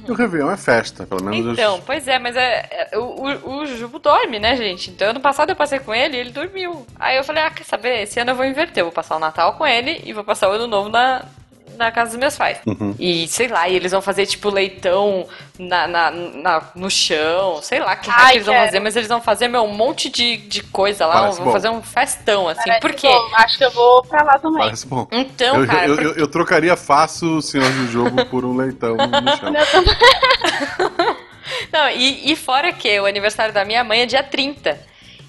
E 0.06 0.10
o 0.10 0.14
Réveillon 0.14 0.50
é 0.50 0.56
festa, 0.56 1.06
pelo 1.06 1.22
menos. 1.22 1.46
eu- 1.46 1.52
Então, 1.52 1.80
pois 1.86 2.06
é, 2.06 2.18
mas 2.18 2.36
é, 2.36 2.88
é- 2.92 2.98
o, 2.98 3.02
o, 3.02 3.56
o 3.60 3.66
Jujubo 3.66 3.98
dorme, 3.98 4.38
né, 4.38 4.54
gente? 4.56 4.90
Então, 4.90 5.10
ano 5.10 5.20
passado 5.20 5.50
eu 5.50 5.56
passei 5.56 5.78
com 5.78 5.94
ele 5.94 6.16
e 6.16 6.20
ele 6.20 6.30
dormiu. 6.30 6.86
Aí 6.98 7.16
eu 7.16 7.24
falei, 7.24 7.42
ah, 7.42 7.50
quer 7.50 7.64
saber? 7.64 8.02
Esse 8.02 8.20
ano 8.20 8.32
eu 8.32 8.36
vou 8.36 8.44
inverter. 8.44 8.82
Eu 8.82 8.86
vou 8.86 8.92
passar 8.92 9.16
o 9.16 9.20
Natal 9.20 9.54
com 9.54 9.66
ele 9.66 10.00
e 10.04 10.12
vou 10.12 10.22
passar 10.24 10.48
o 10.50 10.52
ano 10.52 10.66
novo 10.66 10.88
na, 10.90 11.24
na 11.80 11.90
casa 11.90 12.10
dos 12.10 12.18
meus 12.20 12.36
pais. 12.36 12.58
Uhum. 12.66 12.94
E, 12.98 13.26
sei 13.28 13.48
lá, 13.48 13.68
e 13.68 13.74
eles 13.74 13.90
vão 13.92 14.00
fazer, 14.00 14.26
tipo, 14.26 14.48
leitão 14.50 15.26
na, 15.58 15.86
na, 15.88 16.10
na- 16.10 16.62
no 16.74 16.90
chão. 16.90 17.60
Sei 17.62 17.80
lá 17.80 17.96
que 17.96 18.08
Ai, 18.10 18.32
que 18.32 18.36
eles 18.38 18.46
vão 18.46 18.54
fazer, 18.54 18.80
mas 18.80 18.94
eles 18.96 19.08
vão 19.08 19.20
fazer, 19.20 19.48
meu, 19.48 19.62
um 19.64 19.72
monte 19.74 20.08
de, 20.08 20.36
de 20.36 20.62
coisa 20.62 21.06
lá. 21.06 21.20
Parece 21.22 21.36
vão 21.38 21.46
bom. 21.46 21.52
fazer 21.52 21.68
um 21.70 21.82
festão, 21.82 22.48
assim. 22.48 22.62
Parece 22.64 22.80
Por 22.80 22.92
quê? 22.92 23.08
bom. 23.08 23.30
Acho 23.34 23.58
que 23.58 23.64
eu 23.64 23.70
vou 23.72 24.02
pra 24.04 24.22
lá 24.22 24.38
também. 24.38 24.62
Parece 24.62 24.86
bom. 24.86 25.08
Então, 25.10 25.60
eu, 25.60 25.66
cara, 25.66 25.86
eu, 25.86 25.96
eu, 25.96 26.12
eu 26.14 26.28
trocaria 26.28 26.76
fácil 26.76 27.36
o 27.38 27.42
senhor 27.42 27.70
do 27.72 27.88
jogo 27.88 28.24
por 28.30 28.44
um 28.44 28.56
leitão 28.56 28.96
no 28.96 29.36
chão. 29.36 29.52
Não, 31.72 31.88
e, 31.90 32.32
e 32.32 32.36
fora 32.36 32.72
que 32.72 33.00
o 33.00 33.06
aniversário 33.06 33.52
da 33.52 33.64
minha 33.64 33.82
mãe 33.82 34.02
é 34.02 34.06
dia 34.06 34.22
30. 34.22 34.78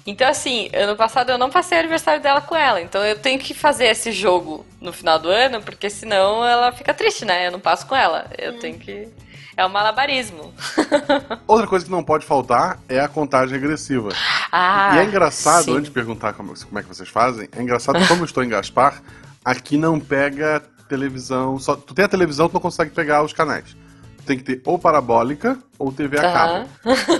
Então, 0.06 0.28
assim, 0.28 0.68
ano 0.74 0.96
passado 0.96 1.30
eu 1.30 1.38
não 1.38 1.50
passei 1.50 1.78
o 1.78 1.80
aniversário 1.80 2.20
dela 2.20 2.40
com 2.40 2.56
ela. 2.56 2.80
Então 2.80 3.04
eu 3.04 3.18
tenho 3.18 3.38
que 3.38 3.54
fazer 3.54 3.86
esse 3.86 4.10
jogo 4.10 4.66
no 4.80 4.92
final 4.92 5.18
do 5.18 5.28
ano, 5.28 5.62
porque 5.62 5.88
senão 5.88 6.44
ela 6.44 6.72
fica 6.72 6.92
triste, 6.92 7.24
né? 7.24 7.46
Eu 7.46 7.52
não 7.52 7.60
passo 7.60 7.86
com 7.86 7.94
ela. 7.94 8.26
Eu 8.36 8.58
tenho 8.58 8.78
que. 8.78 9.08
É 9.56 9.64
um 9.64 9.68
malabarismo. 9.68 10.52
Outra 11.46 11.66
coisa 11.66 11.84
que 11.84 11.90
não 11.90 12.02
pode 12.02 12.24
faltar 12.24 12.80
é 12.88 12.98
a 12.98 13.06
contagem 13.06 13.58
regressiva. 13.58 14.08
Ah, 14.50 14.92
e 14.94 14.98
é 14.98 15.04
engraçado, 15.04 15.64
sim. 15.64 15.72
antes 15.72 15.84
de 15.84 15.90
perguntar 15.90 16.32
como, 16.32 16.54
como 16.64 16.78
é 16.78 16.82
que 16.82 16.88
vocês 16.88 17.08
fazem, 17.08 17.48
é 17.52 17.62
engraçado 17.62 17.98
como 18.08 18.22
eu 18.22 18.24
estou 18.24 18.42
em 18.42 18.48
Gaspar, 18.48 19.02
aqui 19.44 19.76
não 19.76 20.00
pega 20.00 20.62
televisão. 20.88 21.58
Só, 21.58 21.76
tu 21.76 21.94
tem 21.94 22.06
a 22.06 22.08
televisão, 22.08 22.48
tu 22.48 22.54
não 22.54 22.60
consegue 22.60 22.90
pegar 22.90 23.22
os 23.22 23.32
canais. 23.32 23.76
Tu 24.18 24.24
tem 24.24 24.38
que 24.38 24.44
ter 24.44 24.62
ou 24.64 24.78
parabólica 24.78 25.58
ou 25.78 25.92
TV 25.92 26.18
a 26.18 26.22
cabo. 26.22 26.68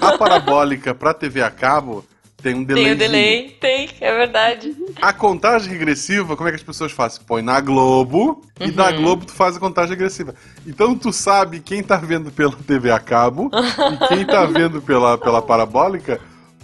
A 0.01 0.19
parabólica 0.19 0.95
pra 0.95 1.13
TV 1.13 1.43
a 1.43 1.51
cabo 1.51 2.05
tem 2.43 2.55
um 2.57 2.65
delay. 2.65 2.85
Tem 2.85 2.93
o 2.93 2.97
delay, 2.97 3.57
tem, 3.61 3.89
é 4.01 4.17
verdade. 4.17 4.75
A 5.01 5.13
contagem 5.13 5.71
regressiva, 5.71 6.37
como 6.37 6.49
é 6.49 6.53
que 6.53 6.57
as 6.57 6.63
pessoas 6.63 6.91
fazem? 6.91 7.21
Põe 7.27 7.41
na 7.41 7.61
Globo 7.61 8.43
e 8.61 8.71
da 8.71 8.91
Uhum. 8.91 8.97
Globo 8.97 9.25
tu 9.27 9.33
faz 9.33 9.57
a 9.57 9.61
contagem 9.61 9.91
regressiva. 9.91 10.35
Então 10.67 10.97
tu 10.97 11.13
sabe 11.13 11.61
quem 11.61 11.83
tá 11.83 11.97
vendo 11.97 12.31
pela 12.33 12.53
TV 12.53 12.91
a 12.91 12.99
cabo 12.99 13.51
e 13.55 14.09
quem 14.09 14.27
tá 14.27 14.45
vendo 14.45 14.83
pela, 14.83 15.17
pela 15.17 15.41
parabólica, 15.41 16.21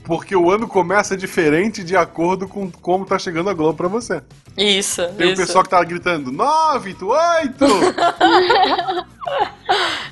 porque 0.08 0.34
o 0.34 0.50
ano 0.50 0.66
começa 0.66 1.16
diferente 1.16 1.84
de 1.84 1.94
acordo 1.96 2.48
com 2.48 2.68
como 2.70 3.04
tá 3.04 3.16
chegando 3.18 3.48
a 3.50 3.54
Globo 3.54 3.76
pra 3.76 3.86
você. 3.86 4.20
Isso, 4.56 5.06
Tem 5.16 5.28
o 5.28 5.32
isso. 5.34 5.42
pessoal 5.42 5.62
que 5.62 5.70
tá 5.70 5.84
gritando 5.84 6.32
9, 6.32 6.96
8! 7.00 7.64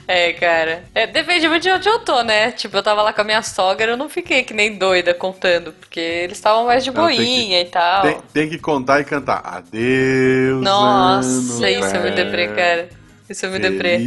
É, 0.08 0.32
cara. 0.34 0.84
É, 0.94 1.06
depende 1.06 1.48
muito 1.48 1.62
de 1.64 1.70
onde 1.70 1.88
eu 1.88 1.98
tô, 2.00 2.22
né? 2.22 2.52
Tipo, 2.52 2.76
eu 2.76 2.82
tava 2.82 3.02
lá 3.02 3.12
com 3.12 3.22
a 3.22 3.24
minha 3.24 3.42
sogra, 3.42 3.90
eu 3.92 3.96
não 3.96 4.08
fiquei 4.08 4.44
que 4.44 4.54
nem 4.54 4.76
doida 4.76 5.12
contando, 5.14 5.72
porque 5.72 5.98
eles 5.98 6.36
estavam 6.36 6.66
mais 6.66 6.84
de 6.84 6.92
tem 6.92 7.00
que- 7.08 7.16
boinha 7.16 7.60
e 7.60 7.64
tal. 7.64 8.02
tem, 8.02 8.18
tem 8.32 8.48
que 8.48 8.58
contar 8.58 9.00
e 9.00 9.04
cantar. 9.04 9.40
Adeus. 9.44 10.62
Nossa, 10.62 11.28
ano 11.28 11.68
isso 11.68 11.96
é 11.96 11.98
muito 12.00 12.14
deprê, 12.14 12.48
cara. 12.48 12.88
Isso 13.28 13.44
é 13.44 13.48
muito 13.48 13.62
deprê. 13.62 13.98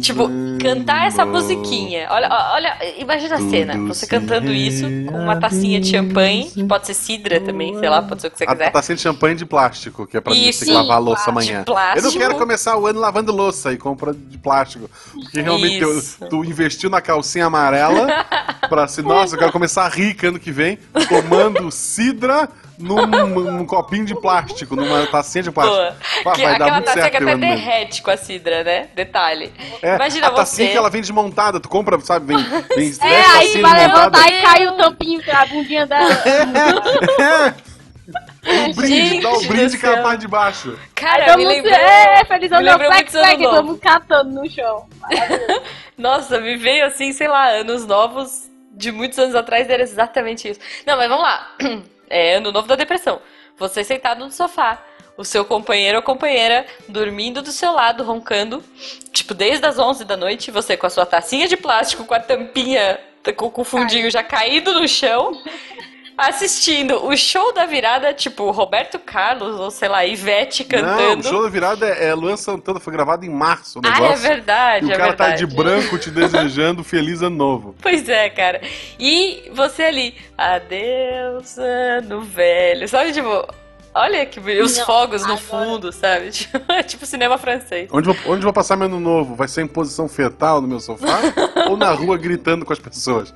Tipo, 0.00 0.28
cantar 0.60 1.06
essa 1.06 1.24
musiquinha. 1.24 2.08
Olha, 2.10 2.28
olha, 2.54 2.76
imagina 2.98 3.36
a 3.36 3.38
cena. 3.38 3.78
Você 3.86 4.04
cantando 4.06 4.52
isso 4.52 4.84
com 5.06 5.16
uma 5.18 5.36
tacinha 5.38 5.80
de 5.80 5.88
champanhe, 5.88 6.50
que 6.50 6.64
pode 6.64 6.86
ser 6.88 6.94
cidra 6.94 7.40
também, 7.40 7.78
sei 7.78 7.88
lá, 7.88 8.02
pode 8.02 8.20
ser 8.20 8.26
o 8.26 8.30
que 8.32 8.38
você 8.38 8.44
A 8.44 8.48
quiser. 8.52 8.70
tacinha 8.72 8.96
de 8.96 9.02
champanhe 9.02 9.36
de 9.36 9.46
plástico, 9.46 10.06
que 10.08 10.16
é 10.16 10.20
pra 10.20 10.34
Isso, 10.34 10.64
você 10.64 10.72
lavar 10.72 10.96
a 10.96 10.98
louça 10.98 11.30
amanhã. 11.30 11.62
plástico. 11.62 11.98
Eu 12.00 12.02
não 12.12 12.18
quero 12.18 12.34
começar 12.36 12.76
o 12.76 12.86
ano 12.86 12.98
lavando 12.98 13.30
louça 13.32 13.72
e 13.72 13.76
compra 13.76 14.12
de 14.12 14.38
plástico. 14.38 14.90
Porque 15.12 15.40
realmente 15.40 15.78
tu, 15.80 15.92
Isso. 15.98 16.16
tu 16.28 16.44
investiu 16.44 16.90
na 16.90 17.00
calcinha 17.00 17.46
amarela 17.46 18.08
pra 18.68 18.88
ser, 18.88 19.02
nossa, 19.06 19.36
eu 19.36 19.38
quero 19.38 19.52
começar 19.52 19.88
rica 19.88 20.28
ano 20.28 20.38
que 20.40 20.50
vem, 20.50 20.78
tomando 21.08 21.70
cidra 21.70 22.48
num, 22.78 23.06
num 23.06 23.66
copinho 23.66 24.04
de 24.04 24.14
plástico, 24.14 24.74
numa 24.74 25.06
tacinha 25.06 25.42
de 25.44 25.50
plástico. 25.50 25.96
Pô, 26.22 26.32
que- 26.32 26.42
vai 26.42 26.58
dar 26.58 26.64
aquela 26.64 26.70
muito 26.72 26.84
tacinha 26.86 27.02
certo 27.04 27.16
que 27.18 27.22
até 27.22 27.36
derrete 27.36 28.02
com 28.02 28.10
a 28.10 28.16
cidra, 28.16 28.64
né? 28.64 28.88
Detalhe. 28.94 29.52
É, 29.82 29.94
Imagina 29.96 30.26
a 30.26 30.30
tacinha 30.30 30.66
você. 30.66 30.72
que 30.72 30.78
ela 30.78 30.90
vem 30.90 31.00
desmontada, 31.00 31.60
tu 31.60 31.68
compra, 31.68 31.98
sabe, 32.00 32.34
vem, 32.34 32.36
vem 32.76 32.92
É, 33.02 33.16
aí 33.16 33.52
tu 33.52 33.60
tacinhas 33.62 33.62
vai 33.62 33.86
levantar 33.86 34.28
e 34.28 34.42
cai 34.42 34.66
o 34.66 34.72
tampinho, 34.72 35.22
a 35.32 35.46
bundinha 35.46 35.86
dela. 35.86 36.10
É. 37.64 37.72
Um 38.44 38.72
brinde, 38.72 39.20
dá 39.20 39.30
o 39.30 39.38
Gente 39.38 39.48
brinde 39.48 39.78
com 39.78 39.86
a 39.86 40.02
parte 40.02 40.20
de 40.22 40.28
baixo. 40.28 40.76
Cara, 40.96 41.26
Todo 41.26 41.38
me 41.38 41.44
mundo, 41.44 41.54
lembrou. 41.54 41.74
é, 41.74 42.24
feliz 42.24 42.50
me 42.50 42.56
ano 42.56 42.66
novo, 42.66 42.78
novo. 43.44 43.54
todo 43.54 43.64
mundo 43.66 43.78
catando 43.80 44.30
no 44.30 44.50
chão. 44.50 44.88
Nossa, 45.96 46.40
me 46.40 46.56
veio 46.56 46.84
assim, 46.86 47.12
sei 47.12 47.28
lá, 47.28 47.48
anos 47.50 47.86
novos 47.86 48.50
de 48.72 48.90
muitos 48.90 49.18
anos 49.18 49.36
atrás 49.36 49.70
era 49.70 49.82
exatamente 49.82 50.48
isso. 50.48 50.58
Não, 50.84 50.96
mas 50.96 51.08
vamos 51.08 51.22
lá. 51.22 51.46
É 52.12 52.34
ano 52.34 52.52
novo 52.52 52.68
da 52.68 52.76
depressão. 52.76 53.22
Você 53.56 53.82
sentado 53.82 54.22
no 54.22 54.30
sofá, 54.30 54.84
o 55.16 55.24
seu 55.24 55.46
companheiro 55.46 55.96
ou 55.96 56.02
companheira 56.02 56.66
dormindo 56.86 57.40
do 57.40 57.50
seu 57.50 57.72
lado, 57.72 58.04
roncando, 58.04 58.62
tipo, 59.12 59.32
desde 59.32 59.64
as 59.64 59.78
11 59.78 60.04
da 60.04 60.14
noite, 60.14 60.50
você 60.50 60.76
com 60.76 60.86
a 60.86 60.90
sua 60.90 61.06
tacinha 61.06 61.48
de 61.48 61.56
plástico, 61.56 62.04
com 62.04 62.12
a 62.12 62.20
tampinha, 62.20 63.00
com, 63.34 63.50
com 63.50 63.62
o 63.62 63.64
fundinho 63.64 64.10
já 64.10 64.22
caído 64.22 64.74
no 64.74 64.86
chão. 64.86 65.32
assistindo 66.16 67.04
o 67.06 67.16
show 67.16 67.52
da 67.52 67.66
virada, 67.66 68.12
tipo, 68.12 68.50
Roberto 68.50 68.98
Carlos, 68.98 69.58
ou 69.58 69.70
sei 69.70 69.88
lá, 69.88 70.04
Ivete 70.04 70.64
cantando. 70.64 71.22
Não, 71.24 71.30
o 71.30 71.34
show 71.34 71.42
da 71.42 71.48
virada 71.48 71.86
é, 71.88 72.08
é 72.08 72.14
Luan 72.14 72.36
Santana, 72.36 72.78
foi 72.78 72.92
gravado 72.92 73.24
em 73.24 73.30
março 73.30 73.78
o 73.78 73.82
ah, 73.84 73.90
negócio. 73.90 74.26
é 74.26 74.28
verdade, 74.28 74.86
E 74.86 74.88
o 74.88 74.92
é 74.92 74.96
cara 74.96 75.08
verdade. 75.10 75.30
tá 75.30 75.36
de 75.36 75.46
branco 75.56 75.98
te 75.98 76.10
desejando 76.12 76.84
feliz 76.84 77.22
ano 77.22 77.36
novo. 77.36 77.74
Pois 77.80 78.08
é, 78.08 78.28
cara. 78.30 78.60
E 78.98 79.50
você 79.54 79.84
ali, 79.84 80.14
adeus, 80.36 81.58
ano 81.58 82.20
velho. 82.22 82.88
Sabe, 82.88 83.12
tipo, 83.12 83.46
olha 83.94 84.24
que. 84.26 84.38
Os 84.40 84.76
Não, 84.78 84.86
fogos 84.86 85.22
no 85.22 85.34
agora- 85.34 85.40
fundo, 85.40 85.92
sabe? 85.92 86.30
Tipo, 86.42 86.72
é 86.72 86.82
tipo 86.82 87.06
cinema 87.06 87.38
francês. 87.38 87.88
Onde 87.92 88.06
vou, 88.12 88.32
onde 88.32 88.42
vou 88.42 88.52
passar 88.52 88.76
meu 88.76 88.86
ano 88.86 89.00
novo? 89.00 89.34
Vai 89.34 89.48
ser 89.48 89.62
em 89.62 89.66
posição 89.66 90.08
fetal 90.08 90.60
no 90.60 90.68
meu 90.68 90.80
sofá? 90.80 91.20
ou 91.68 91.76
na 91.76 91.90
rua 91.90 92.16
gritando 92.16 92.64
com 92.64 92.72
as 92.72 92.78
pessoas? 92.78 93.32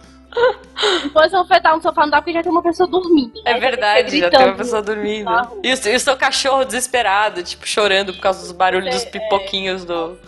Depois 1.03 1.33
eu 1.33 1.45
vou 1.45 1.77
no 1.77 1.83
sofá, 1.83 2.03
não 2.03 2.11
dá 2.11 2.19
porque 2.19 2.33
já 2.33 2.43
tem 2.43 2.53
uma 2.53 2.63
pessoa 2.63 2.89
dormindo. 2.89 3.35
né? 3.43 3.53
É 3.53 3.59
verdade, 3.59 4.19
já 4.21 4.31
tem 4.31 4.45
uma 4.47 4.55
pessoa 4.57 4.83
dormindo. 4.83 5.29
rua. 5.29 5.53
E 5.63 5.73
o, 5.73 5.77
seu- 5.77 5.93
e 5.93 5.97
o 5.97 6.01
seu 6.01 6.17
cachorro 6.17 6.65
desesperado, 6.65 7.43
tipo, 7.43 7.67
chorando 7.67 8.13
por 8.13 8.21
causa 8.21 8.41
dos 8.41 8.53
barulhos 8.53 8.95
dos 8.95 9.05
É, 9.05 9.11
pipoquinhos 9.11 9.85
do, 9.85 10.19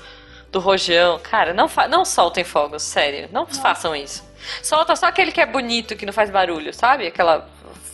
do 0.50 0.58
rojão. 0.58 1.18
Cara, 1.22 1.52
não, 1.52 1.68
fa- 1.68 1.86
não 1.88 2.04
soltem 2.04 2.44
fogos, 2.44 2.82
sério. 2.82 3.28
Não 3.32 3.46
façam 3.46 3.94
isso. 3.94 4.26
Solta 4.62 4.96
só 4.96 5.06
aquele 5.06 5.32
que 5.32 5.40
é 5.40 5.46
bonito, 5.46 5.94
que 5.96 6.06
não 6.06 6.12
faz 6.12 6.30
barulho, 6.30 6.72
sabe? 6.72 7.06
Aquela 7.06 7.46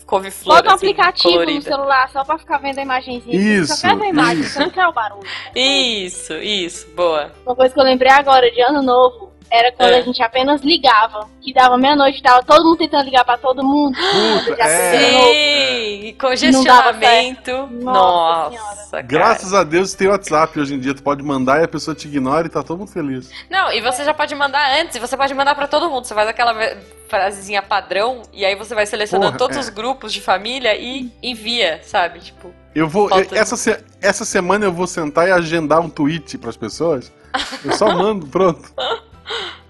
couve-flor 0.06 0.56
Bota 0.56 0.70
um 0.70 0.74
assim, 0.74 0.86
aplicativo 0.90 1.28
no 1.30 1.40
colorida. 1.40 1.62
celular 1.70 2.10
só 2.10 2.22
pra 2.24 2.38
ficar 2.38 2.58
vendo 2.58 2.78
a 2.78 2.82
imagenzinha. 2.82 3.34
Isso, 3.60 3.74
Só 3.74 3.88
quer 3.88 3.96
ver 3.96 4.04
a 4.04 4.08
imagem, 4.10 4.40
isso. 4.40 4.52
você 4.52 4.58
não 4.60 4.70
quer 4.70 4.86
o 4.86 4.92
barulho. 4.92 5.26
Isso, 5.56 6.34
isso, 6.34 6.86
boa. 6.94 7.32
Uma 7.46 7.56
coisa 7.56 7.72
que 7.74 7.80
eu 7.80 7.84
lembrei 7.84 8.12
agora 8.12 8.48
de 8.50 8.60
ano 8.60 8.82
novo 8.82 9.32
era 9.50 9.70
quando 9.72 9.90
É. 9.92 9.98
a 9.98 10.02
gente 10.02 10.22
apenas 10.22 10.62
ligava. 10.62 11.28
Que 11.40 11.52
dava 11.52 11.76
meia-noite, 11.76 12.22
tava 12.22 12.42
todo 12.42 12.64
mundo 12.64 12.78
tentando 12.78 13.04
ligar 13.04 13.24
pra 13.24 13.36
todo 13.36 13.62
mundo. 13.62 13.94
Puta, 14.46 14.62
é. 14.62 14.96
Sim, 16.08 16.16
congestionamento. 16.18 17.66
Nossa 17.82 18.50
Nossa, 18.56 18.90
cara. 18.92 19.02
Graças 19.02 19.52
a 19.54 19.62
Deus 19.62 19.94
tem 19.94 20.08
WhatsApp 20.08 20.58
hoje 20.58 20.74
em 20.74 20.80
dia. 20.80 20.94
Tu 20.94 21.02
pode 21.02 21.22
mandar 21.22 21.60
e 21.60 21.64
a 21.64 21.68
pessoa 21.68 21.94
te 21.94 22.08
ignora 22.08 22.46
e 22.46 22.50
tá 22.50 22.62
todo 22.62 22.78
mundo 22.78 22.90
feliz. 22.90 23.30
Não, 23.50 23.70
e 23.72 23.80
você 23.80 24.04
já 24.04 24.14
pode 24.14 24.34
mandar 24.34 24.80
antes, 24.80 24.96
e 24.96 25.00
você 25.00 25.16
pode 25.16 25.34
mandar 25.34 25.54
pra 25.54 25.66
todo 25.66 25.88
mundo. 25.90 26.04
Você 26.06 26.14
faz 26.14 26.28
aquela 26.28 26.54
frasezinha 27.08 27.62
padrão, 27.62 28.22
e 28.32 28.44
aí 28.44 28.54
você 28.56 28.74
vai 28.74 28.86
selecionando 28.86 29.32
Porra, 29.32 29.38
todos 29.38 29.56
é. 29.56 29.60
os 29.60 29.68
grupos 29.68 30.12
de 30.12 30.20
família 30.20 30.74
e 30.76 31.12
envia, 31.22 31.80
sabe? 31.84 32.20
Tipo, 32.20 32.52
Eu 32.74 32.88
vou. 32.88 33.08
Essa, 33.32 33.56
se- 33.56 33.84
essa 34.00 34.24
semana 34.24 34.64
eu 34.64 34.72
vou 34.72 34.86
sentar 34.86 35.28
e 35.28 35.30
agendar 35.30 35.80
um 35.80 35.88
tweet 35.90 36.38
pras 36.38 36.56
pessoas. 36.56 37.12
Eu 37.64 37.72
só 37.76 37.86
mando, 37.94 38.26
pronto. 38.26 38.72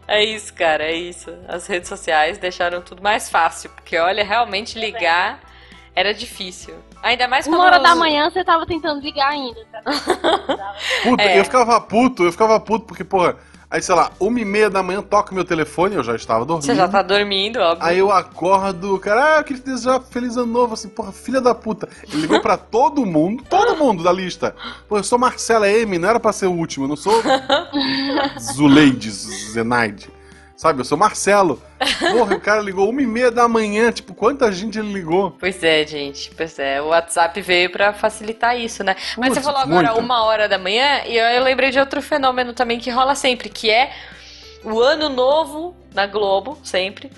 É 0.06 0.22
isso, 0.24 0.52
cara, 0.54 0.84
é 0.84 0.92
isso. 0.92 1.32
As 1.48 1.66
redes 1.66 1.88
sociais 1.88 2.38
deixaram 2.38 2.82
tudo 2.82 3.02
mais 3.02 3.28
fácil, 3.30 3.70
porque 3.70 3.96
olha, 3.98 4.24
realmente 4.24 4.78
ligar 4.78 5.40
era 5.94 6.12
difícil. 6.12 6.74
Ainda 7.02 7.28
mais 7.28 7.46
quando 7.46 7.56
Uma 7.56 7.64
hora 7.66 7.78
da 7.78 7.92
os- 7.92 7.98
manhã 7.98 8.30
você 8.30 8.42
tava 8.44 8.66
tentando 8.66 9.00
ligar 9.00 9.28
ainda. 9.30 9.60
Tá? 9.72 9.82
Puta, 11.04 11.22
É. 11.22 11.38
eu 11.38 11.44
ficava 11.44 11.80
puto, 11.80 12.24
eu 12.24 12.32
ficava 12.32 12.58
puto 12.58 12.86
porque, 12.86 13.04
porra, 13.04 13.36
aí 13.74 13.82
sei 13.82 13.94
lá, 13.96 14.12
uma 14.20 14.38
e 14.38 14.44
meia 14.44 14.70
da 14.70 14.84
manhã 14.84 15.02
toca 15.02 15.34
meu 15.34 15.44
telefone, 15.44 15.96
eu 15.96 16.04
já 16.04 16.14
estava 16.14 16.44
dormindo. 16.44 16.66
Você 16.66 16.76
já 16.76 16.86
tá 16.86 17.02
dormindo, 17.02 17.58
óbvio. 17.58 17.84
Aí 17.84 17.98
eu 17.98 18.08
acordo, 18.08 18.96
cara, 19.00 19.34
ah, 19.34 19.38
eu 19.40 19.44
queria 19.44 19.60
te 19.60 19.66
desejar 19.66 20.00
feliz 20.00 20.36
ano 20.36 20.46
novo, 20.46 20.74
assim, 20.74 20.88
porra, 20.88 21.10
filha 21.10 21.40
da 21.40 21.52
puta. 21.56 21.88
Ele 22.04 22.22
ligou 22.22 22.40
pra 22.40 22.56
todo 22.56 23.04
mundo, 23.04 23.42
todo 23.50 23.76
mundo 23.76 24.04
da 24.04 24.12
lista. 24.12 24.54
Pô, 24.88 24.98
eu 24.98 25.02
sou 25.02 25.18
Marcela 25.18 25.68
M, 25.68 25.98
não 25.98 26.08
era 26.08 26.20
pra 26.20 26.32
ser 26.32 26.46
o 26.46 26.52
último, 26.52 26.84
eu 26.84 26.88
não 26.88 26.96
sou 26.96 27.20
Zuleide, 28.38 29.10
Zenaide. 29.10 30.08
Sabe, 30.56 30.80
eu 30.80 30.84
sou 30.84 30.96
Marcelo. 30.96 31.60
Porra, 31.98 32.36
o 32.36 32.40
cara 32.40 32.60
ligou 32.62 32.88
uma 32.88 33.02
e 33.02 33.06
meia 33.06 33.30
da 33.30 33.48
manhã, 33.48 33.90
tipo, 33.90 34.14
quanta 34.14 34.50
gente 34.52 34.78
ele 34.78 34.92
ligou? 34.92 35.32
Pois 35.32 35.62
é, 35.64 35.84
gente. 35.84 36.30
Pois 36.36 36.58
é. 36.60 36.80
O 36.80 36.86
WhatsApp 36.86 37.40
veio 37.40 37.70
pra 37.70 37.92
facilitar 37.92 38.56
isso, 38.58 38.84
né? 38.84 38.94
Mas 39.18 39.34
você 39.34 39.40
falou 39.40 39.60
agora 39.60 39.88
muito. 39.92 40.04
uma 40.04 40.22
hora 40.24 40.48
da 40.48 40.56
manhã 40.56 41.02
e 41.06 41.16
eu, 41.16 41.24
eu 41.26 41.42
lembrei 41.42 41.70
de 41.70 41.80
outro 41.80 42.00
fenômeno 42.00 42.52
também 42.52 42.78
que 42.78 42.88
rola 42.90 43.14
sempre, 43.16 43.48
que 43.48 43.68
é 43.68 43.90
o 44.62 44.80
ano 44.80 45.08
novo 45.08 45.76
na 45.92 46.06
Globo, 46.06 46.56
sempre. 46.62 47.10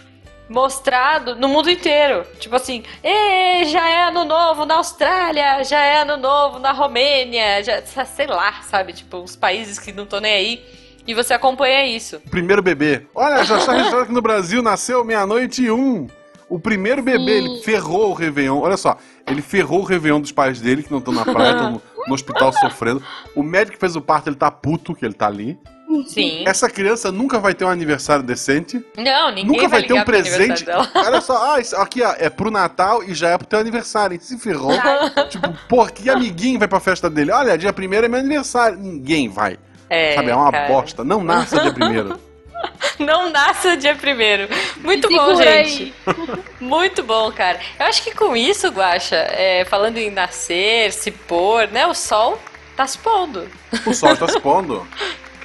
Mostrado 0.48 1.34
no 1.36 1.48
mundo 1.48 1.68
inteiro. 1.70 2.24
Tipo 2.38 2.56
assim, 2.56 2.84
"Ê, 3.02 3.64
já 3.66 3.86
é 3.88 4.04
ano 4.04 4.24
novo 4.24 4.64
na 4.64 4.76
Austrália, 4.76 5.62
já 5.64 5.80
é 5.84 6.00
ano 6.02 6.16
novo 6.16 6.58
na 6.58 6.72
Romênia, 6.72 7.62
já, 7.62 7.82
sei 8.06 8.26
lá, 8.28 8.62
sabe? 8.62 8.92
Tipo, 8.94 9.18
os 9.18 9.36
países 9.36 9.78
que 9.78 9.92
não 9.92 10.04
estão 10.04 10.20
nem 10.20 10.32
aí. 10.32 10.85
E 11.06 11.14
você 11.14 11.34
acompanha 11.34 11.86
isso. 11.86 12.20
Primeiro 12.30 12.62
bebê. 12.62 13.06
Olha, 13.14 13.44
já 13.44 13.58
está 13.58 13.72
registrado 13.72 14.04
aqui 14.04 14.12
no 14.12 14.22
Brasil, 14.22 14.62
nasceu 14.62 15.04
meia-noite 15.04 15.62
e 15.62 15.70
um. 15.70 16.06
O 16.48 16.58
primeiro 16.60 17.02
bebê, 17.02 17.40
Sim. 17.40 17.46
ele 17.46 17.62
ferrou 17.62 18.10
o 18.10 18.14
Réveillon. 18.14 18.60
Olha 18.60 18.76
só, 18.76 18.96
ele 19.26 19.42
ferrou 19.42 19.80
o 19.80 19.84
Réveillon 19.84 20.20
dos 20.20 20.32
pais 20.32 20.60
dele, 20.60 20.82
que 20.82 20.90
não 20.90 20.98
estão 20.98 21.12
na 21.12 21.24
praia, 21.24 21.52
estão 21.52 21.70
no, 21.72 21.82
no 22.06 22.14
hospital 22.14 22.52
sofrendo. 22.52 23.02
O 23.34 23.42
médico 23.42 23.72
que 23.72 23.80
fez 23.80 23.96
o 23.96 24.00
parto, 24.00 24.28
ele 24.28 24.36
tá 24.36 24.50
puto 24.50 24.94
que 24.94 25.04
ele 25.04 25.14
tá 25.14 25.26
ali. 25.26 25.58
Sim. 26.06 26.44
Essa 26.46 26.68
criança 26.68 27.10
nunca 27.10 27.38
vai 27.38 27.54
ter 27.54 27.64
um 27.64 27.68
aniversário 27.68 28.22
decente. 28.22 28.84
Não, 28.96 29.28
ninguém 29.30 29.46
nunca 29.46 29.68
vai 29.68 29.82
ter 29.82 29.94
um 29.94 30.04
presente. 30.04 30.64
Olha 30.94 31.20
só, 31.20 31.54
ah, 31.54 31.60
isso 31.60 31.76
aqui 31.76 32.02
ó, 32.02 32.14
é 32.18 32.28
pro 32.28 32.50
Natal 32.50 33.02
e 33.02 33.14
já 33.14 33.30
é 33.30 33.38
pro 33.38 33.46
teu 33.46 33.58
aniversário. 33.58 34.18
Se 34.20 34.38
ferrou. 34.38 34.72
tipo, 35.30 35.52
pô, 35.68 35.86
que 35.86 36.10
amiguinho 36.10 36.58
vai 36.58 36.68
pra 36.68 36.80
festa 36.80 37.08
dele? 37.08 37.30
Olha, 37.30 37.56
dia 37.56 37.72
primeiro 37.72 38.06
é 38.06 38.08
meu 38.08 38.20
aniversário. 38.20 38.78
Ninguém 38.78 39.28
vai. 39.28 39.58
É, 39.88 40.14
sabe, 40.14 40.30
é 40.30 40.34
uma 40.34 40.50
cara. 40.50 40.68
bosta. 40.68 41.04
Não 41.04 41.22
nasça 41.22 41.60
dia 41.60 41.72
primeiro. 41.72 42.18
Não 42.98 43.30
nasça 43.30 43.76
dia 43.76 43.94
primeiro. 43.94 44.48
Muito 44.78 45.08
bom, 45.08 45.34
gente. 45.36 45.94
Muito 46.58 47.02
bom, 47.02 47.30
cara. 47.30 47.60
Eu 47.78 47.86
acho 47.86 48.02
que 48.02 48.14
com 48.14 48.34
isso, 48.34 48.68
Guaxa, 48.68 49.16
é, 49.16 49.64
falando 49.66 49.98
em 49.98 50.10
nascer, 50.10 50.90
se 50.92 51.10
pôr, 51.10 51.68
né? 51.68 51.86
O 51.86 51.94
sol 51.94 52.40
tá 52.74 52.86
se 52.86 52.96
pondo. 52.98 53.46
O 53.84 53.92
sol 53.94 54.16
tá 54.16 54.26
se 54.26 54.40
pondo. 54.40 54.86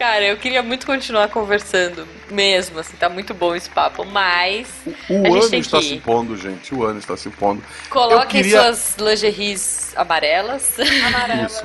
Cara, 0.01 0.23
eu 0.25 0.35
queria 0.37 0.63
muito 0.63 0.83
continuar 0.87 1.27
conversando 1.27 2.07
mesmo, 2.27 2.79
assim, 2.79 2.97
tá 2.97 3.07
muito 3.07 3.35
bom 3.35 3.53
esse 3.55 3.69
papo, 3.69 4.03
mas 4.03 4.67
O 5.07 5.13
A 5.13 5.29
gente 5.29 5.37
ano 5.41 5.49
tem 5.51 5.59
está 5.59 5.77
que 5.77 5.83
se 5.89 5.97
pondo, 5.97 6.35
gente. 6.35 6.73
O 6.73 6.83
ano 6.83 6.97
está 6.97 7.15
se 7.15 7.29
pondo. 7.29 7.61
coloquem 7.87 8.41
queria- 8.41 8.63
suas 8.63 8.95
lingeries 8.97 9.93
amarelas. 9.95 10.75
Amarela. 11.05 11.45
Isso. 11.45 11.63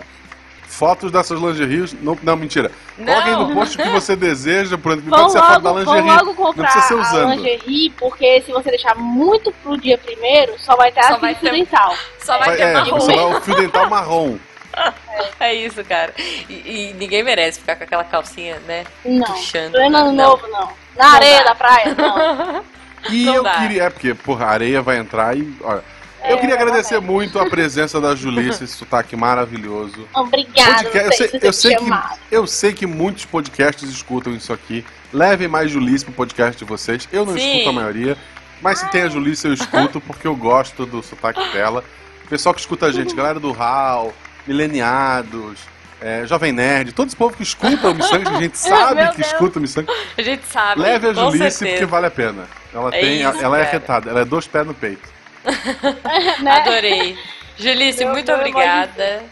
Fotos 0.76 1.10
dessas 1.10 1.40
lingeries. 1.40 1.94
Não, 2.02 2.18
não, 2.22 2.36
mentira. 2.36 2.70
Não. 2.98 3.06
Coloquem 3.06 3.32
no 3.36 3.54
post 3.54 3.78
o 3.78 3.82
que 3.82 3.88
você 3.88 4.14
deseja 4.14 4.76
ano 4.76 4.94
vem. 4.96 5.08
Vão 5.10 5.20
Pode 5.20 5.32
ser 5.32 5.38
a 5.38 5.42
foto 5.46 5.62
da 5.62 5.70
logo, 5.70 5.84
vão 5.84 5.94
lingerie. 5.96 6.16
logo 6.18 6.34
comprar 6.34 6.62
não 6.64 6.70
precisa 6.72 6.86
ser 6.86 6.94
a 6.94 7.00
usando. 7.00 7.30
lingerie, 7.34 7.90
porque 7.98 8.42
se 8.42 8.52
você 8.52 8.70
deixar 8.70 8.94
muito 8.94 9.50
pro 9.62 9.78
dia 9.78 9.96
primeiro, 9.96 10.54
só 10.58 10.76
vai 10.76 10.92
ter 10.92 11.02
Só 11.04 11.14
a 11.14 11.16
vai 11.16 11.34
fio 11.34 11.48
ter- 11.50 11.56
dental. 11.56 11.94
Só 12.20 12.38
vai 12.38 12.48
Vai- 12.48 12.56
ter 12.58 12.62
é, 12.64 12.72
marrom. 12.74 13.00
só 13.00 13.06
vai 13.06 13.24
o 13.36 13.40
fio 13.40 13.56
dental 13.56 13.88
marrom. 13.90 14.36
É 15.40 15.54
isso, 15.54 15.82
cara. 15.84 16.12
E, 16.18 16.52
e 16.52 16.94
ninguém 16.98 17.22
merece 17.22 17.60
ficar 17.60 17.76
com 17.76 17.84
aquela 17.84 18.04
calcinha, 18.04 18.58
né? 18.66 18.84
Não, 19.02 19.24
Puxando. 19.26 19.72
pleno 19.72 19.96
ano 19.96 20.12
Não. 20.12 20.24
novo, 20.28 20.46
não. 20.48 20.68
Na 20.96 21.08
Não 21.08 21.14
areia 21.14 21.38
dá. 21.38 21.44
da 21.44 21.54
praia, 21.54 21.94
não. 21.96 22.64
E 23.10 23.24
Não 23.24 23.34
eu 23.36 23.42
dá. 23.42 23.52
queria. 23.54 23.82
É, 23.84 23.90
porque, 23.90 24.12
porra, 24.14 24.46
a 24.46 24.50
areia 24.50 24.82
vai 24.82 24.98
entrar 24.98 25.34
e. 25.36 25.56
Olha, 25.62 25.82
eu 26.28 26.38
queria 26.38 26.54
agradecer 26.54 27.00
muito 27.00 27.38
a 27.38 27.48
presença 27.48 28.00
da 28.00 28.14
Julice, 28.14 28.64
esse 28.64 28.74
sotaque 28.74 29.16
maravilhoso. 29.16 30.06
Obrigada, 30.14 30.84
Podcast- 30.84 30.96
eu, 30.96 31.12
sei, 31.12 31.40
eu, 31.42 31.52
sei 31.52 31.76
que, 31.76 31.84
eu 32.30 32.46
sei 32.46 32.72
que 32.72 32.86
muitos 32.86 33.24
podcasts 33.24 33.88
escutam 33.88 34.32
isso 34.34 34.52
aqui. 34.52 34.84
Levem 35.12 35.48
mais 35.48 35.70
Julice 35.70 36.04
pro 36.04 36.12
podcast 36.14 36.58
de 36.58 36.64
vocês. 36.64 37.08
Eu 37.12 37.24
não 37.24 37.34
Sim. 37.34 37.50
escuto 37.52 37.68
a 37.70 37.72
maioria. 37.72 38.16
Mas 38.60 38.78
se 38.78 38.90
tem 38.90 39.02
a 39.02 39.08
Julice, 39.08 39.46
eu 39.46 39.52
escuto 39.52 40.00
porque 40.00 40.26
eu 40.26 40.34
gosto 40.34 40.84
do 40.86 41.02
sotaque 41.02 41.40
dela. 41.52 41.84
O 42.24 42.28
pessoal 42.28 42.54
que 42.54 42.60
escuta 42.60 42.86
a 42.86 42.92
gente, 42.92 43.14
galera 43.14 43.38
do 43.38 43.52
HAL, 43.52 44.12
Mileniados, 44.46 45.58
é, 46.00 46.26
Jovem 46.26 46.52
Nerd, 46.52 46.92
todo 46.92 47.06
esse 47.06 47.16
povo 47.16 47.36
que 47.36 47.42
escuta 47.42 47.88
o 47.88 47.94
Missangas, 47.94 48.28
que 48.28 48.34
a 48.34 48.40
gente 48.40 48.58
sabe 48.58 49.02
Meu 49.02 49.10
que 49.12 49.16
Deus. 49.18 49.32
escuta 49.32 49.58
o 49.58 49.62
Missangas, 49.62 49.94
A 50.18 50.22
gente 50.22 50.44
sabe. 50.46 50.80
leve 50.80 51.06
a 51.08 51.12
Julice 51.14 51.50
certeza. 51.50 51.70
porque 51.80 51.86
vale 51.86 52.06
a 52.06 52.10
pena. 52.10 52.44
Ela, 52.74 52.88
É 52.94 53.00
tem, 53.00 53.20
isso, 53.22 53.28
ela 53.42 53.58
é 53.58 53.64
cara. 53.64 53.76
arretada, 53.76 54.10
ela 54.10 54.20
é 54.20 54.24
dois 54.24 54.46
pés 54.46 54.66
no 54.66 54.74
peito. 54.74 55.08
Né? 56.42 56.51
Adorei. 56.51 57.18
Julice, 57.57 58.05
Meu 58.05 58.12
muito 58.12 58.32
obrigada. 58.32 59.24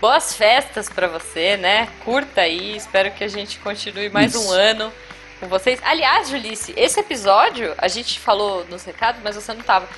Boas 0.00 0.34
festas 0.34 0.88
pra 0.88 1.06
você, 1.06 1.56
né? 1.56 1.88
Curta 2.04 2.40
aí. 2.40 2.76
Espero 2.76 3.10
que 3.12 3.22
a 3.22 3.28
gente 3.28 3.58
continue 3.60 4.08
mais 4.08 4.34
Isso. 4.34 4.48
um 4.48 4.50
ano 4.50 4.92
com 5.38 5.46
vocês. 5.46 5.80
Aliás, 5.84 6.28
Julice, 6.28 6.74
esse 6.76 6.98
episódio, 6.98 7.72
a 7.78 7.86
gente 7.86 8.18
falou 8.18 8.66
nos 8.68 8.84
recados, 8.84 9.20
mas 9.22 9.36
você 9.36 9.52
não 9.52 9.62
tava. 9.62 9.88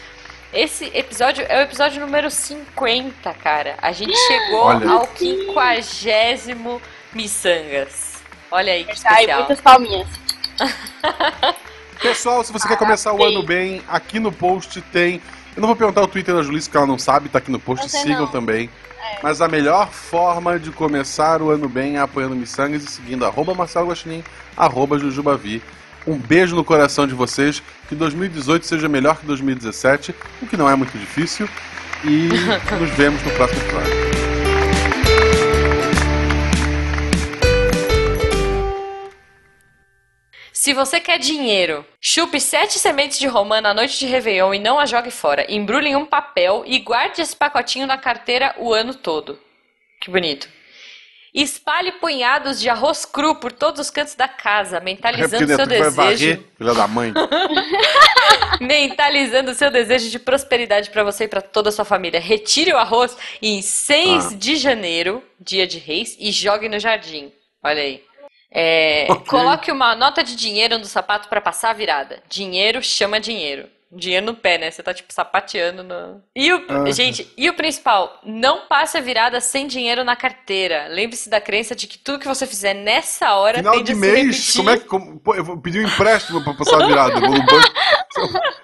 Esse 0.53 0.91
episódio 0.95 1.45
é 1.49 1.59
o 1.59 1.63
episódio 1.63 2.01
número 2.01 2.31
50, 2.31 3.33
cara. 3.35 3.77
A 3.81 3.93
gente 3.93 4.15
chegou 4.29 4.65
Olha. 4.65 4.91
ao 4.91 5.07
quinquagésimo 5.09 6.81
Missangas. 7.13 8.15
Olha 8.51 8.73
aí 8.73 8.85
que 8.85 8.93
especial. 8.93 9.39
muitas 9.39 9.61
palminhas. 9.61 10.09
Pessoal, 12.01 12.45
se 12.45 12.53
você 12.53 12.69
quer 12.69 12.77
começar 12.77 13.13
o 13.15 13.25
ano 13.25 13.43
bem, 13.43 13.83
aqui 13.89 14.21
no 14.21 14.31
post 14.31 14.81
tem. 14.83 15.23
Eu 15.57 15.61
não 15.61 15.69
vou 15.69 15.77
perguntar 15.77 16.03
o 16.03 16.09
Twitter 16.09 16.35
da 16.35 16.43
Julice, 16.43 16.69
que 16.69 16.77
ela 16.77 16.87
não 16.87 16.99
sabe, 16.99 17.29
tá 17.29 17.39
aqui 17.39 17.51
no 17.51 17.61
post, 17.61 17.89
sigam 17.89 18.23
não. 18.23 18.27
também. 18.27 18.69
Mas 19.23 19.41
a 19.41 19.49
melhor 19.49 19.91
forma 19.91 20.59
de 20.59 20.71
começar 20.71 21.41
o 21.41 21.51
ano 21.51 21.69
bem 21.69 21.97
é 21.97 22.01
apoiando 22.01 22.35
Missangas 22.35 22.83
e 22.83 22.87
seguindo 22.87 23.25
arroba 23.25 23.55
Marcelo 23.55 23.89
Guaxinim, 23.89 24.25
arroba 24.57 24.99
Jujubavi. 24.99 25.63
Um 26.07 26.19
beijo 26.19 26.55
no 26.55 26.65
coração 26.65 27.07
de 27.07 27.15
vocês. 27.15 27.63
Que 27.89 27.95
2018 27.95 28.67
seja 28.67 28.89
melhor 28.89 29.17
que 29.17 29.27
2017, 29.27 30.15
o 30.43 30.47
que 30.47 30.57
não 30.57 30.69
é 30.69 30.75
muito 30.75 30.97
difícil. 30.99 31.49
E 32.03 32.29
nos 32.79 32.91
vemos 32.91 33.23
no 33.23 33.31
próximo 33.31 33.61
episódio. 33.63 34.04
Se 40.65 40.73
você 40.73 40.99
quer 40.99 41.19
dinheiro, 41.19 41.85
chupe 42.01 42.41
sete 42.41 42.79
sementes 42.79 43.19
de 43.19 43.27
romã 43.27 43.61
na 43.61 43.75
noite 43.75 43.99
de 43.99 44.07
Réveillon 44.07 44.55
e 44.55 44.59
não 44.59 44.79
a 44.79 44.87
jogue 44.87 45.11
fora. 45.11 45.45
Embrulhe 45.47 45.89
em 45.91 45.95
um 45.95 46.07
papel 46.07 46.65
e 46.67 46.79
guarde 46.79 47.21
esse 47.21 47.37
pacotinho 47.37 47.87
na 47.87 47.99
carteira 47.99 48.55
o 48.57 48.73
ano 48.73 48.95
todo. 48.95 49.39
Que 50.01 50.11
bonito. 50.11 50.49
Espalhe 51.35 51.93
punhados 51.93 52.59
de 52.59 52.71
arroz 52.71 53.05
cru 53.05 53.35
por 53.35 53.53
todos 53.53 53.79
os 53.79 53.91
cantos 53.91 54.15
da 54.15 54.27
casa, 54.27 54.81
mentalizando 54.81 55.53
É 55.53 55.55
seu 55.55 55.67
porque 55.67 55.83
vai 55.83 55.91
desejo. 55.91 56.29
varrer, 56.31 56.47
filha 56.57 56.73
da 56.73 56.89
mãe. 56.89 57.13
mentalizando 58.59 59.53
seu 59.53 59.71
desejo 59.71 60.09
de 60.09 60.19
prosperidade 60.19 60.89
para 60.89 61.05
você 61.05 61.25
e 61.25 61.29
para 61.29 61.43
toda 61.43 61.69
a 61.69 61.73
sua 61.73 61.85
família. 61.85 62.19
Retire 62.19 62.73
o 62.73 62.79
arroz 62.79 63.15
em 63.43 63.61
6 63.61 64.33
Ah. 64.33 64.35
de 64.35 64.57
janeiro, 64.57 65.23
dia 65.39 65.67
de 65.67 65.79
reis, 65.79 66.17
e 66.19 66.33
jogue 66.33 66.71
no 66.71 66.79
jardim. 66.79 67.31
Olha 67.63 67.83
aí. 67.83 68.03
É, 68.57 69.07
Ok. 69.11 69.27
Coloque 69.27 69.73
uma 69.73 69.97
nota 69.97 70.23
de 70.23 70.37
dinheiro 70.37 70.79
no 70.79 70.85
sapato 70.85 71.29
para 71.29 71.41
passar 71.41 71.71
a 71.71 71.75
virada. 71.75 72.23
Dinheiro 72.29 72.81
chama 72.83 73.19
dinheiro. 73.19 73.69
Dinheiro 73.97 74.27
no 74.27 74.35
pé, 74.35 74.59
né? 74.59 74.71
Você 74.73 74.83
tá 74.83 74.93
tipo 74.93 75.13
sapateando 75.13 75.85
no. 75.85 76.21
E 76.35 76.53
o, 76.53 76.65
Ah. 76.69 76.91
gente, 76.91 77.33
e 77.37 77.49
o 77.49 77.55
principal, 77.55 78.19
não 78.25 78.67
passe 78.67 78.97
a 78.99 79.01
virada 79.01 79.41
sem 79.41 79.69
dinheiro 79.69 80.03
na 80.03 80.17
carteira. 80.17 80.87
Lembre-se 80.89 81.29
da 81.31 81.41
crença 81.41 81.77
de 81.77 81.87
que 81.87 81.99
tudo 81.99 82.19
que 82.19 82.27
você 82.27 82.45
fizer 82.45 82.75
nessa 82.75 83.35
hora 83.35 83.59
Final 83.59 83.73
tende 83.75 83.93
de 83.93 83.95
se 83.95 84.01
mês, 84.01 84.53
como 84.57 84.71
é 84.71 84.79
que. 84.79 84.85
como- 84.87 85.21
pô, 85.21 85.35
eu 85.37 85.45
vou 85.45 85.57
pedir 85.59 85.85
um 85.85 85.89
empréstimo 85.89 86.43
pra 86.43 86.55
passar 86.55 86.83
a 86.83 86.87
virada. 86.87 87.21
Vou 87.21 87.31
no 87.31 87.45
banco. 87.47 87.73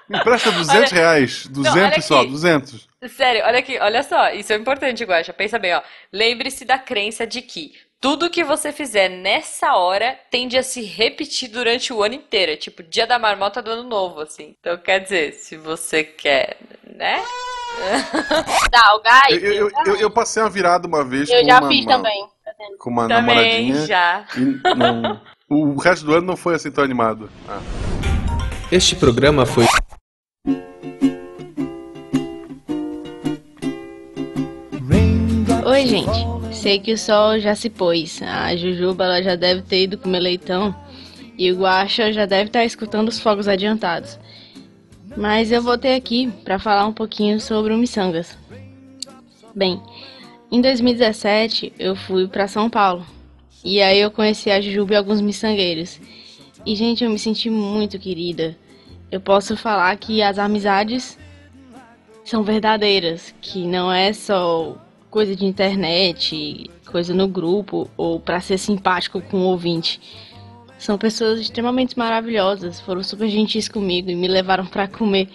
Me 0.09 0.19
empresta 0.19 0.51
200 0.51 0.91
reais. 0.91 1.47
200 1.47 1.93
olha 1.93 2.03
só, 2.03 2.21
aqui. 2.21 2.31
200. 2.31 2.89
Sério, 3.17 3.45
olha 3.45 3.59
aqui, 3.61 3.79
olha 3.81 4.03
só, 4.03 4.31
isso 4.31 4.53
é 4.53 4.57
importante, 4.57 5.05
Guaxa. 5.05 5.33
Pensa 5.33 5.59
bem, 5.61 5.75
ó. 5.75 5.83
Lembre-se 6.13 6.65
da 6.65 6.77
crença 6.79 7.25
de 7.27 7.41
que 7.41 7.73
tudo 8.01 8.31
que 8.31 8.43
você 8.43 8.73
fizer 8.73 9.09
nessa 9.11 9.75
hora 9.75 10.19
tende 10.31 10.57
a 10.57 10.63
se 10.63 10.83
repetir 10.83 11.51
durante 11.51 11.93
o 11.93 12.03
ano 12.03 12.15
inteiro. 12.15 12.53
É 12.53 12.57
tipo 12.57 12.83
dia 12.83 13.07
da 13.07 13.19
marmota 13.19 13.61
do 13.61 13.71
ano 13.71 13.83
novo, 13.83 14.21
assim. 14.21 14.57
Então, 14.59 14.77
quer 14.79 15.01
dizer, 15.01 15.35
se 15.35 15.57
você 15.57 16.03
quer, 16.03 16.57
né? 16.97 17.23
Dá 18.73 18.95
o 18.97 19.03
gás. 19.03 19.43
Eu, 19.43 19.53
eu, 19.53 19.71
eu, 19.87 19.97
eu 19.97 20.11
passei 20.11 20.43
uma 20.43 20.49
virada 20.49 20.89
uma 20.89 21.05
vez 21.05 21.29
Eu 21.29 21.41
com 21.43 21.47
já 21.47 21.61
uma, 21.61 21.69
fiz 21.69 21.85
uma- 21.85 21.97
também. 21.97 22.29
com 22.79 22.91
uma 22.91 23.09
Também 23.09 23.37
namoradinha. 23.37 23.87
já. 23.87 24.27
E 24.37 24.75
não- 24.77 25.21
o 25.49 25.77
resto 25.79 26.07
do 26.07 26.15
ano 26.15 26.27
não 26.27 26.37
foi 26.37 26.55
assim 26.55 26.71
tão 26.71 26.83
animado. 26.83 27.31
Ah. 27.49 27.61
Este 28.73 28.97
programa 28.97 29.45
foi 29.45 29.67
Oi, 35.65 35.87
gente. 35.87 36.40
Sei 36.61 36.79
que 36.79 36.93
o 36.93 36.99
sol 36.99 37.39
já 37.39 37.55
se 37.55 37.71
pôs. 37.71 38.21
A 38.21 38.55
Jujuba 38.55 39.05
ela 39.05 39.23
já 39.23 39.35
deve 39.35 39.63
ter 39.63 39.85
ido 39.85 39.97
comer 39.97 40.21
leitão. 40.21 40.77
E 41.39 41.51
o 41.51 41.59
Guaxa 41.59 42.13
já 42.13 42.27
deve 42.27 42.51
estar 42.51 42.67
escutando 42.67 43.09
os 43.09 43.19
fogos 43.19 43.49
adiantados. 43.49 44.19
Mas 45.17 45.51
eu 45.51 45.63
voltei 45.63 45.95
aqui 45.97 46.31
para 46.45 46.59
falar 46.59 46.87
um 46.87 46.93
pouquinho 46.93 47.41
sobre 47.41 47.73
o 47.73 47.79
Missangas. 47.79 48.37
Bem, 49.55 49.81
em 50.53 50.61
2017 50.61 51.73
eu 51.79 51.97
fui 51.97 52.29
para 52.29 52.47
São 52.47 52.69
Paulo. 52.69 53.07
E 53.65 53.81
aí 53.81 53.99
eu 53.99 54.11
conheci 54.11 54.51
a 54.51 54.61
Jujuba 54.61 54.93
e 54.93 54.97
alguns 54.97 55.23
miçangueiros. 55.23 55.99
E, 56.67 56.77
gente, 56.77 57.03
eu 57.03 57.11
me 57.11 57.19
senti 57.19 57.49
muito 57.49 57.99
querida. 57.99 58.55
Eu 59.11 59.23
posso 59.23 59.57
falar 59.57 59.97
que 59.97 60.21
as 60.21 60.39
amizades 60.39 61.19
são 62.23 62.43
verdadeiras, 62.43 63.35
que 63.41 63.67
não 63.67 63.91
é 63.91 64.13
só 64.13 64.77
coisa 65.11 65.35
de 65.35 65.45
internet, 65.45 66.71
coisa 66.87 67.13
no 67.13 67.27
grupo 67.27 67.91
ou 67.97 68.21
pra 68.21 68.41
ser 68.41 68.59
simpático 68.59 69.21
com 69.21 69.39
o 69.39 69.47
ouvinte. 69.47 70.01
São 70.79 70.97
pessoas 70.97 71.41
extremamente 71.41 71.99
maravilhosas, 71.99 72.81
foram 72.81 73.03
super 73.03 73.29
gentis 73.29 73.69
comigo 73.69 74.11
e 74.11 74.15
me 74.15 74.29
levaram 74.29 74.65
pra 74.65 74.89
comer 74.89 75.29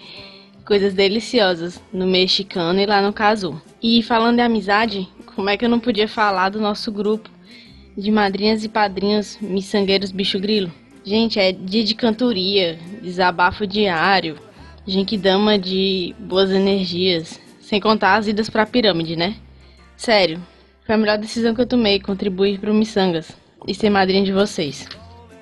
coisas 0.64 0.94
deliciosas 0.94 1.80
no 1.92 2.06
mexicano 2.06 2.80
e 2.80 2.86
lá 2.86 3.00
no 3.00 3.12
Casu. 3.12 3.60
E 3.80 4.02
falando 4.02 4.36
de 4.36 4.42
amizade, 4.42 5.08
como 5.34 5.48
é 5.48 5.56
que 5.56 5.64
eu 5.64 5.68
não 5.68 5.78
podia 5.78 6.08
falar 6.08 6.48
do 6.48 6.60
nosso 6.60 6.90
grupo 6.90 7.30
de 7.96 8.10
madrinhas 8.10 8.64
e 8.64 8.68
padrinhos 8.68 9.38
miçangueiros 9.40 10.10
bicho 10.10 10.40
grilo? 10.40 10.72
Gente, 11.04 11.38
é 11.38 11.52
dia 11.52 11.84
de 11.84 11.94
cantoria, 11.94 12.76
desabafo 13.00 13.64
diário, 13.64 14.36
Genkidama 14.88 15.58
de 15.58 16.14
boas 16.18 16.48
energias, 16.48 17.40
sem 17.60 17.80
contar 17.80 18.14
as 18.14 18.28
idas 18.28 18.48
pra 18.48 18.64
pirâmide, 18.64 19.16
né? 19.16 19.34
Sério, 19.96 20.40
foi 20.84 20.94
a 20.94 20.98
melhor 20.98 21.18
decisão 21.18 21.54
que 21.54 21.60
eu 21.60 21.66
tomei, 21.66 21.98
contribuir 21.98 22.60
pro 22.60 22.74
Missangas 22.74 23.32
e 23.66 23.74
ser 23.74 23.90
madrinha 23.90 24.24
de 24.24 24.32
vocês. 24.32 24.86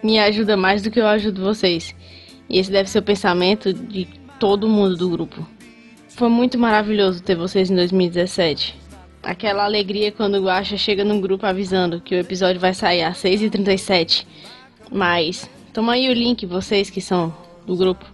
Me 0.02 0.18
ajuda 0.18 0.56
mais 0.56 0.82
do 0.82 0.90
que 0.90 1.00
eu 1.00 1.06
ajudo 1.06 1.42
vocês. 1.42 1.94
E 2.48 2.58
esse 2.58 2.70
deve 2.70 2.88
ser 2.88 3.00
o 3.00 3.02
pensamento 3.02 3.72
de 3.72 4.06
todo 4.38 4.68
mundo 4.68 4.96
do 4.96 5.10
grupo. 5.10 5.46
Foi 6.10 6.28
muito 6.28 6.58
maravilhoso 6.58 7.22
ter 7.22 7.34
vocês 7.34 7.70
em 7.70 7.74
2017. 7.74 8.78
Aquela 9.22 9.64
alegria 9.64 10.12
quando 10.12 10.36
o 10.36 10.44
Guaxa 10.44 10.76
chega 10.76 11.04
num 11.04 11.20
grupo 11.20 11.46
avisando 11.46 12.00
que 12.00 12.14
o 12.14 12.18
episódio 12.18 12.60
vai 12.60 12.72
sair 12.72 13.02
às 13.02 13.18
6h37. 13.18 14.26
Mas, 14.92 15.50
toma 15.72 15.94
aí 15.94 16.08
o 16.08 16.12
link, 16.12 16.46
vocês 16.46 16.90
que 16.90 17.00
são 17.00 17.34
do 17.66 17.76
grupo. 17.76 18.04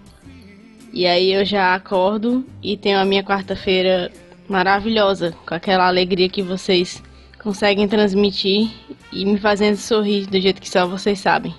E 0.92 1.06
aí 1.06 1.32
eu 1.32 1.44
já 1.44 1.74
acordo 1.74 2.44
e 2.62 2.76
tenho 2.76 2.98
a 2.98 3.04
minha 3.04 3.22
quarta-feira 3.22 4.10
maravilhosa, 4.50 5.32
com 5.46 5.54
aquela 5.54 5.86
alegria 5.86 6.28
que 6.28 6.42
vocês 6.42 7.00
conseguem 7.40 7.86
transmitir 7.86 8.68
e 9.12 9.24
me 9.24 9.38
fazendo 9.38 9.76
sorrir 9.76 10.26
do 10.26 10.40
jeito 10.40 10.60
que 10.60 10.68
só 10.68 10.86
vocês 10.88 11.20
sabem. 11.20 11.54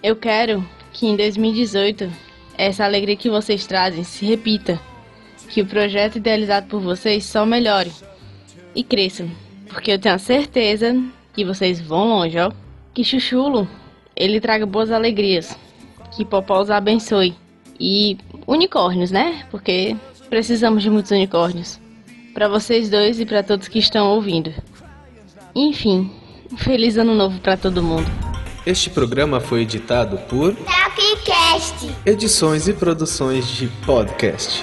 Eu 0.00 0.14
quero 0.14 0.64
que 0.92 1.06
em 1.06 1.16
2018 1.16 2.08
essa 2.56 2.84
alegria 2.84 3.16
que 3.16 3.28
vocês 3.28 3.66
trazem 3.66 4.04
se 4.04 4.24
repita, 4.24 4.80
que 5.48 5.60
o 5.60 5.66
projeto 5.66 6.16
idealizado 6.16 6.68
por 6.68 6.80
vocês 6.80 7.24
só 7.24 7.44
melhore 7.44 7.90
e 8.76 8.84
cresça, 8.84 9.26
porque 9.68 9.90
eu 9.90 9.98
tenho 9.98 10.14
a 10.14 10.18
certeza 10.18 10.96
que 11.34 11.44
vocês 11.44 11.80
vão 11.80 12.08
longe, 12.08 12.38
ó. 12.38 12.52
Que 12.94 13.02
Chuchulo, 13.02 13.68
ele 14.14 14.40
traga 14.40 14.64
boas 14.64 14.92
alegrias, 14.92 15.58
que 16.16 16.24
Popó 16.24 16.60
os 16.60 16.70
abençoe 16.70 17.34
e 17.78 18.16
unicórnios, 18.46 19.10
né? 19.10 19.44
Porque 19.50 19.96
precisamos 20.30 20.82
de 20.82 20.88
muitos 20.88 21.10
unicórnios. 21.10 21.84
Para 22.36 22.48
vocês 22.48 22.90
dois 22.90 23.18
e 23.18 23.24
para 23.24 23.42
todos 23.42 23.66
que 23.66 23.78
estão 23.78 24.08
ouvindo. 24.08 24.52
Enfim, 25.54 26.12
um 26.52 26.56
feliz 26.58 26.98
ano 26.98 27.14
novo 27.14 27.40
para 27.40 27.56
todo 27.56 27.82
mundo. 27.82 28.06
Este 28.66 28.90
programa 28.90 29.40
foi 29.40 29.62
editado 29.62 30.18
por 30.28 30.54
Tapcast. 30.54 31.96
Edições 32.04 32.68
e 32.68 32.74
Produções 32.74 33.48
de 33.48 33.68
Podcast. 33.86 34.62